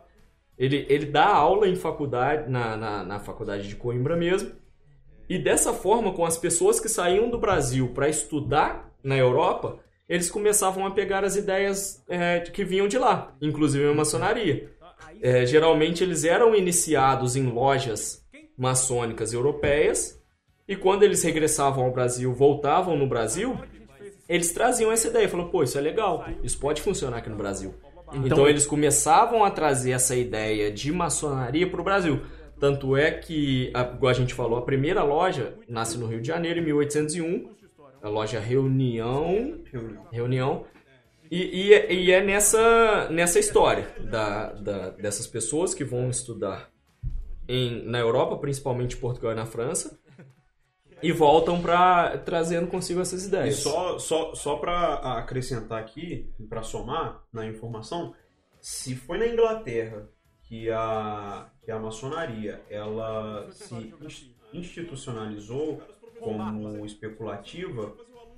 [0.57, 4.51] Ele, ele dá aula em faculdade, na, na, na faculdade de Coimbra mesmo.
[5.30, 9.80] E dessa forma, com as pessoas que saíam do Brasil para estudar na Europa,
[10.12, 14.70] eles começavam a pegar as ideias é, que vinham de lá, inclusive a maçonaria.
[15.22, 18.22] É, geralmente eles eram iniciados em lojas
[18.57, 20.22] maçônicas europeias
[20.68, 23.57] e quando eles regressavam ao Brasil, voltavam no Brasil,
[24.28, 27.74] eles traziam essa ideia, falaram, pô, isso é legal, isso pode funcionar aqui no Brasil.
[28.14, 32.20] Então, eles começavam a trazer essa ideia de maçonaria para o Brasil.
[32.59, 36.59] Tanto é que, igual a gente falou, a primeira loja nasce no Rio de Janeiro
[36.59, 37.61] em 1801,
[38.02, 40.08] a loja Reunião, Reunião.
[40.12, 40.66] reunião.
[41.30, 46.70] E, e é- e é nessa, nessa história da, da- dessas pessoas que vão estudar
[47.47, 49.97] em, na Europa, principalmente Portugal e na França,
[51.02, 53.56] e voltam para trazendo consigo essas E ideias.
[53.56, 58.14] só, só, só para acrescentar aqui, para somar na informação,
[58.60, 60.08] se foi na Inglaterra
[60.43, 65.82] que a, que a maçonaria ela se ins- institucionalizou
[66.24, 67.93] como especulativa,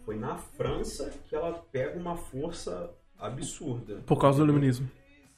[0.06, 4.02] foi na França que ela pega uma força absurda.
[4.06, 4.90] Por causa do iluminismo.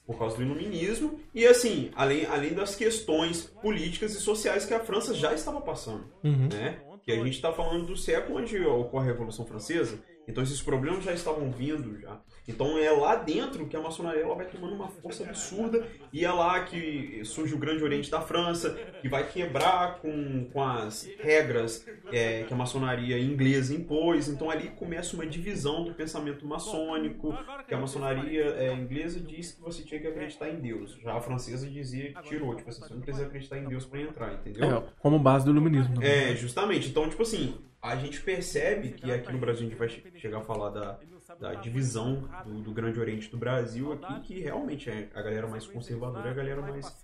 [0.07, 4.79] por causa do iluminismo e assim, além, além das questões políticas e sociais que a
[4.79, 6.47] França já estava passando, Uhum.
[6.47, 6.79] né?
[7.03, 11.03] Que a gente está falando do século onde ocorre a Revolução Francesa, então esses problemas
[11.03, 12.19] já estavam vindo já.
[12.47, 16.31] Então é lá dentro que a maçonaria ela vai tomando uma força absurda e é
[16.31, 21.85] lá que surge o Grande Oriente da França, que vai quebrar com, com as regras
[22.11, 24.27] é, que a maçonaria inglesa impôs.
[24.27, 27.35] Então ali começa uma divisão do pensamento maçônico,
[27.67, 30.97] que a maçonaria é, inglesa diz que você tinha que acreditar em Deus.
[31.03, 34.01] Já a francesa dizia que tirou, tipo assim, você não precisa acreditar em Deus para
[34.01, 34.77] entrar, entendeu?
[34.77, 35.99] É, como base do iluminismo.
[35.99, 36.31] né?
[36.31, 36.89] É, justamente.
[36.89, 40.37] Então, tipo assim, a gente percebe que aqui no Brasil a gente vai che- chegar
[40.39, 40.99] a falar da,
[41.39, 45.67] da divisão do, do Grande Oriente do Brasil aqui, que realmente é a galera mais
[45.67, 46.95] conservadora e a galera mais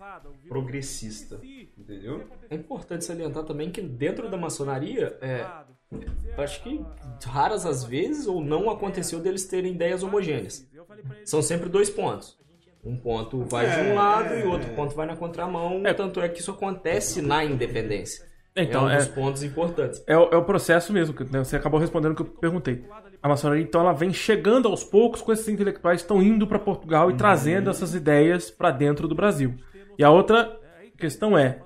[0.48, 1.40] progressista,
[1.78, 2.28] entendeu?
[2.50, 5.46] É importante salientar também que dentro da maçonaria, é,
[6.38, 6.84] acho que
[7.26, 10.68] raras as vezes ou não aconteceu deles terem ideias homogêneas.
[11.26, 12.40] São sempre dois pontos.
[12.84, 14.74] Um ponto vai de É, um lado é, e o outro é.
[14.74, 15.86] ponto vai na contramão.
[15.86, 15.94] É.
[15.94, 18.26] Tanto é que isso acontece na independência.
[18.56, 20.04] Então, é um é, dos pontos importantes.
[20.08, 22.84] é, o, é o processo mesmo, que né, você acabou respondendo o que eu perguntei.
[23.24, 26.58] A maçonaria, então, ela vem chegando aos poucos com esses intelectuais que estão indo para
[26.58, 29.54] Portugal e trazendo essas ideias para dentro do Brasil.
[29.98, 30.60] E a outra
[30.98, 31.62] questão é,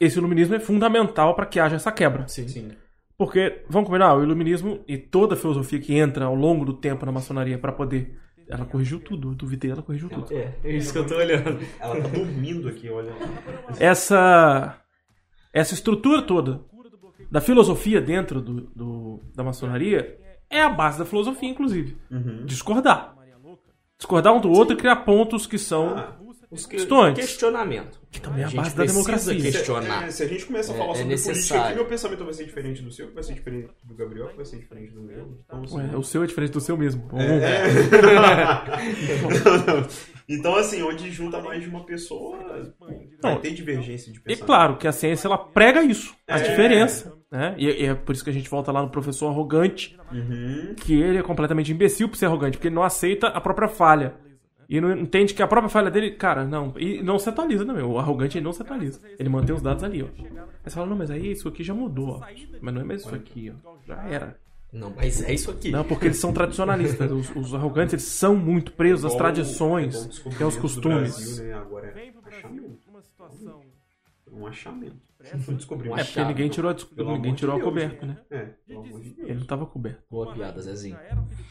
[0.00, 2.26] esse iluminismo é fundamental para que haja essa quebra.
[2.26, 2.48] Sim.
[2.48, 2.70] Sim.
[3.18, 7.04] Porque, vamos combinar, o iluminismo e toda a filosofia que entra ao longo do tempo
[7.04, 8.18] na maçonaria para poder
[8.48, 10.32] Ela corrigiu tudo, eu duvidei, ela corrigiu tudo.
[10.34, 11.58] É, é isso que eu tô olhando.
[11.78, 13.12] Ela tá dormindo aqui, olha.
[13.78, 14.78] Essa,
[15.52, 16.60] essa estrutura toda
[17.30, 20.18] da filosofia dentro do, do- da maçonaria
[20.52, 21.96] é a base da filosofia, inclusive.
[22.10, 22.44] Uhum.
[22.44, 23.14] Discordar.
[23.98, 25.96] Discordar um do outro e criar pontos que são.
[25.96, 26.16] Ah,
[26.50, 27.14] Os que, Questões.
[27.14, 27.98] questionamento.
[28.10, 29.40] Que também é a gente base da democracia.
[29.40, 30.06] questionar.
[30.06, 31.64] É, se a gente começa a falar É- é sobre política necessário.
[31.66, 34.36] aqui, meu pensamento vai ser diferente do seu, que vai ser diferente do Gabriel, que
[34.36, 35.38] vai ser diferente do meu.
[35.46, 37.08] Então, assim, Ué, o seu é diferente do seu mesmo.
[37.18, 37.62] É.
[40.28, 42.38] então, assim, onde junta mais de uma pessoa,
[42.78, 43.40] vai Não.
[43.40, 44.46] ter divergência de E pensamento.
[44.46, 46.42] claro que a ciência ela prega isso, a É.
[46.42, 47.14] diferença.
[47.32, 47.54] Né?
[47.56, 50.74] E, e é por isso que a gente volta lá no professor arrogante, Uhum.
[50.76, 54.14] que ele é completamente imbecil por ser arrogante, porque ele não aceita a própria falha.
[54.68, 56.72] E não entende que a própria falha dele, cara, não.
[56.78, 57.82] E não se atualiza também.
[57.82, 59.00] O arrogante ele não se atualiza.
[59.18, 60.06] Ele mantém os dados ali, ó.
[60.06, 60.30] Aí
[60.64, 62.20] você fala, não, mas aí isso aqui já mudou, ó.
[62.60, 63.72] Mas não é mais isso aqui, ó.
[63.86, 64.36] Já era.
[64.72, 65.70] Não, mas é isso aqui.
[65.70, 67.10] Não, porque eles são tradicionalistas.
[67.10, 71.14] Os, os arrogantes, eles são muito presos às Igual- tradições, é os descobrimento do costumes.
[71.16, 71.54] Brasil, né?
[71.54, 72.78] Agora é achamento.
[74.32, 74.96] Um achamento.
[75.24, 78.16] É porque ninguém tirou ninguém amor de tirou a Deus, coberta, né?
[78.30, 79.28] É, pelo amor de Deus.
[79.28, 80.02] Ele não tava coberto.
[80.10, 80.98] Boa piada, Zezinho.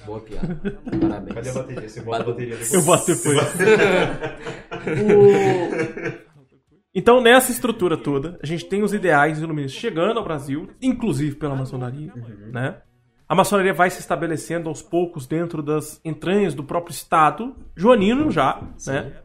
[0.06, 0.62] Boa piada.
[1.00, 1.36] Parabéns.
[1.36, 1.90] Cadê a bateria?
[1.90, 2.74] Você bota a bateria depois.
[2.74, 3.38] Eu boto depois.
[6.94, 11.56] Então, nessa estrutura toda, a gente tem os ideais iluministas chegando ao Brasil, inclusive pela
[11.56, 12.14] maçonaria,
[12.52, 12.82] né?
[13.30, 18.62] A maçonaria vai se estabelecendo aos poucos dentro das entranhas do próprio Estado, joanino já,
[18.86, 19.22] né?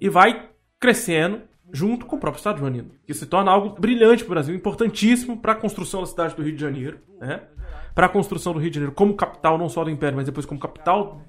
[0.00, 0.48] E vai
[0.78, 1.42] crescendo
[1.72, 5.36] junto com o próprio Estado joanino, que se torna algo brilhante para o Brasil, importantíssimo
[5.38, 7.40] para a construção da cidade do Rio de Janeiro, né?
[7.94, 10.46] Para a construção do Rio de Janeiro como capital não só do Império, mas depois
[10.46, 11.20] como capital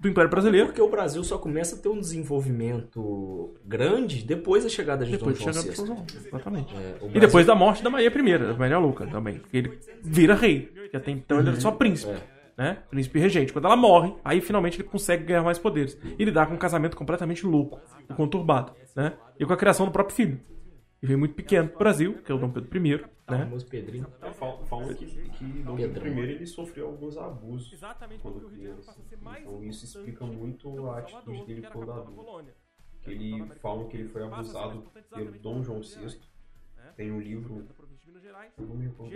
[0.00, 0.66] do Império Brasileiro.
[0.68, 5.38] Porque o Brasil só começa a ter um desenvolvimento grande depois da chegada de Depois
[5.38, 5.74] de Dom João.
[5.86, 6.74] João, exatamente.
[6.74, 9.40] É, o E Brasil- depois da morte da Maria I, da Maria Louca também.
[9.52, 10.72] Ele vira rei.
[10.90, 12.12] Que até então ele era só príncipe.
[12.12, 12.37] É.
[12.58, 12.82] Né?
[12.90, 13.52] Príncipe regente.
[13.52, 15.96] Quando ela morre, aí finalmente ele consegue ganhar mais poderes.
[16.18, 17.80] E lidar com um casamento completamente louco,
[18.10, 18.72] e conturbado.
[18.96, 19.16] Né?
[19.38, 20.40] E com a criação do próprio filho.
[21.00, 22.94] E veio muito pequeno pro Brasil, que é o Dom Pedro I.
[22.96, 22.98] O
[23.30, 23.38] Né?
[23.44, 24.06] famoso Pedrinho.
[24.34, 25.76] Fal- Falam que, que Dom.
[25.76, 27.78] Pedro I ele sofreu alguns abusos
[28.20, 28.96] quando criança.
[29.12, 32.44] Então isso explica muito a atitude dele quando adulto.
[33.02, 34.82] Que ele falam que ele foi abusado
[35.14, 36.18] pelo Dom João VI.
[36.96, 37.64] Tem um livro,
[38.58, 39.10] eu não me recordo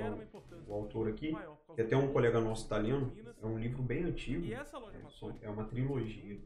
[0.69, 1.33] o, o autor aqui,
[1.75, 3.13] que até um colega nosso italiano,
[3.43, 4.45] é um livro bem antigo,
[4.95, 6.41] é, só- é uma trilogia.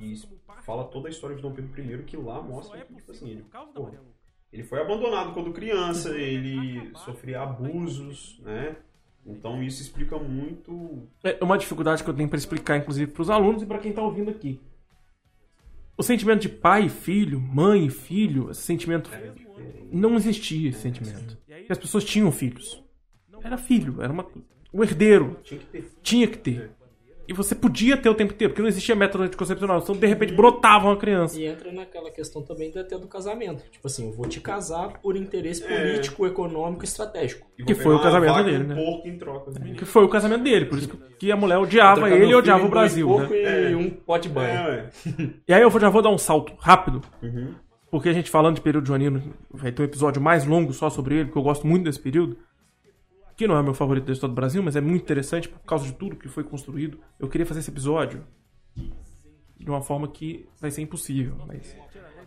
[0.00, 0.26] E isso
[0.62, 3.42] fala toda a história de Dom Pedro I, que lá mostra que, tipo assim, ele,
[3.74, 3.82] pô,
[4.52, 8.76] ele foi abandonado quando criança, ele sofria abusos, né?
[9.24, 11.06] Então isso explica muito.
[11.22, 13.92] É uma dificuldade que eu tenho para explicar, inclusive, para os alunos e para quem
[13.92, 14.60] tá ouvindo aqui.
[16.02, 19.08] O sentimento de pai e filho, mãe e filho, esse sentimento.
[19.92, 21.38] Não existia esse sentimento.
[21.48, 22.82] E as pessoas tinham filhos.
[23.40, 24.26] Era filho, era uma,
[24.74, 25.38] um herdeiro.
[26.02, 26.72] Tinha que ter.
[27.32, 29.78] Que você podia ter o tempo inteiro, porque não existia método anticoncepcional.
[29.78, 31.40] Então, de repente, brotava uma criança.
[31.40, 33.64] E entra naquela questão também da até do casamento.
[33.70, 35.66] Tipo assim, eu vou te casar por interesse É.
[35.68, 37.46] político, econômico e estratégico.
[37.58, 38.74] E Que foi o casamento dele, um né?
[38.74, 39.50] porco em troca.
[39.76, 40.66] Que foi o casamento dele.
[40.66, 40.88] Por isso
[41.18, 43.08] que a mulher odiava ele e odiava o Brasil.
[43.08, 43.70] porco Né?
[43.70, 43.76] e É.
[43.76, 44.50] um pote de banho.
[44.52, 44.88] É.
[45.48, 47.00] E aí eu vou- já vou dar um salto rápido.
[47.22, 47.54] Uhum.
[47.90, 51.14] Porque a gente falando de período joanino, vai ter um episódio mais longo só sobre
[51.16, 52.36] ele, porque eu gosto muito desse período.
[53.36, 55.84] Que não é meu favorito da história do Brasil, mas é muito interessante por causa
[55.86, 56.98] de tudo que foi construído.
[57.18, 58.24] Eu queria fazer esse episódio
[59.58, 61.74] de uma forma que vai ser impossível, mas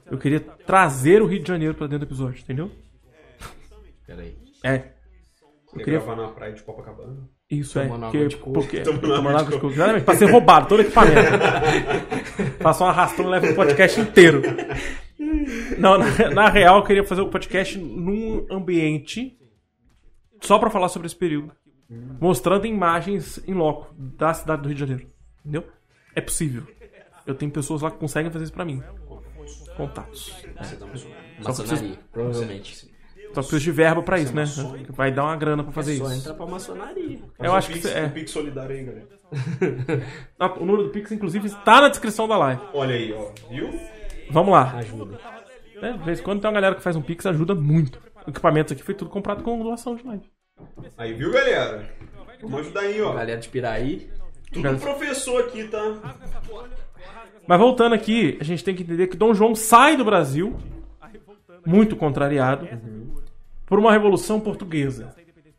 [0.09, 2.71] eu queria trazer o Rio de Janeiro pra dentro do episódio, entendeu?
[4.07, 4.35] Peraí.
[4.63, 7.27] É, Quer queria- gravar na praia de Copacabana?
[7.49, 7.87] isso é.
[7.87, 9.73] Porque, porque, Tomando água de água de coco.
[9.73, 11.15] Exatamente, pra ser roubado todo equipamento.
[12.61, 14.41] Faça um arrastão e leva o podcast inteiro.
[15.77, 19.37] Não, na, na real, eu queria fazer o podcast num ambiente
[20.41, 21.51] só pra falar sobre esse período.
[22.19, 25.07] Mostrando imagens em loco da cidade do Rio de Janeiro.
[25.41, 25.67] Entendeu?
[26.15, 26.63] É possível.
[27.27, 28.81] Eu tenho pessoas lá que conseguem fazer isso pra mim.
[29.77, 30.33] Contatos.
[30.61, 31.15] Você tá me zoando.
[31.43, 32.95] Maçonaria, provavelmente.
[33.33, 34.45] Só preciso de verba pra isso, né?
[34.89, 36.19] Vai dar uma grana pra fazer É só isso.
[36.21, 37.19] entrar pra maçonaria.
[37.37, 38.05] Eu acho que é.
[38.05, 39.07] um pix solidário aí, galera.
[40.39, 42.61] Ah, O número do Pix, inclusive, está na descrição da live.
[42.73, 43.31] Olha aí, ó.
[43.49, 43.77] Viu?
[44.31, 44.71] Vamos lá.
[44.77, 45.19] Ajuda.
[45.81, 47.99] É, de vez em quando tem uma galera que faz um Pix, ajuda muito.
[48.25, 50.29] O equipamento aqui foi tudo comprado com doação de live.
[50.97, 51.89] Aí, viu, galera?
[52.41, 53.13] Vamos ajudar aí, ó.
[53.13, 54.09] Galera de Piraí.
[54.51, 56.15] Tudo professor aqui, tá?
[57.47, 60.57] Mas voltando aqui, a gente tem que entender que Dom João sai do Brasil,
[61.65, 62.67] muito contrariado,
[63.65, 65.13] por uma revolução portuguesa.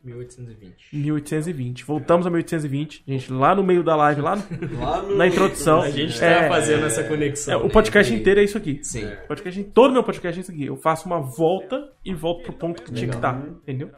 [0.06, 0.96] 1820.
[0.96, 1.84] 1820.
[1.84, 3.02] Voltamos a 1820.
[3.06, 4.42] Gente, lá no meio da live, lá no-
[4.80, 5.16] Lá no...
[5.16, 5.82] na introdução.
[5.82, 7.60] A gente tá é, fazendo essa conexão.
[7.60, 8.80] é, o podcast inteiro é isso aqui.
[8.82, 9.04] Sim.
[9.24, 10.64] O podcast, todo meu podcast é isso aqui.
[10.66, 13.36] Eu faço uma volta e volto pro ponto que tinha que estar.
[13.46, 13.90] Entendeu?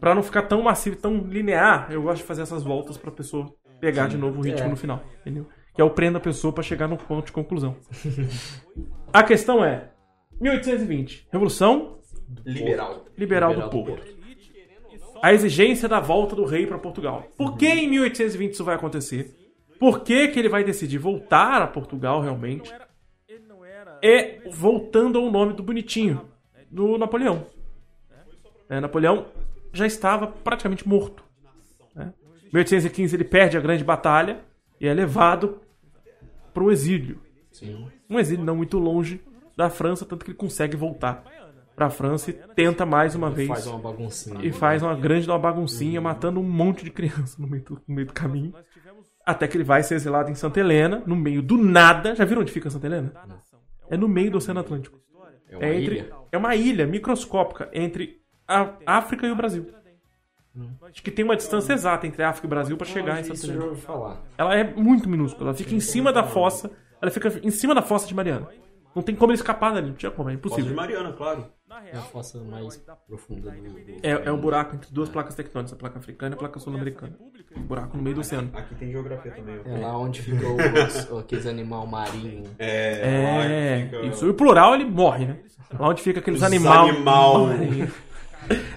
[0.00, 3.46] Pra não ficar tão massivo, tão linear, eu gosto de fazer essas voltas pra pessoa
[3.80, 4.68] pegar de novo o ritmo É.
[4.68, 5.02] no final.
[5.20, 5.46] Entendeu?
[5.74, 7.76] que é o prenda a pessoa para chegar no ponto de conclusão.
[9.12, 9.90] a questão é
[10.40, 11.98] 1820, Revolução
[12.44, 13.04] Liberal.
[13.16, 14.17] Liberal, do Porto.
[15.22, 17.26] A exigência da volta do rei para Portugal.
[17.36, 19.34] Por que em 1820 isso vai acontecer?
[19.78, 22.72] Por que, que ele vai decidir voltar a Portugal realmente?
[24.02, 26.28] É voltando ao nome do bonitinho,
[26.70, 27.46] do Napoleão.
[28.68, 29.26] É, Napoleão
[29.72, 31.24] já estava praticamente morto.
[31.94, 32.12] Né?
[32.44, 34.40] Em 1815 ele perde a grande batalha
[34.80, 35.60] e é levado
[36.52, 37.20] para o exílio.
[38.08, 39.20] Um exílio não muito longe
[39.56, 41.24] da França, tanto que ele consegue voltar
[41.78, 43.48] para a França e tenta mais uma vez.
[43.48, 44.44] Faz uma baguncinha.
[44.44, 47.94] E faz uma grande uma baguncinha, matando um monte de criança no meio do, no
[47.94, 48.52] meio do caminho.
[49.24, 52.14] Até que ele vai ser exilado em Santa Helena, no meio do nada.
[52.14, 53.12] Já viram onde fica Santa Helena?
[53.88, 54.98] É no meio do Oceano Atlântico.
[55.48, 56.12] É uma É, entre, ilha.
[56.32, 59.66] é uma ilha microscópica entre a África e o Brasil.
[60.82, 63.24] Acho que tem uma distância exata entre a África e o Brasil para chegar em
[63.24, 63.76] Santa Helena.
[64.36, 65.50] Ela é muito minúscula.
[65.50, 66.70] Ela fica em cima da fossa.
[67.00, 68.48] Ela fica em cima da fossa de Mariana.
[68.94, 69.88] Não tem como ele escapar dali.
[69.88, 70.76] Não tinha como, é Fossa de impossível.
[70.76, 71.46] Mariana, claro.
[71.92, 73.60] É a fossa mais profunda do...
[73.60, 76.58] do- É, é o buraco entre duas placas tectônicas, a placa africana e a placa
[76.58, 77.12] sul-americana.
[77.56, 78.50] Um buraco no meio do oceano.
[78.54, 79.60] Aqui tem geografia também.
[79.64, 79.68] ó.
[79.68, 80.56] É lá onde ficam
[80.88, 82.44] os, aqueles animal marinho.
[82.58, 84.26] É, É, fica- isso.
[84.26, 85.36] E o plural ele morre, né?
[85.78, 86.88] Lá onde fica aqueles Os animal.
[86.88, 87.46] animal.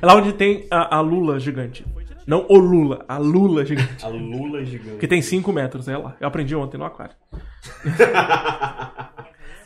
[0.01, 1.85] É lá onde tem a, a lula gigante.
[2.27, 4.03] Não o Lula, a lula gigante.
[4.05, 4.97] A Lula gigante.
[4.97, 6.15] Que tem 5 metros, é lá.
[6.19, 7.15] Eu aprendi ontem no aquário.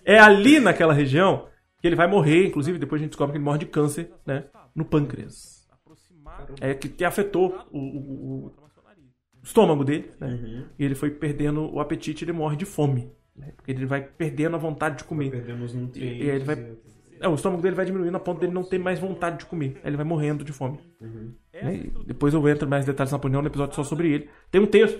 [0.05, 1.47] é ali naquela região
[1.81, 4.45] que ele vai morrer, inclusive depois a gente descobre que ele morre de câncer, né?
[4.73, 5.67] No pâncreas.
[6.61, 8.51] É que, que afetou o, o- o
[9.43, 10.27] estômago dele, né?
[10.27, 10.65] Uhum.
[10.79, 13.11] E ele foi perdendo o apetite e ele morre de fome.
[13.35, 13.51] Né?
[13.55, 15.29] Porque ele vai perdendo a vontade de comer.
[15.31, 16.25] Perdendo os nutrientes.
[16.25, 16.75] E aí ele vai-
[17.21, 19.79] É, o estômago dele vai diminuindo a ponto dele não ter mais vontade de comer.
[19.83, 20.79] Aí ele vai morrendo de fome.
[21.53, 21.75] Né?
[21.75, 24.29] E depois eu entro em mais detalhes em Napoleão no episódio só sobre ele.
[24.51, 24.99] Tem um texto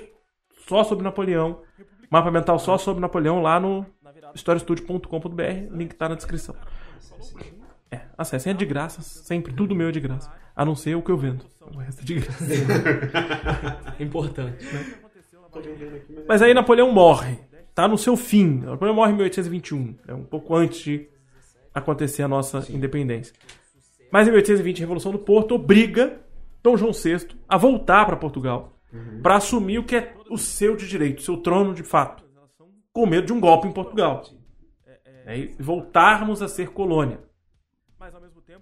[0.68, 1.61] só sobre Napoleão,
[2.10, 3.86] mapa mental só sobre Napoleão lá no
[4.36, 5.72] historiastudio.com.br.
[5.72, 6.56] Link tá na descrição.
[7.90, 10.32] É, acessem, é de graça, sempre, tudo meu é de graça.
[10.56, 11.45] A não ser o que eu vendo.
[11.62, 12.45] O resto é de graça.
[13.99, 14.66] Importante.
[16.28, 17.40] Mas aí Napoleão morre.
[17.74, 18.60] Tá no seu fim.
[18.60, 19.95] Napoleão morre em 1821.
[20.07, 21.10] É um pouco antes de
[21.74, 23.34] acontecer a nossa independência.
[24.12, 26.22] Mas em 1820, a Revolução do Porto obriga
[26.64, 28.76] Dom João VI a voltar para Portugal
[29.22, 32.24] para assumir o que é o seu de direito, o seu trono de fato,
[32.95, 34.23] com medo de um golpe em Portugal.
[35.26, 37.19] É, e voltarmos a ser colônia.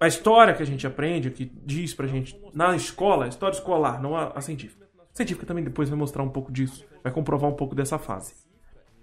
[0.00, 4.02] A história que a gente aprende, que diz pra gente na escola, a história escolar,
[4.02, 4.88] não a, a científica.
[4.98, 8.34] A científica também depois vai mostrar um pouco disso, vai comprovar um pouco dessa fase.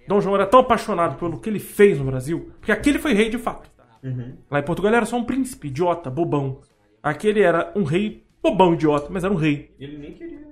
[0.05, 3.13] Dom João era tão apaixonado pelo que ele fez no Brasil, porque aqui ele foi
[3.13, 3.71] rei de fato.
[4.49, 6.61] Lá em Portugal ele era só um príncipe, idiota, bobão.
[7.01, 9.73] Aqui ele era um rei bobão, idiota, mas era um rei.
[9.79, 10.45] Ele nem queria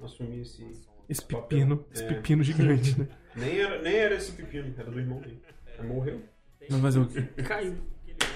[0.00, 0.91] assumir esse.
[1.08, 3.08] Esse pepino, esse pepino gigante, né?
[3.34, 5.40] Nem era, nem era esse pepino, era do irmão dele.
[5.82, 6.20] Morreu.
[6.68, 7.22] Mas fazer o quê?
[7.42, 7.76] Caiu.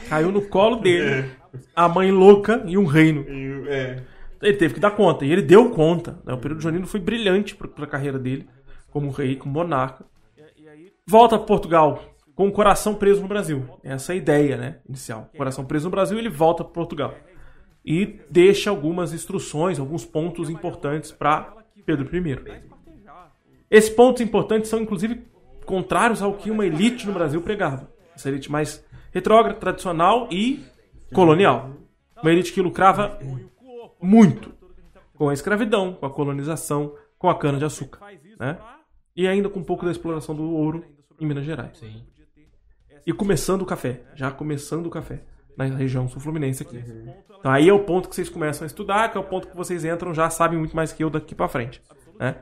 [0.09, 1.31] Caiu no colo dele,
[1.75, 3.23] a mãe louca e um reino.
[3.29, 4.03] E, é.
[4.41, 6.19] Ele teve que dar conta, e ele deu conta.
[6.25, 6.33] Né?
[6.33, 8.49] O período junino foi brilhante para a carreira dele,
[8.91, 10.05] como rei, como monarca.
[11.07, 13.65] Volta para Portugal com o coração preso no Brasil.
[13.83, 15.31] Essa é a ideia né, inicial.
[15.37, 17.15] Coração preso no Brasil, ele volta para Portugal.
[17.85, 21.55] E deixa algumas instruções, alguns pontos importantes para
[21.87, 22.63] Pedro I.
[23.71, 25.25] Esses pontos importantes são, inclusive,
[25.65, 27.91] contrários ao que uma elite no Brasil pregava.
[28.15, 30.65] Essa elite mais retrógrada, tradicional e
[31.15, 31.71] colonial.
[32.21, 33.19] Uma elite que lucrava
[34.01, 34.53] muito
[35.15, 38.01] com a escravidão, com a colonização, com a cana-de-açúcar.
[38.39, 38.59] Né?
[39.15, 40.85] E ainda com um pouco da exploração do ouro
[41.19, 41.79] em Minas Gerais.
[41.79, 42.05] Sim.
[43.07, 45.23] E começando o café, já começando o café,
[45.57, 46.83] na região sul-fluminense aqui.
[47.39, 49.57] Então aí é o ponto que vocês começam a estudar, que é o ponto que
[49.57, 51.83] vocês entram, já sabem muito mais que eu daqui pra frente.
[52.19, 52.37] Né?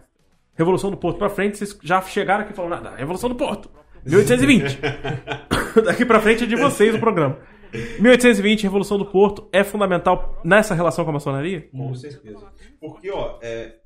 [0.54, 3.70] Revolução do Porto pra frente, vocês já chegaram aqui e falaram, nada, Revolução do Porto,
[4.04, 4.80] 1820.
[5.84, 7.38] daqui pra frente é de vocês o programa.
[7.98, 11.68] 1820, Revolução do Porto, é fundamental nessa relação com a maçonaria?
[11.72, 12.46] Com certeza.
[12.80, 13.76] Porque, ó, é.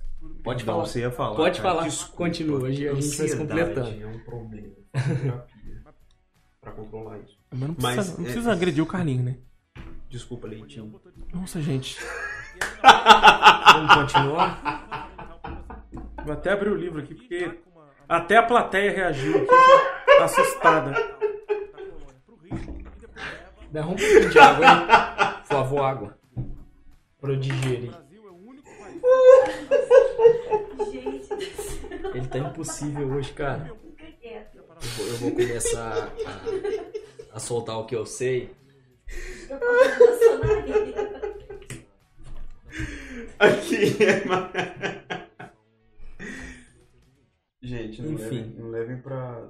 [0.42, 0.86] Pode Não, falar.
[0.86, 1.36] você ia falar.
[1.36, 1.74] Pode cara.
[1.74, 1.84] falar.
[1.88, 2.16] Desculpa.
[2.16, 4.02] Continua, a gente vai se completando.
[4.02, 4.68] É um problema.
[4.92, 5.82] Terapia.
[6.60, 7.37] pra controlar isso.
[7.50, 9.36] Mas não Mas, precisa, não é- precisa agredir o Carlinho, né?
[10.08, 11.00] Desculpa, Leitinho.
[11.32, 11.98] Nossa, gente.
[13.74, 15.08] Vamos continuar?
[16.24, 17.58] Vou até abrir o livro aqui, porque
[18.08, 19.48] até a plateia reagiu aqui,
[20.22, 20.92] assustada.
[23.70, 25.34] Derrama um pouquinho de água aí.
[25.42, 26.18] Por favor, água.
[27.20, 27.92] Pra eu digerir.
[32.14, 33.70] Ele tá impossível hoje, cara.
[33.70, 33.76] Eu
[34.96, 38.50] vou, eu vou começar a, a soltar o que eu sei.
[43.38, 44.22] Aqui é.
[47.62, 48.24] Gente, não Enfim.
[48.24, 49.48] levem, não levem pra,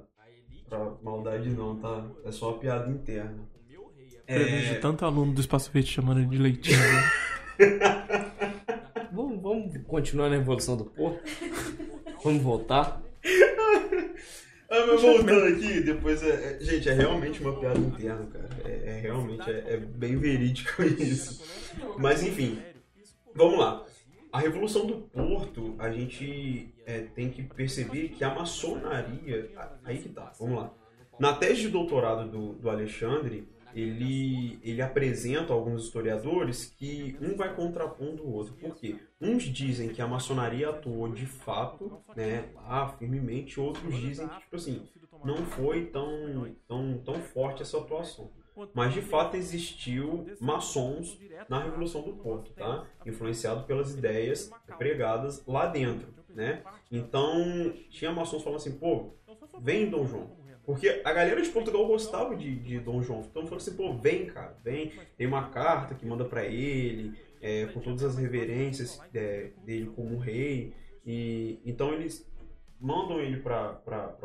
[0.67, 2.05] pra maldade não, tá?
[2.25, 3.47] É só uma piada interna.
[4.27, 6.77] Eu vejo É, tanto aluno do Espaço Verde chamando ele de leitinho.
[6.77, 7.11] né?
[9.11, 11.19] Vamos, vamos continuar na Revolução do Porto?
[12.23, 13.01] Vamos voltar?
[14.69, 18.49] Ah, mas voltando aqui, depois é, é- Gente, é realmente uma piada interna, cara.
[18.65, 21.43] É, é realmente, é, é bem verídico isso.
[21.97, 22.59] Mas enfim,
[23.33, 23.85] vamos lá.
[24.31, 29.49] A Revolução do Porto, a gente é, tem que perceber que a maçonaria.
[29.83, 30.73] Aí que tá, vamos lá.
[31.19, 37.55] Na tese de doutorado do, do Alexandre, ele, ele apresenta alguns historiadores que um vai
[37.55, 38.53] contrapondo o outro.
[38.53, 38.97] Por quê?
[39.21, 44.55] Uns dizem que a maçonaria atuou de fato, né, lá firmemente, outros dizem que, tipo
[44.55, 44.87] assim,
[45.25, 48.31] não foi tão, tão, tão forte essa atuação.
[48.73, 51.17] Mas de fato existiu maçons
[51.47, 52.85] na Revolução do Porto, tá?
[53.05, 56.63] Influenciado pelas ideias pregadas lá dentro, né?
[56.91, 59.13] Então, tinha maçons falando assim, pô,
[59.59, 60.39] vem Dom João.
[60.65, 63.21] Porque a galera de Portugal gostava de, de Dom João.
[63.21, 64.91] Então falou assim, pô, vem, cara, vem.
[65.17, 70.17] Tem uma carta que manda pra ele, é, com todas as reverências é, dele como
[70.17, 70.73] rei.
[71.05, 72.29] E então eles
[72.79, 73.73] mandam ele pra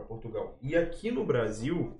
[0.08, 0.58] Portugal.
[0.62, 1.98] E aqui no Brasil,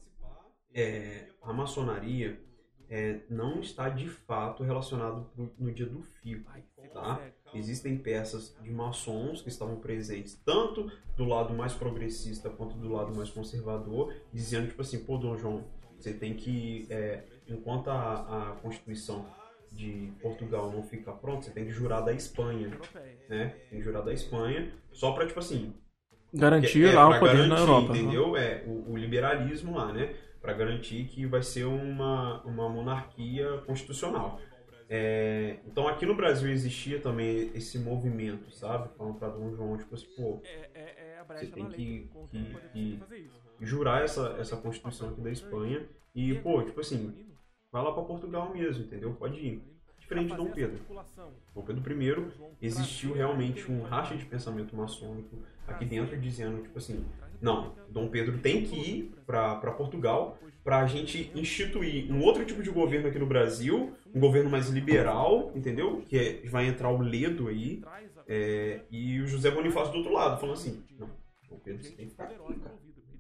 [0.73, 2.41] é, a maçonaria
[2.89, 6.51] é, não está de fato relacionado pro- no dia do fico,
[6.93, 7.20] tá?
[7.55, 13.15] Existem peças de maçons que estavam presentes tanto do lado mais progressista quanto do lado
[13.15, 15.65] mais conservador, dizendo tipo assim, pô, Dom João,
[15.97, 19.24] você tem que, é, enquanto a, a Constituição
[19.74, 22.70] de Portugal não fica pronta, você tem que jurar da Espanha,
[23.28, 23.56] né?
[23.68, 25.74] Tem que jurar da Espanha, só pra, tipo assim,
[26.32, 27.92] Garantir é, lá o poder na garantir, Europa.
[27.92, 27.98] né?
[28.01, 28.36] Entendeu?
[28.36, 30.14] É, o, o liberalismo lá, né?
[30.40, 34.40] Pra garantir que vai ser uma, uma monarquia constitucional.
[34.88, 38.88] É, então aqui no Brasil existia também esse movimento, sabe?
[38.98, 40.40] Falando pra Dom João, tipo assim, pô,
[41.36, 43.02] Você tem que- que- que-
[43.60, 47.14] jurar essa, essa constituição aqui da Espanha e, pô, tipo assim,
[47.74, 49.12] vai lá pra Portugal mesmo, entendeu?
[49.14, 49.60] Pode ir.
[49.98, 50.78] Diferente de Dom Pedro.
[51.52, 57.05] Dom Pedro I existiu realmente um racha de pensamento maçônico aqui dentro dizendo, tipo assim,
[57.40, 62.62] não, Dom Pedro tem que ir pra pra Portugal pra gente instituir um outro tipo
[62.62, 66.02] de governo aqui no Brasil, um governo mais liberal, entendeu?
[66.09, 67.82] Que é- vai entrar o Ledo aí,
[68.28, 71.10] é, e o José Bonifácio do outro lado, falando assim, não,
[71.51, 72.74] Dom Pedro, você tem que ficar aqui, cara.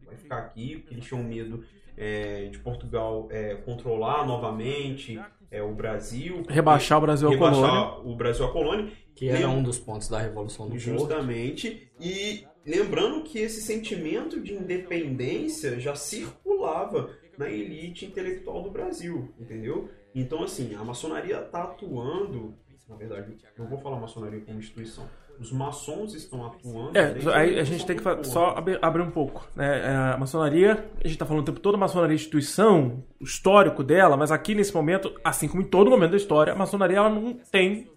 [0.06, 1.64] Vai ficar aqui, porque eles tinham medo
[1.96, 5.20] é, de Portugal é, controlar novamente
[5.50, 6.42] é, o Brasil.
[6.48, 7.60] Rebaixar o Brasil à colônia.
[7.60, 8.92] rebaixar o Brasil à colônia.
[9.14, 10.82] Que era Lembra- um dos pontos da Revolução do Porto.
[10.82, 11.88] Justamente.
[12.00, 19.88] E lembrando que esse sentimento de independência já circulava na elite intelectual do Brasil, entendeu?
[20.14, 22.54] Então, assim, a maçonaria está atuando.
[22.88, 25.08] Na verdade, não vou falar maçonaria como instituição.
[25.40, 26.96] Os maçons estão atuando.
[26.96, 29.46] É, aí a gente tem que só abrir, um pouco.
[29.56, 29.80] Né?
[29.80, 33.24] É, A maçonaria, a gente tá falando o tempo todo, a maçonaria é instituição, o
[33.24, 36.98] histórico dela, mas aqui nesse momento, assim como em todo momento da história, a maçonaria
[36.98, 37.88] ela não tem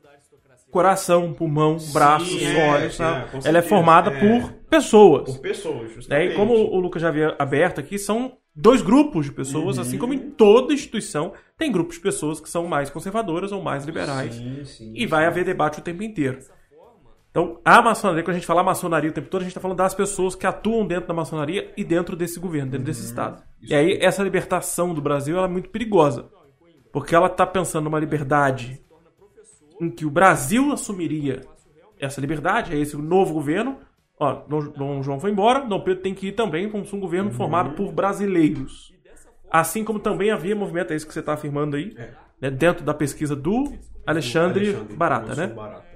[0.71, 2.85] coração, pulmão, braços, é, olhos.
[2.85, 3.31] é, sabe?
[3.31, 4.19] com ela é formada é.
[4.19, 5.31] por pessoas.
[5.35, 5.89] Por pessoas, Né?
[5.95, 6.33] justamente.
[6.33, 9.81] E como o Lucas já havia aberto aqui, são dois grupos de pessoas, Uhum.
[9.83, 13.85] assim como em toda instituição, tem grupos de pessoas que são mais conservadoras ou mais
[13.85, 14.35] liberais.
[14.35, 16.39] Sim, sim, E vai haver debate o tempo inteiro.
[17.37, 19.77] Então, a maçonaria, quando a gente fala maçonaria o tempo todo, a gente está falando
[19.77, 23.43] das pessoas que atuam dentro da maçonaria e dentro desse governo, dentro desse Estado.
[23.61, 26.25] E aí, essa libertação do Brasil é muito perigosa.
[26.91, 28.81] Porque ela está pensando numa liberdade
[29.79, 31.41] em que o Brasil assumiria
[31.99, 33.77] essa liberdade, é esse o novo governo.
[34.19, 37.75] Ó, Dom, João foi embora, Dom Pedro tem que ir também como um governo formado
[37.75, 38.91] por brasileiros.
[39.51, 42.09] Assim como também havia movimento, é isso que você está afirmando aí, É.
[42.41, 43.75] né, dentro da pesquisa do
[44.07, 45.47] Alexandre, Barata, Wilson né?
[45.53, 45.86] Barata.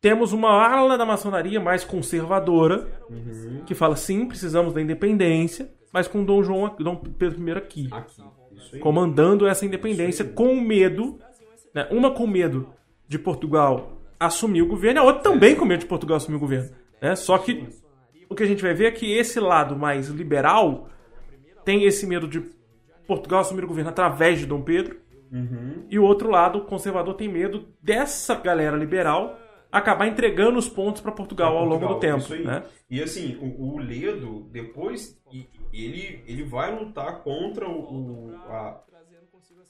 [0.00, 3.62] Temos uma ala da maçonaria mais conservadora, Uhum.
[3.66, 8.78] que fala sim, precisamos da independência, mas com Dom João, Dom Pedro I aqui, Aqui.
[8.80, 11.18] Comandando essa independência com medo,
[11.74, 12.68] né, uma com medo
[13.08, 16.70] de Portugal assumir o governo, a outra também com medo de Portugal assumir o governo.
[17.00, 17.14] Né?
[17.16, 17.66] Só que
[18.28, 20.88] o que a gente vai ver é que esse lado mais liberal
[21.64, 22.40] tem esse medo de
[23.06, 24.96] Portugal assumir o governo através de Dom Pedro,
[25.32, 25.84] Uhum.
[25.90, 29.38] e o outro lado, o conservador, tem medo dessa galera liberal
[29.70, 32.18] acabar entregando os pontos para Portugal ao longo do Portugal, tempo.
[32.24, 32.44] isso aí.
[32.44, 32.64] Né?
[32.90, 35.20] E assim, o, o Ledo, depois,
[35.72, 38.82] ele, ele vai lutar contra o, o, a-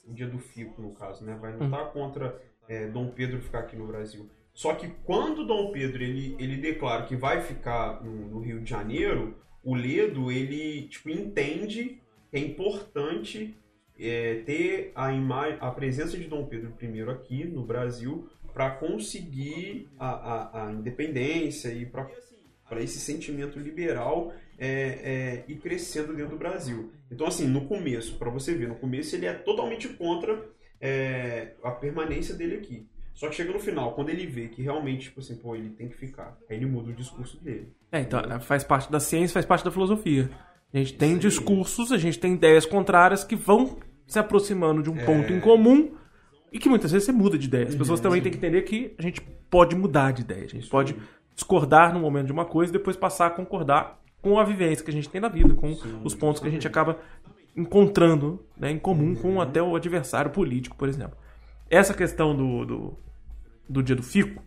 [0.07, 1.37] o dia do Fico, no caso, né?
[1.39, 4.27] Vai lutar contra é, Dom Pedro ficar aqui no Brasil.
[4.53, 8.69] Só que quando Dom Pedro ele, ele declara que vai ficar no, no Rio de
[8.69, 12.01] Janeiro, o Ledo ele tipo, entende
[12.31, 13.55] que é importante
[13.99, 15.09] é, ter a,
[15.59, 21.69] a presença de Dom Pedro I aqui no Brasil para conseguir a, a, a independência
[21.69, 22.09] e para
[22.81, 26.91] esse sentimento liberal é, é, ir crescendo dentro do Brasil.
[27.09, 30.45] Então, assim, no começo, para você ver, no começo ele é totalmente contra
[30.79, 32.85] é, a permanência dele aqui.
[33.13, 35.89] Só que chega no final, quando ele vê que realmente, tipo assim, pô, ele tem
[35.89, 37.73] que ficar, aí ele muda o discurso dele.
[37.91, 40.29] É, então, faz parte da ciência, faz parte da filosofia.
[40.73, 41.19] A gente tem Sim.
[41.19, 43.77] discursos, a gente tem ideias contrárias que vão
[44.07, 45.05] se aproximando de um é...
[45.05, 45.91] ponto em comum
[46.51, 47.67] e que muitas vezes você muda de ideia.
[47.67, 50.47] As pessoas uhum, também têm que entender que a gente pode mudar de ideia, a
[50.47, 50.95] gente pode
[51.35, 54.91] discordar no momento de uma coisa e depois passar a concordar com a vivência que
[54.91, 56.99] a gente tem na vida, com Sim, os pontos que a gente acaba
[57.55, 59.41] encontrando né, em comum com uhum.
[59.41, 61.17] até o adversário político, por exemplo.
[61.69, 62.97] Essa questão do, do,
[63.67, 64.43] do dia do fico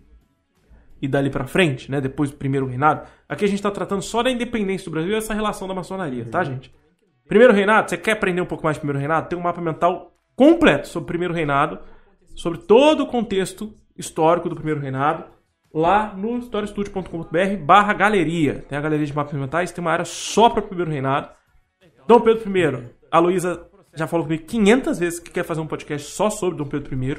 [1.01, 4.23] e dali para frente, né, depois do primeiro reinado, aqui a gente está tratando só
[4.23, 6.73] da independência do Brasil e essa relação da maçonaria, tá, gente?
[7.27, 9.29] Primeiro reinado, você quer aprender um pouco mais do primeiro reinado?
[9.29, 11.79] Tem um mapa mental completo sobre o primeiro reinado,
[12.35, 15.25] sobre todo o contexto histórico do primeiro reinado,
[15.73, 18.65] lá no historiestudio.com.br barra galeria.
[18.69, 21.31] Tem a galeria de mapas mentais, tem uma área só para o primeiro reinado.
[22.07, 26.11] Dom Pedro I, a Luísa já falou comigo 500 vezes que quer fazer um podcast
[26.11, 27.17] só sobre Dom Pedro I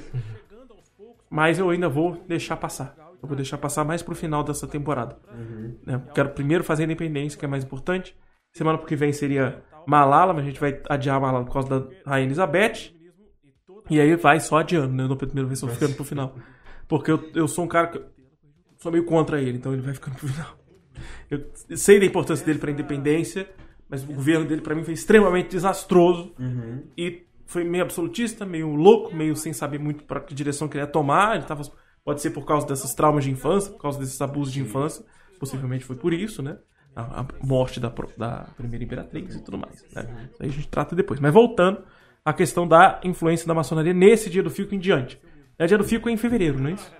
[1.33, 2.95] mas eu ainda vou deixar passar.
[3.19, 5.17] Eu vou deixar passar mais pro final dessa temporada.
[5.33, 5.79] Uhum.
[6.13, 8.15] Quero primeiro fazer a independência, que é mais importante.
[8.51, 12.27] Semana que vem seria Malala, mas a gente vai adiar Malala por causa da Rainha
[12.27, 12.93] Elizabeth.
[13.89, 15.05] E aí vai só adiando, né?
[15.05, 16.35] No primeiro vez ficando pro final.
[16.87, 18.01] Porque eu, eu sou um cara que.
[18.77, 20.57] Sou meio contra ele, então ele vai ficando pro final.
[21.29, 21.45] Eu
[21.77, 23.49] sei da importância dele pra independência,
[23.89, 26.33] mas o governo dele para mim foi extremamente desastroso.
[26.37, 26.83] Uhum.
[26.97, 31.35] E foi meio absolutista, meio louco, meio sem saber muito para que direção queria tomar.
[31.35, 31.63] Ele tava,
[32.03, 35.05] pode ser por causa desses traumas de infância, por causa desses abusos de infância.
[35.39, 36.57] Possivelmente foi por isso, né?
[36.95, 39.83] A, a morte da, da primeira imperatriz e tudo mais.
[39.93, 40.29] Né?
[40.31, 41.19] Isso aí a gente trata depois.
[41.19, 41.83] Mas voltando
[42.25, 45.19] à questão da influência da maçonaria nesse dia do Fico em diante.
[45.59, 46.91] O dia do Fico é em fevereiro, não é isso?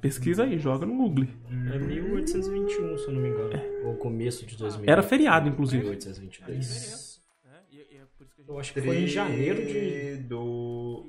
[0.00, 1.26] Pesquisa aí, joga no Google.
[1.74, 3.52] É 1821, se eu não me engano.
[3.54, 3.82] É.
[3.84, 4.90] Ou começo de 2000.
[4.90, 5.82] Era feriado, inclusive.
[5.82, 7.20] 1822.
[8.48, 10.16] Eu acho que foi em janeiro de.
[10.24, 11.06] Do...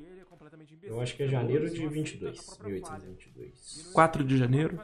[0.84, 2.60] Eu acho que é janeiro de 22.
[2.66, 3.92] 1822.
[3.94, 4.80] 4 de janeiro?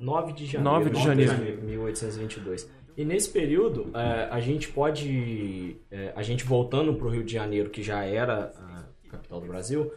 [0.00, 0.78] 9 de janeiro.
[0.78, 1.62] 9 de janeiro.
[1.62, 2.70] 1822.
[2.98, 5.76] E nesse período, é, a gente pode.
[5.88, 9.46] É, a gente voltando para o Rio de Janeiro, que já era a capital do
[9.46, 9.92] Brasil,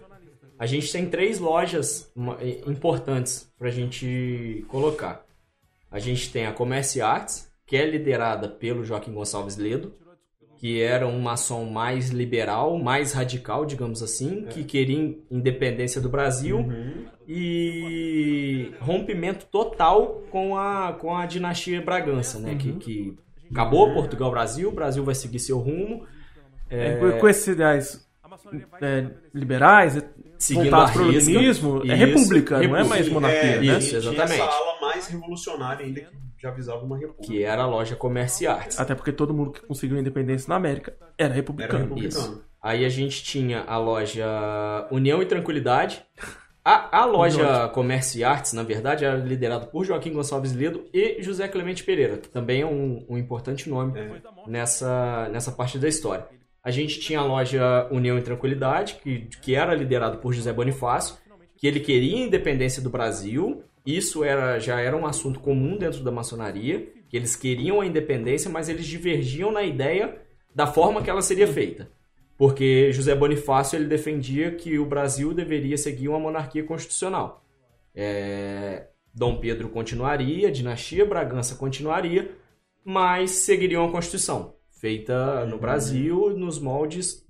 [0.59, 2.13] a gente tem três lojas
[2.67, 5.25] importantes para a gente colocar.
[5.89, 9.95] A gente tem a Commerce Arts, que é liderada pelo Joaquim Gonçalves Ledo,
[10.61, 14.49] que era um maçom mais liberal, mais radical, digamos assim, é.
[14.51, 17.05] que queria independência do Brasil uhum.
[17.27, 22.51] e rompimento total com a, com a dinastia Bragança, né?
[22.51, 22.57] Uhum.
[22.59, 23.17] Que, que
[23.49, 26.05] acabou Portugal-Brasil, o Brasil vai seguir seu rumo.
[26.69, 27.17] É...
[27.19, 28.07] Com esses ideais
[28.79, 29.97] é, liberais,
[30.37, 33.79] seguindo o pro é república, não é mais monarquia, é, né?
[33.79, 34.39] Isso, exatamente.
[34.39, 37.23] essa ala mais revolucionária ainda que já avisava uma república.
[37.23, 38.79] Que era a loja Commerce Arts.
[38.79, 41.73] Até porque todo mundo que conseguiu independência na América era republicano.
[41.73, 42.25] Era republicano.
[42.25, 42.45] Isso.
[42.61, 44.27] Aí a gente tinha a loja
[44.91, 46.03] União e Tranquilidade.
[46.63, 51.47] A, a loja Commerce Arts, na verdade, era liderada por Joaquim Gonçalves Ledo e José
[51.47, 54.21] Clemente Pereira, que também é um, um importante nome é.
[54.45, 56.27] nessa, nessa parte da história.
[56.63, 61.15] A gente tinha a loja União e Tranquilidade, que, que era liderado por José Bonifácio,
[61.57, 66.03] que ele queria a independência do Brasil, isso era, já era um assunto comum dentro
[66.03, 70.21] da maçonaria, que eles queriam a independência, mas eles divergiam na ideia
[70.53, 71.89] da forma que ela seria feita.
[72.37, 77.43] Porque José Bonifácio ele defendia que o Brasil deveria seguir uma monarquia constitucional.
[77.93, 82.31] É, Dom Pedro continuaria, a dinastia Bragança continuaria,
[82.83, 87.25] mas seguiriam a Constituição, feita no Brasil nos moldes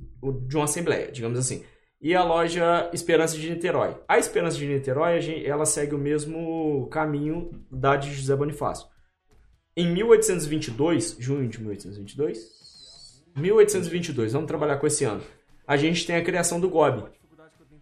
[0.47, 1.63] de uma assembleia, digamos assim
[2.01, 3.95] e a loja Esperança de Niterói.
[4.07, 8.87] A Esperança de Niterói, ela segue o mesmo caminho da de José Bonifácio.
[9.77, 15.21] Em 1822, junho de 1822, 1822, vamos trabalhar com esse ano.
[15.67, 17.03] A gente tem a criação do GOB.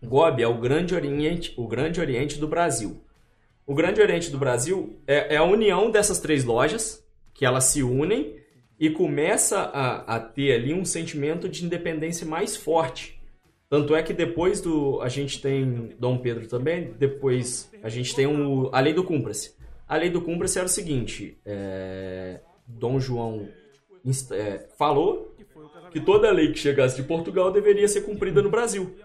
[0.03, 3.01] GOB é o Grande Oriente, o Grande Oriente do Brasil.
[3.65, 7.81] O Grande Oriente do Brasil é, é a união dessas três lojas que elas se
[7.81, 8.37] unem
[8.77, 13.18] e começa a, a ter ali um sentimento de independência mais forte
[13.69, 14.99] tanto é que depois do.
[15.01, 19.55] A gente tem Dom Pedro também, depois a gente tem um, a lei do Cúmplice.
[19.87, 23.47] A lei do Cúmplice era o seguinte: é, Dom João
[24.31, 25.35] é, falou
[25.91, 28.95] que toda lei que chegasse de Portugal deveria ser cumprida no Brasil.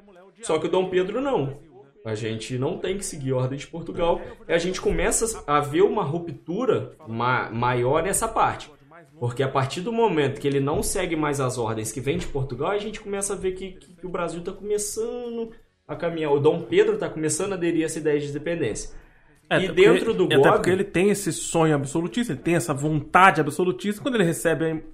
[0.42, 1.58] Só que o Dom Pedro não.
[2.04, 4.20] A gente não tem que seguir a ordem de Portugal.
[4.46, 8.70] E a gente começa a ver uma ruptura ma maior nessa parte.
[9.18, 12.26] Porque a partir do momento que ele não segue mais as ordens que vem de
[12.26, 15.50] Portugal, a gente começa a ver que, que, que o Brasil está começando
[15.86, 16.32] a caminhar.
[16.32, 18.90] O Dom Pedro está começando a aderir a essa ideia de independência.
[19.48, 22.40] É, e até dentro porque- do Até GOG, porque ele tem esse sonho absolutista, ele
[22.40, 24.02] tem essa vontade absolutista.
[24.02, 24.84] Quando ele recebe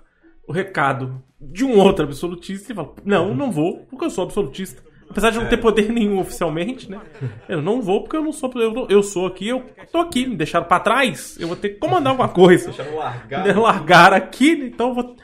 [0.47, 4.83] o recado de um outro absolutista, ele fala: Não, não vou, porque eu sou absolutista.
[5.11, 7.01] Apesar de não ter poder nenhum oficialmente, né?
[7.49, 8.51] Eu não vou porque eu não sou.
[8.55, 11.79] Eu, eu sou aqui, eu tô aqui, me deixaram pra trás, eu vou ter que
[11.79, 12.67] comandar alguma coisa.
[12.67, 13.45] Deixaram largar.
[13.45, 15.17] Me largar aqui, então eu vou.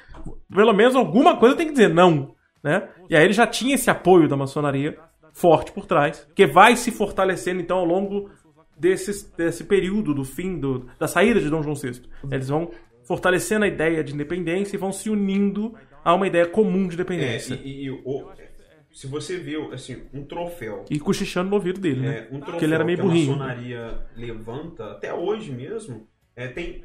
[0.52, 2.88] Pelo menos alguma coisa tem que dizer não, né?
[3.08, 4.98] E aí ele já tinha esse apoio da maçonaria
[5.32, 8.30] forte por trás, que vai se fortalecendo então ao longo
[8.78, 12.02] desses, desse período do fim do, da saída de Dom João VI.
[12.30, 12.70] Eles vão
[13.04, 16.94] fortalecendo a ideia de independência e vão se unindo a uma ideia comum de É,
[16.94, 17.54] independência.
[17.62, 18.28] e, e o-
[18.96, 22.16] se você vê, assim, um troféu e, cochichando no ouvido dele, né?
[22.16, 23.34] É, um troféu Porque ele era meio que burrinho.
[23.34, 26.82] a maçonaria levanta, até hoje mesmo, é, tem...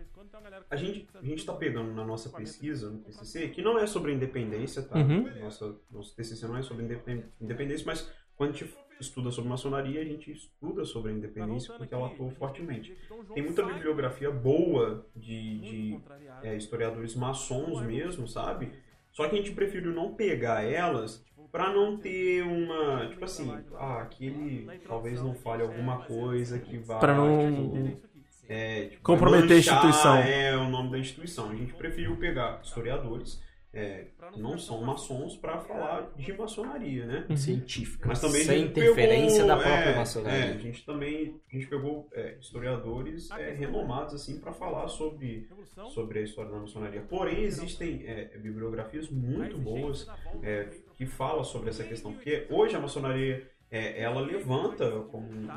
[0.69, 4.11] A gente, a gente tá pegando na nossa pesquisa, no TCC, que não é sobre
[4.11, 4.97] independência, tá?
[4.99, 5.23] Uhum.
[5.39, 10.01] Nossa, nosso TCC não é sobre independ- independência, mas quando a gente estuda sobre maçonaria,
[10.01, 12.93] a gente estuda sobre a independência porque ela atuou fortemente.
[13.33, 15.99] Tem muita bibliografia boa de, de
[16.43, 18.69] é, historiadores maçons mesmo, sabe?
[19.11, 24.01] Só que a gente preferiu não pegar elas pra não ter uma, tipo assim, ah,
[24.01, 27.51] aquele talvez não fale alguma coisa que vá Pra não-
[27.95, 28.01] tipo,
[28.47, 30.17] é, tipo, Comprometer a manchar, instituição.
[30.17, 31.49] É o nome da instituição.
[31.49, 33.41] A gente preferiu pegar historiadores
[33.73, 37.25] é, que não são maçons pra falar de maçonaria, né?
[37.37, 40.39] científica, Mas também a sem interferência pegou, da própria é, maçonaria.
[40.39, 45.47] é, a gente também a gente pegou é, historiadores é, renomados assim para falar sobre
[45.93, 46.99] sobre a história da maçonaria.
[47.09, 50.05] Porém existem é, bibliografias muito boas
[50.43, 50.67] é,
[51.01, 55.47] que falam sobre essa questão, porque hoje a maçonaria é, ela levanta como um,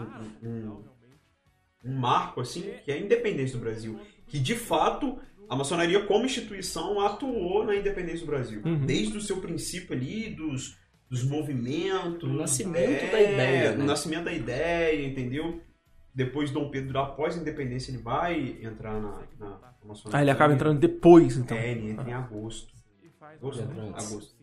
[0.43, 0.85] um- um-
[1.85, 6.25] um marco assim que é a independência do Brasil, que de fato a maçonaria como
[6.25, 8.87] instituição atuou na independência do Brasil, Uhum.
[8.87, 13.85] desde o seu princípio ali dos dos movimentos, O nascimento é, da ideia, o né?
[13.85, 15.61] nascimento da ideia, entendeu?
[16.15, 20.19] Depois Dom Pedro, após a independência, ele vai entrar na, na, na maçonaria.
[20.19, 21.57] Ah, ele acaba entrando depois, então.
[21.57, 22.73] É, ele entra em agosto.
[23.21, 23.89] Agosto, né?
[23.95, 24.35] Agosto.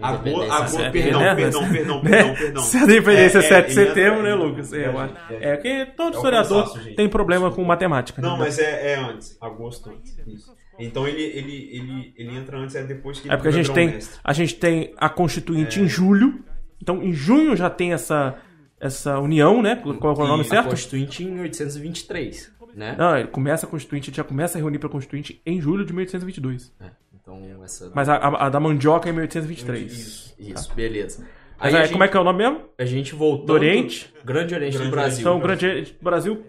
[0.00, 1.34] A Agosto, independência agosto, é, perdão, né?
[1.34, 2.62] perdão, perdão, perdão, perdão.
[2.62, 4.72] Se a independência é, É, 7 de é, setembro, né, é, Lucas?
[4.72, 5.14] É, é, eu acho.
[5.30, 5.48] é.
[5.50, 8.20] É que todo É historiador tem problema com matemática.
[8.20, 8.38] Não, né?
[8.40, 9.36] mas é, é antes.
[9.40, 10.16] Agosto antes.
[10.26, 10.54] Isso.
[10.78, 13.72] Então ele, ele, ele, ele entra antes, é depois que ele É porque a gente
[13.72, 15.82] tem, a gente tem a Constituinte É.
[15.84, 16.40] em julho.
[16.82, 18.34] Então, em junho já tem essa,
[18.80, 19.76] essa união, né?
[19.76, 20.70] Qual é o nome E A certo?
[20.70, 22.96] Constituinte em 1823, né?
[22.98, 25.92] Não, ele começa a Constituinte, já começa a reunir para a Constituinte em julho de
[25.92, 26.72] 1822.
[26.80, 26.86] É,
[27.24, 27.90] então essa...
[27.94, 29.92] Mas a, a- a da mandioca é em 1823.
[29.92, 30.34] Isso.
[30.38, 31.26] Isso, beleza.
[31.58, 32.60] Mas Aí aí, a gente, como é que é o nome mesmo?
[32.78, 33.46] a gente voltou...
[33.46, 34.12] Do Oriente?
[34.24, 35.20] Grande Oriente Grande do Brasil.
[35.20, 36.44] Então, o Grande Oriente do Brasil,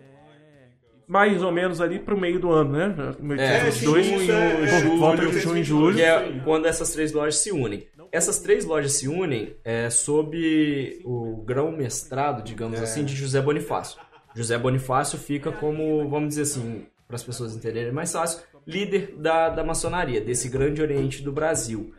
[1.07, 2.95] mais ou menos ali pro meio do ano, né?
[3.17, 5.65] É, 1822, sim, isso é- por é volta de junho e 1822.
[5.65, 5.95] julho.
[5.95, 7.87] Que é quando essas três lojas se unem.
[8.11, 13.99] Essas três lojas se unem é, sob o grão-mestrado, digamos assim, de José Bonifácio.
[14.35, 19.49] José Bonifácio fica como, vamos dizer assim, para as pessoas entenderem mais fácil, líder da,
[19.49, 21.93] da maçonaria, desse grande oriente do Brasil.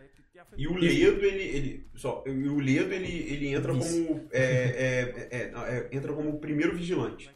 [0.58, 4.04] E o Ledo, ele, ele, só, e o Ledo, ele, ele entra Isso.
[4.06, 7.30] como é, é, é, é, entra como o primeiro vigilante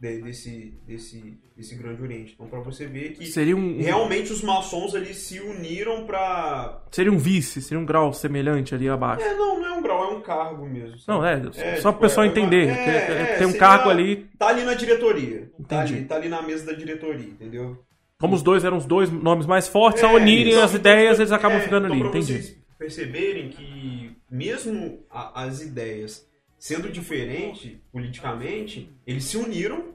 [0.00, 2.34] de- desse, desse, desse Grande Oriente.
[2.34, 6.82] Então, pra você ver que Seria um, realmente os maçons ali se uniram pra...
[6.92, 9.24] seria um vice, seria um grau semelhante ali abaixo.
[9.24, 10.98] É, não, não é um grau, é um cargo mesmo.
[11.00, 11.18] sabe?
[11.18, 12.68] Não, é, É, só tipo, pro pessoal é, entender.
[12.68, 15.50] é, que é, tem um cargo ali, Tá ali na diretoria.
[15.68, 15.94] Tá Entendi.
[15.98, 17.84] ali, tá ali na mesa da diretoria, entendeu?
[18.22, 21.18] Como os dois eram os dois nomes mais fortes, É, ao unirem então, as ideias,
[21.20, 22.32] eles acabam é, ficando então ali, entendi.
[22.32, 26.26] vocês perceberem que mesmo a- as ideias
[26.58, 29.92] sendo diferentes politicamente, eles se uniram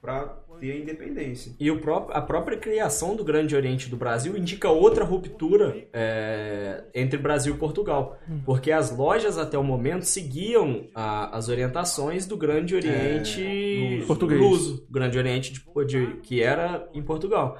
[0.00, 1.52] para ter a independência.
[1.60, 6.84] E o pró- a própria criação do Grande Oriente do Brasil indica outra ruptura é,
[6.94, 8.18] entre Brasil e Portugal.
[8.44, 13.42] Porque as lojas, até o momento, seguiam a- as orientações do Grande Oriente
[13.96, 14.06] luso.
[14.06, 14.40] Português.
[14.40, 17.58] luso, Grande Oriente de- de- que era em Portugal.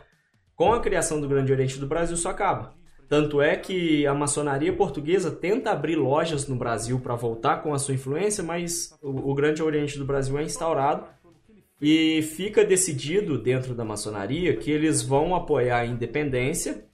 [0.60, 2.74] Com a criação do Grande Oriente do Brasil, isso acaba.
[3.08, 7.78] Tanto é que a maçonaria portuguesa tenta abrir lojas no Brasil para voltar com a
[7.78, 11.04] sua influência, mas o, o Grande Oriente do Brasil é instaurado
[11.80, 16.84] e fica decidido dentro da maçonaria que eles vão apoiar a independência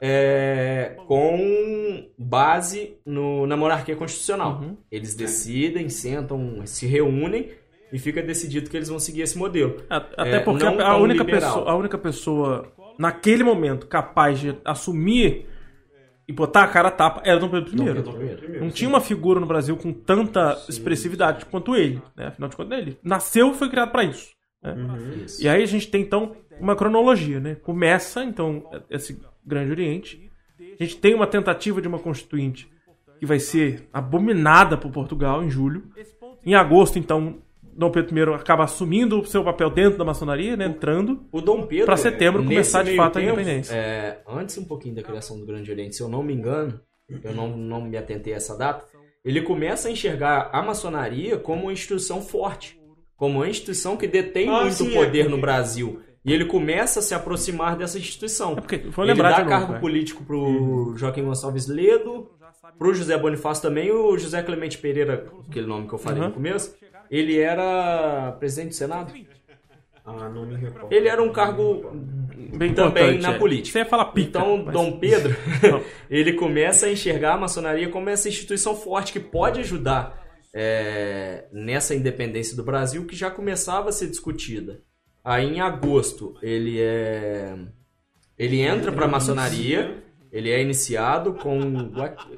[0.00, 4.60] é, com base no- na monarquia constitucional.
[4.62, 4.76] Uhum.
[4.90, 7.50] Eles decidem, sentam, se reúnem
[7.92, 9.76] e fica decidido que eles vão seguir esse modelo.
[9.88, 11.52] Até É, porque a, a única liberal.
[11.54, 15.46] pessoa, a única pessoa naquele momento capaz de assumir
[16.28, 17.76] e botar a cara a tapa era Dom Pedro I.
[17.76, 18.36] Dom Pedro I.
[18.36, 22.26] Primeiro, Não tinha uma figura no Brasil com tanta expressividade quanto ele, né?
[22.26, 24.30] Afinal de contas, ele nasceu e foi criado para isso.
[24.62, 24.72] né?
[24.72, 25.26] Uhum.
[25.40, 27.54] E aí a gente tem então uma cronologia, né?
[27.54, 30.30] Começa então esse Grande Oriente.
[30.80, 32.68] A gente tem uma tentativa de uma constituinte
[33.20, 35.84] que vai ser abominada por Portugal em julho.
[36.44, 37.38] Em agosto, então,
[37.76, 41.26] Dom Pedro I acaba assumindo o seu papel dentro da maçonaria, né, entrando.
[41.32, 41.86] O Dom Pedro.
[41.86, 43.74] Pra setembro começar de fato a tempo, independência.
[43.74, 46.80] é, antes um pouquinho da criação do Grande Oriente, se eu não me engano,
[47.22, 48.84] eu não, não me atentei a essa data,
[49.24, 52.78] ele começa a enxergar a maçonaria como uma instituição forte,
[53.16, 56.00] como uma instituição que detém Ah, muito sim, poder é no Brasil.
[56.24, 58.52] E ele começa a se aproximar dessa instituição.
[58.52, 59.78] É porque, ele dá de novo, cargo né?
[59.78, 62.28] político pro Joaquim Gonçalves Ledo,
[62.78, 66.28] pro José Bonifácio também, o José Clemente Pereira, aquele nome que eu falei Uhum.
[66.28, 66.74] no começo,
[67.10, 69.12] ele era presidente do Senado.
[70.04, 70.92] Ah, não me recordo.
[70.92, 71.90] Ele era um cargo
[72.56, 73.38] Bem também importante, na é.
[73.38, 73.72] política.
[73.72, 74.38] Você ia falar pica.
[74.38, 75.36] Então, mas- Dom Pedro,
[76.08, 80.24] ele começa a enxergar a maçonaria como essa instituição forte que pode ajudar
[80.54, 84.80] é, nessa independência do Brasil que já começava a ser discutida.
[85.24, 87.56] Aí, em agosto, ele é
[88.38, 91.58] ele entra para a maçonaria, ele é iniciado com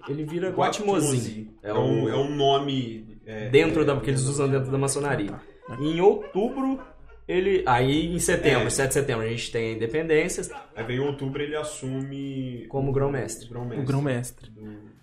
[0.09, 1.51] ele vira Guatimozin.
[1.63, 3.18] É, um, é um nome.
[3.29, 5.35] É, dentro é, da que eles usam dentro da maçonaria.
[5.79, 6.81] Em outubro,
[7.29, 8.71] ele aí em setembro, É.
[8.71, 10.43] 7 de setembro, a gente tem a independência,
[10.75, 12.65] Aí vem em outubro ele assume.
[12.69, 13.49] Como grão-mestre.
[13.49, 13.83] grão-mestre.
[13.83, 14.51] O grão-mestre.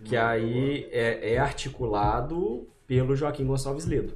[0.04, 4.14] Que aí é, é articulado pelo Joaquim Gonçalves Ledo.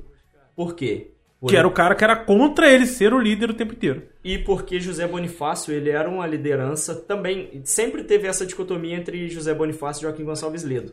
[0.56, 1.12] Por quê?
[1.40, 4.04] Por- Que era o cara que era contra ele ser o líder o tempo inteiro.
[4.24, 9.54] E porque José Bonifácio, ele era uma liderança também, sempre teve essa dicotomia entre José
[9.54, 10.92] Bonifácio e Joaquim Gonçalves Ledo.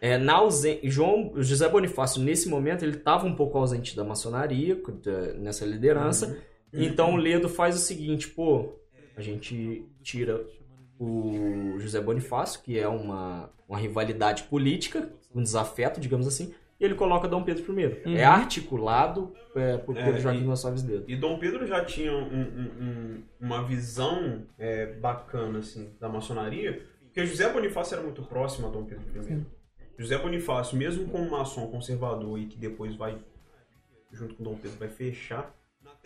[0.00, 0.78] É, na ausen...
[0.84, 6.38] João José Bonifácio, nesse momento, ele estava um pouco ausente da maçonaria, da- nessa liderança.
[6.72, 8.74] Então o Ledo faz o seguinte, pô,
[9.16, 10.44] a gente tira
[10.98, 16.94] o José Bonifácio, que é uma, uma rivalidade política, um desafeto, digamos assim, e ele
[16.94, 18.16] coloca Dom Pedro I.
[18.16, 21.04] É articulado é, por, É, pelo Joaquim e- Gonçalves Ledo.
[21.08, 26.82] E Dom Pedro já tinha um- um- um- uma visão é, bacana assim da maçonaria,
[27.04, 29.44] porque José Bonifácio era muito próximo a Dom Pedro I.
[29.98, 33.18] José Bonifácio, mesmo como maçom conservador e que depois vai,
[34.12, 35.52] junto com Dom Pedro, vai fechar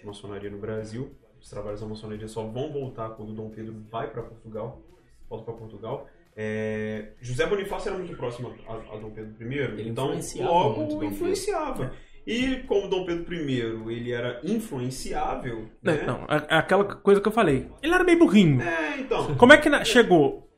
[0.03, 4.11] a maçonaria no Brasil, os trabalhos da maçonaria só vão voltar quando Dom Pedro vai
[4.11, 4.81] para Portugal,
[5.29, 6.09] volta para Portugal.
[6.35, 11.05] É, José Bonifácio era muito próximo a, a Dom Pedro I, Ele então influenciava logo
[11.05, 11.93] influenciava.
[12.27, 13.61] E como Dom Pedro I
[13.93, 16.07] ele era influenciável, Não, né?
[16.07, 17.69] não, é é aquela coisa que eu falei.
[17.83, 18.63] Ele era meio burrinho.
[18.63, 19.35] É, então.
[19.35, 20.49] Como é que na- chegou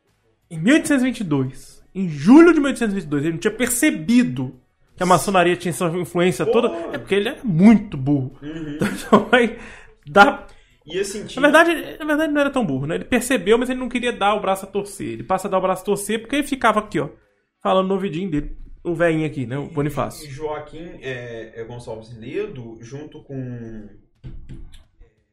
[0.51, 4.61] em 1822, em julho de 1822, ele não tinha percebido
[4.97, 6.53] que a maçonaria tinha essa influência Pô.
[6.53, 6.69] toda?
[6.93, 8.37] É porque ele é muito burro.
[8.43, 8.79] Uhum.
[8.81, 9.59] Então vai
[10.07, 10.47] dar.
[10.87, 12.97] E assim, Na verdade, na verdade, não era tão burro, né?
[12.97, 15.09] Ele percebeu, mas ele não queria dar o braço a torcer.
[15.09, 17.09] Ele passa a dar o braço a torcer porque ele ficava aqui, ó,
[17.63, 18.57] falando no ouvidinho dele.
[18.83, 19.57] O velhinho aqui, né?
[19.57, 20.31] O e Bonifácio.
[20.31, 23.89] Joaquim é, é Gonçalves Ledo, junto com.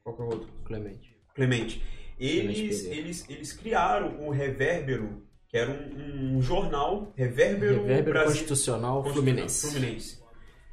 [0.03, 0.47] Qual que é o outro?
[0.63, 1.17] Clemente.
[1.35, 1.83] Clemente.
[2.17, 5.21] Eles, Clemente eles, eles criaram o Revérbero,
[5.51, 9.69] que era um, um jornal, Revérbero, Revérbero Brasil- Constitucional Fluminense.
[9.69, 10.21] Fluminense.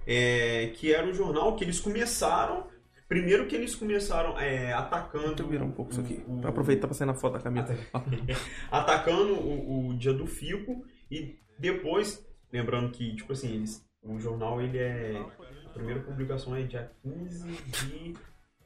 [0.06, 2.66] É, que era um jornal que eles começaram.
[3.08, 5.28] Primeiro que eles começaram é, atacando.
[5.28, 6.22] Deixa eu virar um pouco isso aqui.
[6.28, 7.76] o- Pra aproveitar pra sair na foto da camisa.
[8.70, 14.60] atacando o, o dia do Fico e depois, lembrando que, tipo assim, eles, o jornal
[14.60, 15.20] ele é.
[15.66, 18.14] A primeira publicação é dia 15 de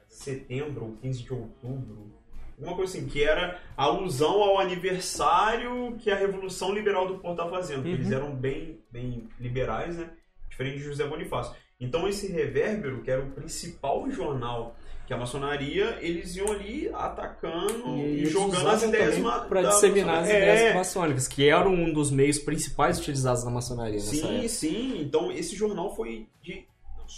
[0.08, 2.21] setembro ou 15 de outubro.
[2.62, 7.50] Uma coisa assim, que era alusão ao aniversário que a Revolução Liberal do Porto estava
[7.50, 7.82] fazendo.
[7.82, 8.12] que Eles Uhum.
[8.14, 10.10] eram bem, bem liberais, né?
[10.48, 11.54] Diferente de José Bonifácio.
[11.80, 14.76] Então esse revérbero, que era o principal jornal
[15.06, 20.28] que a maçonaria, eles iam ali atacando e, eles jogando as ideias da disseminar as
[20.28, 25.00] ideias É, maçônicas, que eram um dos meios principais utilizados na maçonaria Sim, sim.
[25.02, 26.64] Então esse jornal foi de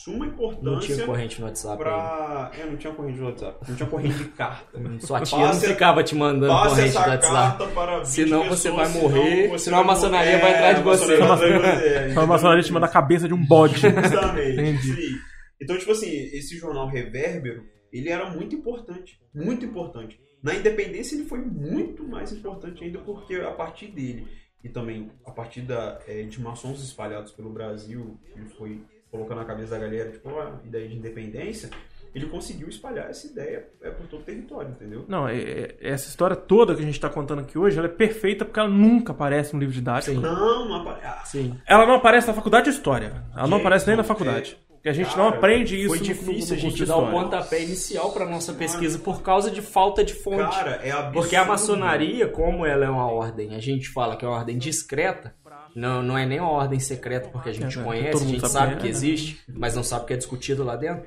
[0.02, 1.78] suma Não importância tinha corrente no WhatsApp.
[1.82, 2.50] pra.
[2.58, 3.58] É, não tinha corrente do WhatsApp.
[3.68, 4.80] Não tinha corrente de carta.
[5.00, 7.34] Sua tia não Passe- ficava te mandando corrente essa do WhatsApp.
[7.58, 10.82] carta para 20 Senão você vai morrer, você senão a maçonaria vai atrás de É,
[10.82, 11.26] a maçonaria você.
[11.26, 13.74] vai atrás de você, Então a maçonaria te manda a cabeça de um bode.
[13.80, 14.82] Justamente.
[14.82, 15.18] Sim.
[15.62, 17.62] Então, tipo assim, esse jornal Revérbero,
[17.92, 19.18] ele era muito importante.
[19.34, 20.18] Muito importante.
[20.42, 24.26] Na independência, ele foi muito mais importante ainda, porque a partir dele,
[24.62, 28.82] e também a partir da, eh, de maçons espalhados pelo Brasil, ele foi
[29.14, 31.70] colocando na cabeça da galera, tipo, ó, a ideia de independência,
[32.14, 35.04] ele conseguiu espalhar essa ideia eh, por todo o território, entendeu?
[35.08, 37.90] Não, é- é- essa história toda que a gente tá contando aqui hoje, ela é
[37.90, 40.14] perfeita porque ela nunca aparece no livro didático.
[40.16, 40.20] Sim.
[40.22, 41.58] Não, não apare- ah, Sim.
[41.66, 43.24] Ela não aparece na faculdade de história.
[43.36, 44.58] Ela não aparece nem na faculdade.
[44.68, 46.84] Porque a gente cara, não aprende isso Foi no- no- no difícil a gente de
[46.86, 50.42] dar o pontapé inicial para nossa pesquisa por causa de falta de fonte.
[50.56, 51.12] Cara, é absurdo.
[51.14, 54.58] Porque a maçonaria, como ela é uma ordem, a gente fala que é uma ordem
[54.58, 55.34] discreta,
[55.74, 58.40] não, não é nem uma ordem secreta porque a gente É, é, conhece, a gente
[58.40, 58.88] sabe sabe que é, né?
[58.90, 61.04] existe, mas não sabe que é discutido lá dentro.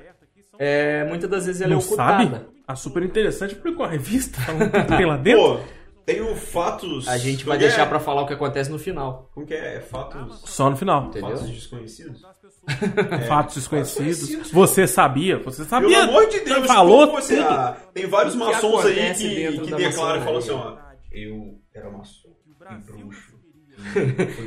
[0.58, 2.24] É, muitas das vezes ela Não é ocultada.
[2.30, 2.46] sabe?
[2.66, 3.54] Ah, super interessante.
[3.54, 5.40] Publicou uma revista falando o que tem lá dentro.
[5.58, 5.60] Pô,
[6.04, 7.06] Tem o fatos.
[7.06, 7.86] A gente vai deixar é?
[7.86, 9.30] pra falar o que acontece no final.
[9.34, 9.76] Como que é?
[9.76, 10.42] É fatos.
[10.46, 11.06] Só no final.
[11.06, 11.30] Entendeu?
[11.36, 12.22] Fatos desconhecidos?
[13.28, 14.50] Fatos desconhecidos.
[14.52, 15.38] Você sabia?
[15.38, 16.04] Você Pelo sabia?
[16.04, 17.36] amor de Deus, falou como você.
[17.36, 17.48] tudo.
[17.48, 20.76] ah, tem vários O que maçons aí que, que declaram e falam assim: ó,
[21.12, 22.28] eu era maçom
[22.70, 23.27] e bruxo.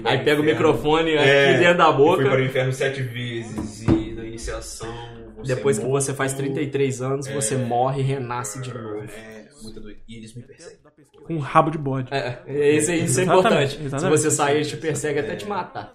[0.04, 2.24] Aí pega o microfone É, aqui dentro da Eu fui boca.
[2.30, 4.94] para o inferno sete vezes e na iniciação.
[5.38, 6.04] Você Depois que morto.
[6.04, 9.04] você faz 33 anos, você morre e renasce de novo.
[9.06, 9.98] É, muito doido.
[10.08, 10.78] E eles me perseguem.
[11.26, 12.08] Com um rabo de bode.
[12.14, 12.42] É,
[12.76, 13.80] isso é Exatamente, importante.
[13.86, 14.18] exatamente.
[14.20, 15.94] Se você sair, ele te persegue até te matar.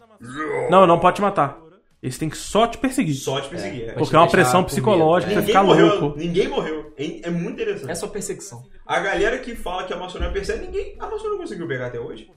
[0.71, 1.59] Não, não pode te matar.
[2.07, 3.17] Eles têm que só te perseguir.
[3.17, 3.89] Só te perseguir.
[3.89, 3.93] É.
[3.95, 6.17] Porque é uma pressão psicológica, você Ninguém ficar morreu, louco.
[6.17, 6.93] ninguém morreu.
[6.97, 7.91] É, é muito interessante.
[7.91, 8.63] É só perseguição.
[8.87, 10.95] A galera que fala que a maçonaria persegue, ninguém.
[11.01, 12.31] A maçonaria não conseguiu pegar até hoje.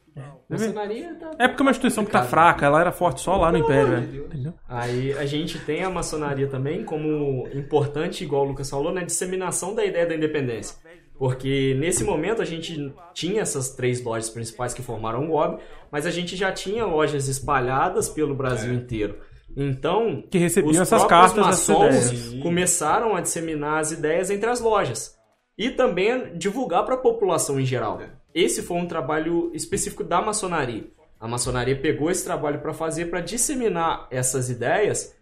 [0.49, 1.31] Maçonaria tá...
[1.37, 4.01] É porque é uma instituição que tá fraca, ela era forte só lá no Império,
[4.07, 4.17] de.
[4.17, 4.53] Entendeu?
[4.67, 9.75] Aí a gente tem a maçonaria também como importante, igual o Lucas falou, na disseminação
[9.75, 10.75] da ideia da independência.
[11.15, 16.07] Porque nesse momento a gente tinha essas três lojas principais que formaram o GOB, mas
[16.07, 19.19] a gente já tinha lojas espalhadas pelo Brasil inteiro.
[19.55, 22.43] Então, Que recebiam essas cartas, maçons ideias.
[22.43, 25.17] começaram a disseminar as ideias entre as lojas.
[25.57, 27.99] E também divulgar para a população em geral.
[28.33, 30.85] Esse foi um trabalho específico da maçonaria.
[31.19, 35.13] A maçonaria pegou esse trabalho para fazer, para disseminar essas ideias,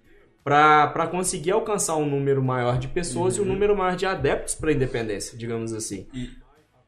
[0.44, 4.70] para conseguir alcançar um número maior de pessoas e um número maior de adeptos para
[4.70, 6.08] a independência, digamos assim.
[6.14, 6.30] E,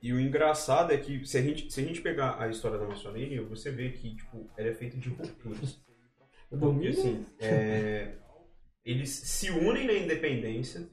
[0.02, 2.86] e o engraçado é que se a, gente, se a gente pegar a história da
[2.86, 5.80] maçonaria, você vê que tipo, ela é feita de rupturas.
[6.50, 8.14] Porque assim, é,
[8.84, 10.90] eles se unem na independência.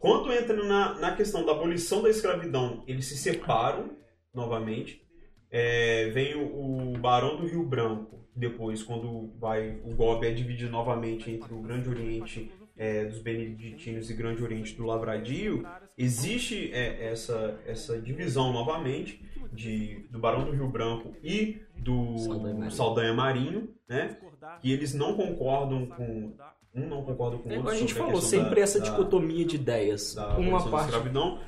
[0.00, 3.96] Quando entra na, na questão da abolição da escravidão, eles se separam
[4.32, 5.02] novamente.
[5.50, 10.70] É, vem o, o Barão do Rio Branco, depois, quando vai o golpe é dividido
[10.70, 15.66] novamente entre o Grande Oriente é, dos Beneditinos e Grande Oriente do Lavradio,
[15.96, 22.54] existe é, essa, essa divisão novamente de, do Barão do Rio Branco e do Saldanha
[22.54, 22.70] Marinho.
[22.70, 24.16] Saldanha Marinho, né?
[24.60, 26.34] Que eles não concordam com.
[26.74, 27.72] Um não concorda com o É, outro.
[27.72, 30.14] a gente falou questão sempre da- essa da- dicotomia de ideias.
[30.14, 31.40] da Uma parte escravidão.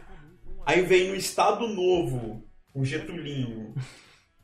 [0.65, 2.43] Aí vem o Estado Novo,
[2.75, 3.75] o Getulinho.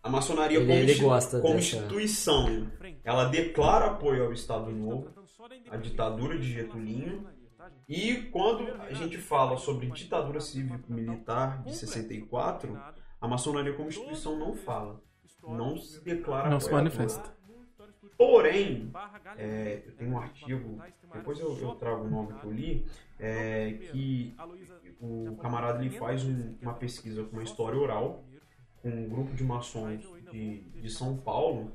[0.03, 2.71] A maçonaria Ele- como, ele gosta como dessa- instituição,
[3.03, 5.09] ela declara apoio ao Estado Novo,
[5.71, 7.27] à ditadura de Getulinho.
[7.89, 12.79] E quando a gente fala sobre ditadura cívico-militar de 64,
[13.25, 15.01] a maçonaria como instituição não fala.
[15.47, 17.35] Não se declara Não se manifesta.
[18.17, 18.91] Porém,
[19.37, 20.79] é, eu tenho um artigo,
[21.13, 22.87] depois eu, eu trago o nome que eu li,
[23.19, 24.35] é, que
[25.01, 28.23] o camarada ele faz um- uma pesquisa com uma história oral
[28.83, 31.73] com um grupo de maçons de, de São Paulo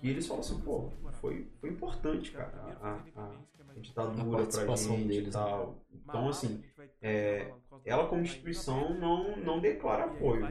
[0.00, 0.90] que eles falam assim, pô,
[1.26, 2.88] foi, foi importante, cara, a,
[3.20, 3.30] a-
[3.76, 5.76] a ditadura A pra gente deles, e tal.
[5.92, 6.62] Então, assim,
[7.02, 7.48] é,
[7.84, 10.48] ela como instituição não, não declara apoio.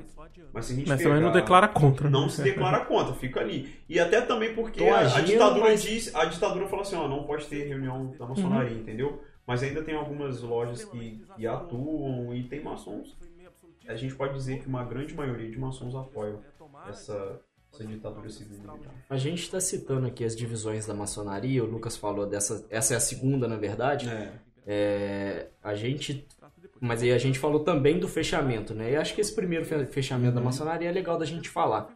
[0.53, 2.09] Mas se a gente Mas também não pegar- declara contra.
[2.09, 3.73] não se declara contra, fica ali.
[3.89, 7.07] E até também porque Tô a, agindo, ditadura mas- diz, a ditadura fala assim, ó,
[7.07, 9.21] não pode ter reunião da maçonaria, entendeu?
[9.47, 13.15] Mas ainda tem algumas lojas que, que atuam e tem maçons.
[13.87, 16.41] A gente pode dizer que uma grande maioria de maçons apoiam
[16.89, 17.39] essa,
[17.75, 18.93] essa ditadura civil militar.
[19.09, 22.97] A gente está citando aqui as divisões da maçonaria, o Lucas falou dessa, essa é
[22.97, 24.09] a segunda, na verdade.
[24.09, 24.31] É.
[24.67, 26.25] É, a gente,
[26.81, 28.93] mas aí a gente falou também do fechamento, né?
[28.93, 31.93] E acho que esse primeiro fe- fechamento da maçonaria é legal da gente falar.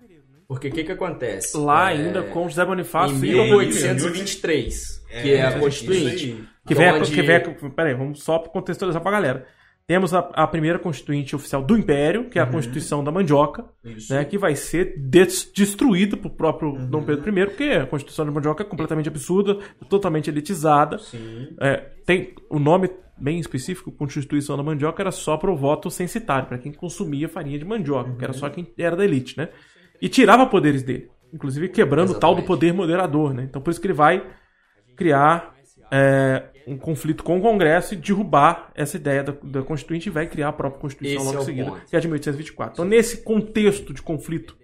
[0.47, 1.56] Porque o que que acontece?
[1.57, 6.43] Lá É, ainda com José Bonifácio em e o 1823, que é a isso Constituinte.
[6.65, 9.47] Que vem, a, onde- que vem a- peraí, vamos só contextualizar pra galera.
[9.90, 13.66] Temos a, a primeira constituinte oficial do Império, que é a Constituição da Mandioca,
[14.07, 18.32] né, que vai ser des- destruída por próprio Dom Pedro I, porque a Constituição da
[18.32, 19.57] Mandioca é completamente absurda,
[19.90, 20.98] totalmente elitizada.
[21.60, 22.88] É, tem o nome
[23.18, 27.57] bem específico, Constituição da Mandioca, era só para o voto censitário, para quem consumia farinha
[27.57, 29.49] de mandioca, que era só quem era da elite, né?
[29.99, 32.48] E tirava poderes dele, inclusive quebrando o tal do Exatamente.
[32.48, 33.48] poder moderador, né?
[33.49, 34.24] Então por isso que ele vai
[34.95, 35.56] criar
[35.91, 40.27] é, um conflito com o Congresso e derrubar essa ideia da, da Constituinte e vai
[40.27, 41.85] criar a própria Constituição Esse logo é em seguida, ponto.
[41.85, 42.73] que é a de 1824.
[42.73, 44.57] Então nesse contexto de conflito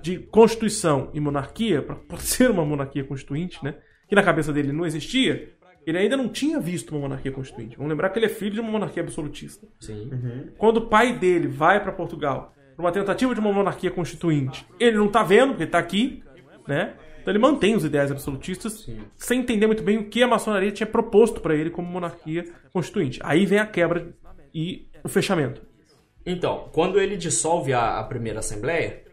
[0.00, 3.76] de Constituição e monarquia, para ser uma monarquia constituinte, né?
[4.08, 5.52] Que na cabeça dele não existia,
[5.86, 7.76] ele ainda não tinha visto uma monarquia constituinte.
[7.76, 9.66] Vamos lembrar que ele é filho de uma monarquia absolutista.
[9.80, 10.10] Sim.
[10.58, 14.96] Quando o pai dele vai para Portugal para uma tentativa de uma monarquia constituinte, ele
[14.96, 16.22] não tá vendo, porque ele tá aqui,
[16.66, 16.94] né?
[17.22, 18.86] Então ele mantém os ideais absolutistas
[19.16, 23.20] sem entender muito bem o que a maçonaria tinha proposto para ele como monarquia constituinte.
[23.22, 24.12] Aí vem a quebra
[24.52, 25.62] e o fechamento.
[26.26, 29.04] Então, quando ele dissolve a, a primeira assembleia,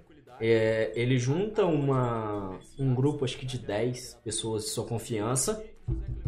[0.41, 5.64] é, ele junta uma, um grupo, acho que de 10 pessoas de sua confiança,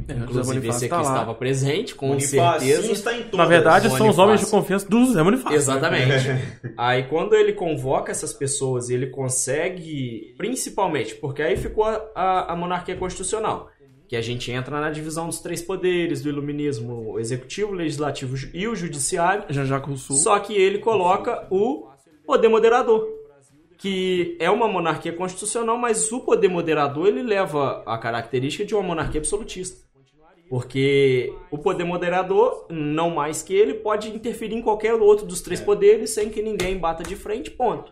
[0.08, 1.12] É, José Inclusive Bonifácio esse tá aqui lá.
[1.14, 2.92] estava presente, com Bonifacinho certeza.
[2.92, 3.38] está em todas.
[3.38, 4.50] Na verdade, são os homens de Bonifácio.
[4.52, 5.56] confiança do José Bonifácio.
[5.56, 6.28] Exatamente.
[6.76, 12.56] Aí quando ele convoca essas pessoas ele consegue, principalmente, porque aí ficou a, a- a
[12.56, 13.70] monarquia constitucional,
[14.08, 18.36] que a gente entra na divisão dos três poderes, do iluminismo, o executivo, o legislativo
[18.54, 20.18] e o judiciário, Jean-Jacques Rousseau.
[20.18, 21.88] só que ele coloca o
[22.26, 23.08] poder moderador,
[23.82, 28.84] que é uma monarquia constitucional, mas o poder moderador ele leva a característica de uma
[28.84, 29.90] monarquia absolutista.
[30.48, 35.60] Porque o poder moderador, não mais que ele, pode interferir em qualquer outro dos três
[35.60, 37.92] poderes sem que ninguém bata de frente, ponto.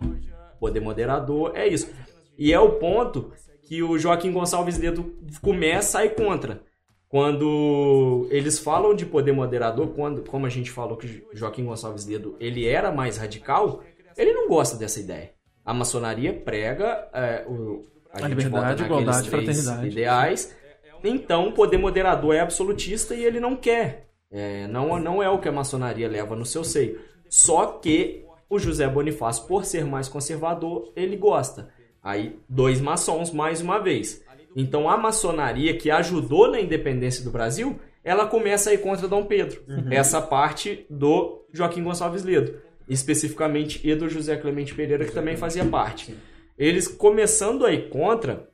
[0.57, 1.89] O poder moderador é isso.
[2.37, 3.33] E é o ponto
[3.63, 6.61] que o Joaquim Gonçalves Ledo começa a ir contra.
[7.07, 12.35] Quando eles falam de poder moderador, quando, como a gente falou que Joaquim Gonçalves Ledo
[12.39, 13.81] ele era mais radical,
[14.15, 15.38] ele não gosta dessa ideia.
[15.69, 19.87] A maçonaria prega é, o, A gente liberdade, igualdade, fraternidade.
[19.87, 20.55] ideais.
[21.03, 24.07] Então, o poder moderador é absolutista e ele não quer.
[24.31, 26.99] É, não, não é o que a maçonaria leva no seu seio.
[27.29, 31.69] Só que o José Bonifácio, por ser mais conservador, ele gosta.
[32.01, 34.23] Aí, dois maçons mais uma vez.
[34.55, 39.23] Então, a maçonaria que ajudou na independência do Brasil, ela começa a ir contra Dom
[39.25, 39.61] Pedro.
[39.91, 42.59] Essa parte do Joaquim Gonçalves Ledo.
[42.89, 46.15] Especificamente, e do José Clemente Pereira, que também fazia parte.
[46.57, 48.49] Eles começando a ir contra,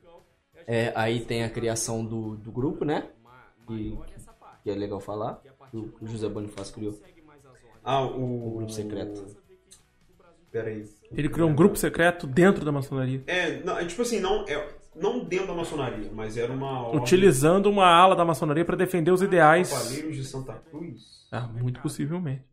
[0.66, 3.08] é, aí tem a criação do, do grupo, né?
[3.66, 3.98] Que,
[4.62, 5.40] que é legal falar.
[5.72, 6.98] O, que o José Bonifácio criou.
[7.82, 8.48] Ah, o...
[8.48, 9.24] O grupo secreto.
[10.52, 10.84] Peraí.
[11.12, 13.22] Ele criou um grupo secreto dentro da maçonaria.
[13.26, 17.00] É, não, é tipo assim, não, é, não dentro da maçonaria, mas era uma ordem-
[17.00, 19.70] Utilizando uma ala da maçonaria para defender os ideais.
[19.70, 21.26] Cavaleiros de Santa Cruz?
[21.30, 22.44] Ah, muito possivelmente.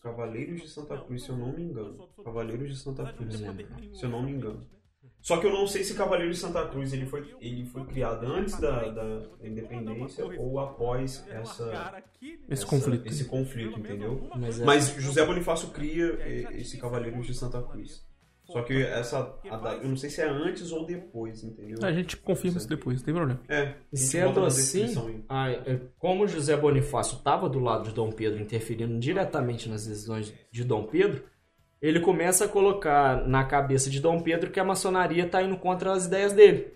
[0.00, 2.08] Cavaleiros de Santa Cruz, se eu não me engano.
[2.24, 3.66] Cavaleiros de Santa Cruz, lembro.
[3.96, 4.66] se eu não me engano.
[5.20, 8.24] Só que eu não sei se Cavaleiros de Santa Cruz ele foi, ele foi criado
[8.24, 11.64] antes da, da independência ou após essa,
[12.48, 13.06] Esse essa- conflito.
[13.06, 14.30] esse conflito, entendeu?
[14.36, 16.18] Mas, é- Mas José Bonifácio cria
[16.52, 18.06] esse Cavaleiros de Santa Cruz.
[18.50, 19.18] Só que essa.
[19.50, 21.78] a data- eu não sei se é antes ou depois, entendeu?
[21.82, 23.40] A gente confirma isso depois, não tem problema.
[23.46, 23.74] É.
[23.92, 28.98] a Sendo assim, ah, é, como José Bonifácio estava do lado de Dom Pedro, interferindo
[28.98, 31.24] diretamente nas decisões de Dom Pedro,
[31.80, 35.92] ele começa a colocar na cabeça de Dom Pedro que a maçonaria está indo contra
[35.92, 36.72] as ideias dele.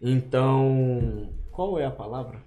[0.00, 2.42] Então, qual é a palavra?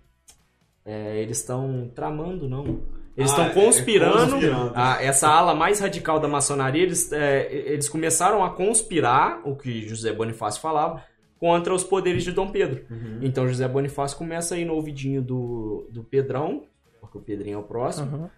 [0.86, 2.82] É, eles estão tramando, não?
[3.18, 4.32] Eles Ah, estão é, conspirando.
[4.32, 4.72] conspirando.
[4.74, 9.88] a- essa ala mais radical da maçonaria, eles, é, eles começaram a conspirar, o que
[9.88, 11.04] José Bonifácio falava,
[11.40, 12.86] contra os poderes de Dom Pedro.
[12.90, 13.20] Uhum.
[13.22, 16.64] Então José Bonifácio começa a ir no ouvidinho do, do Pedrão,
[17.02, 18.30] porque o Pedrinho é o próximo, Aham.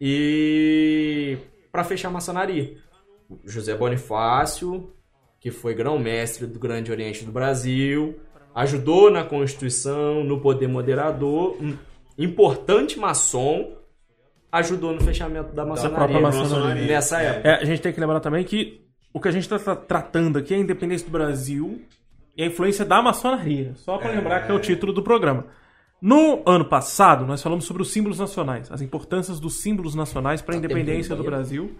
[0.00, 1.38] e
[1.72, 2.76] para fechar a maçonaria.
[3.44, 4.92] José Bonifácio,
[5.40, 8.18] que foi grão-mestre do Grande Oriente do Brasil,
[8.54, 11.76] ajudou na Constituição, no poder moderador, um
[12.18, 13.76] importante maçom,
[14.52, 16.86] ajudou no fechamento da maçonaria, própria maçonaria.
[16.86, 17.48] nessa época.
[17.48, 18.80] É, a gente tem que lembrar também que
[19.12, 21.82] o que a gente está tratando aqui é a independência do Brasil
[22.36, 23.72] e a influência da maçonaria.
[23.76, 24.16] Só para É.
[24.16, 25.46] lembrar que é o título do programa.
[26.00, 30.54] No ano passado, nós falamos sobre os símbolos nacionais, as importâncias dos símbolos nacionais para
[30.56, 31.30] a Tá independência tempo do.
[31.30, 31.76] Brasil.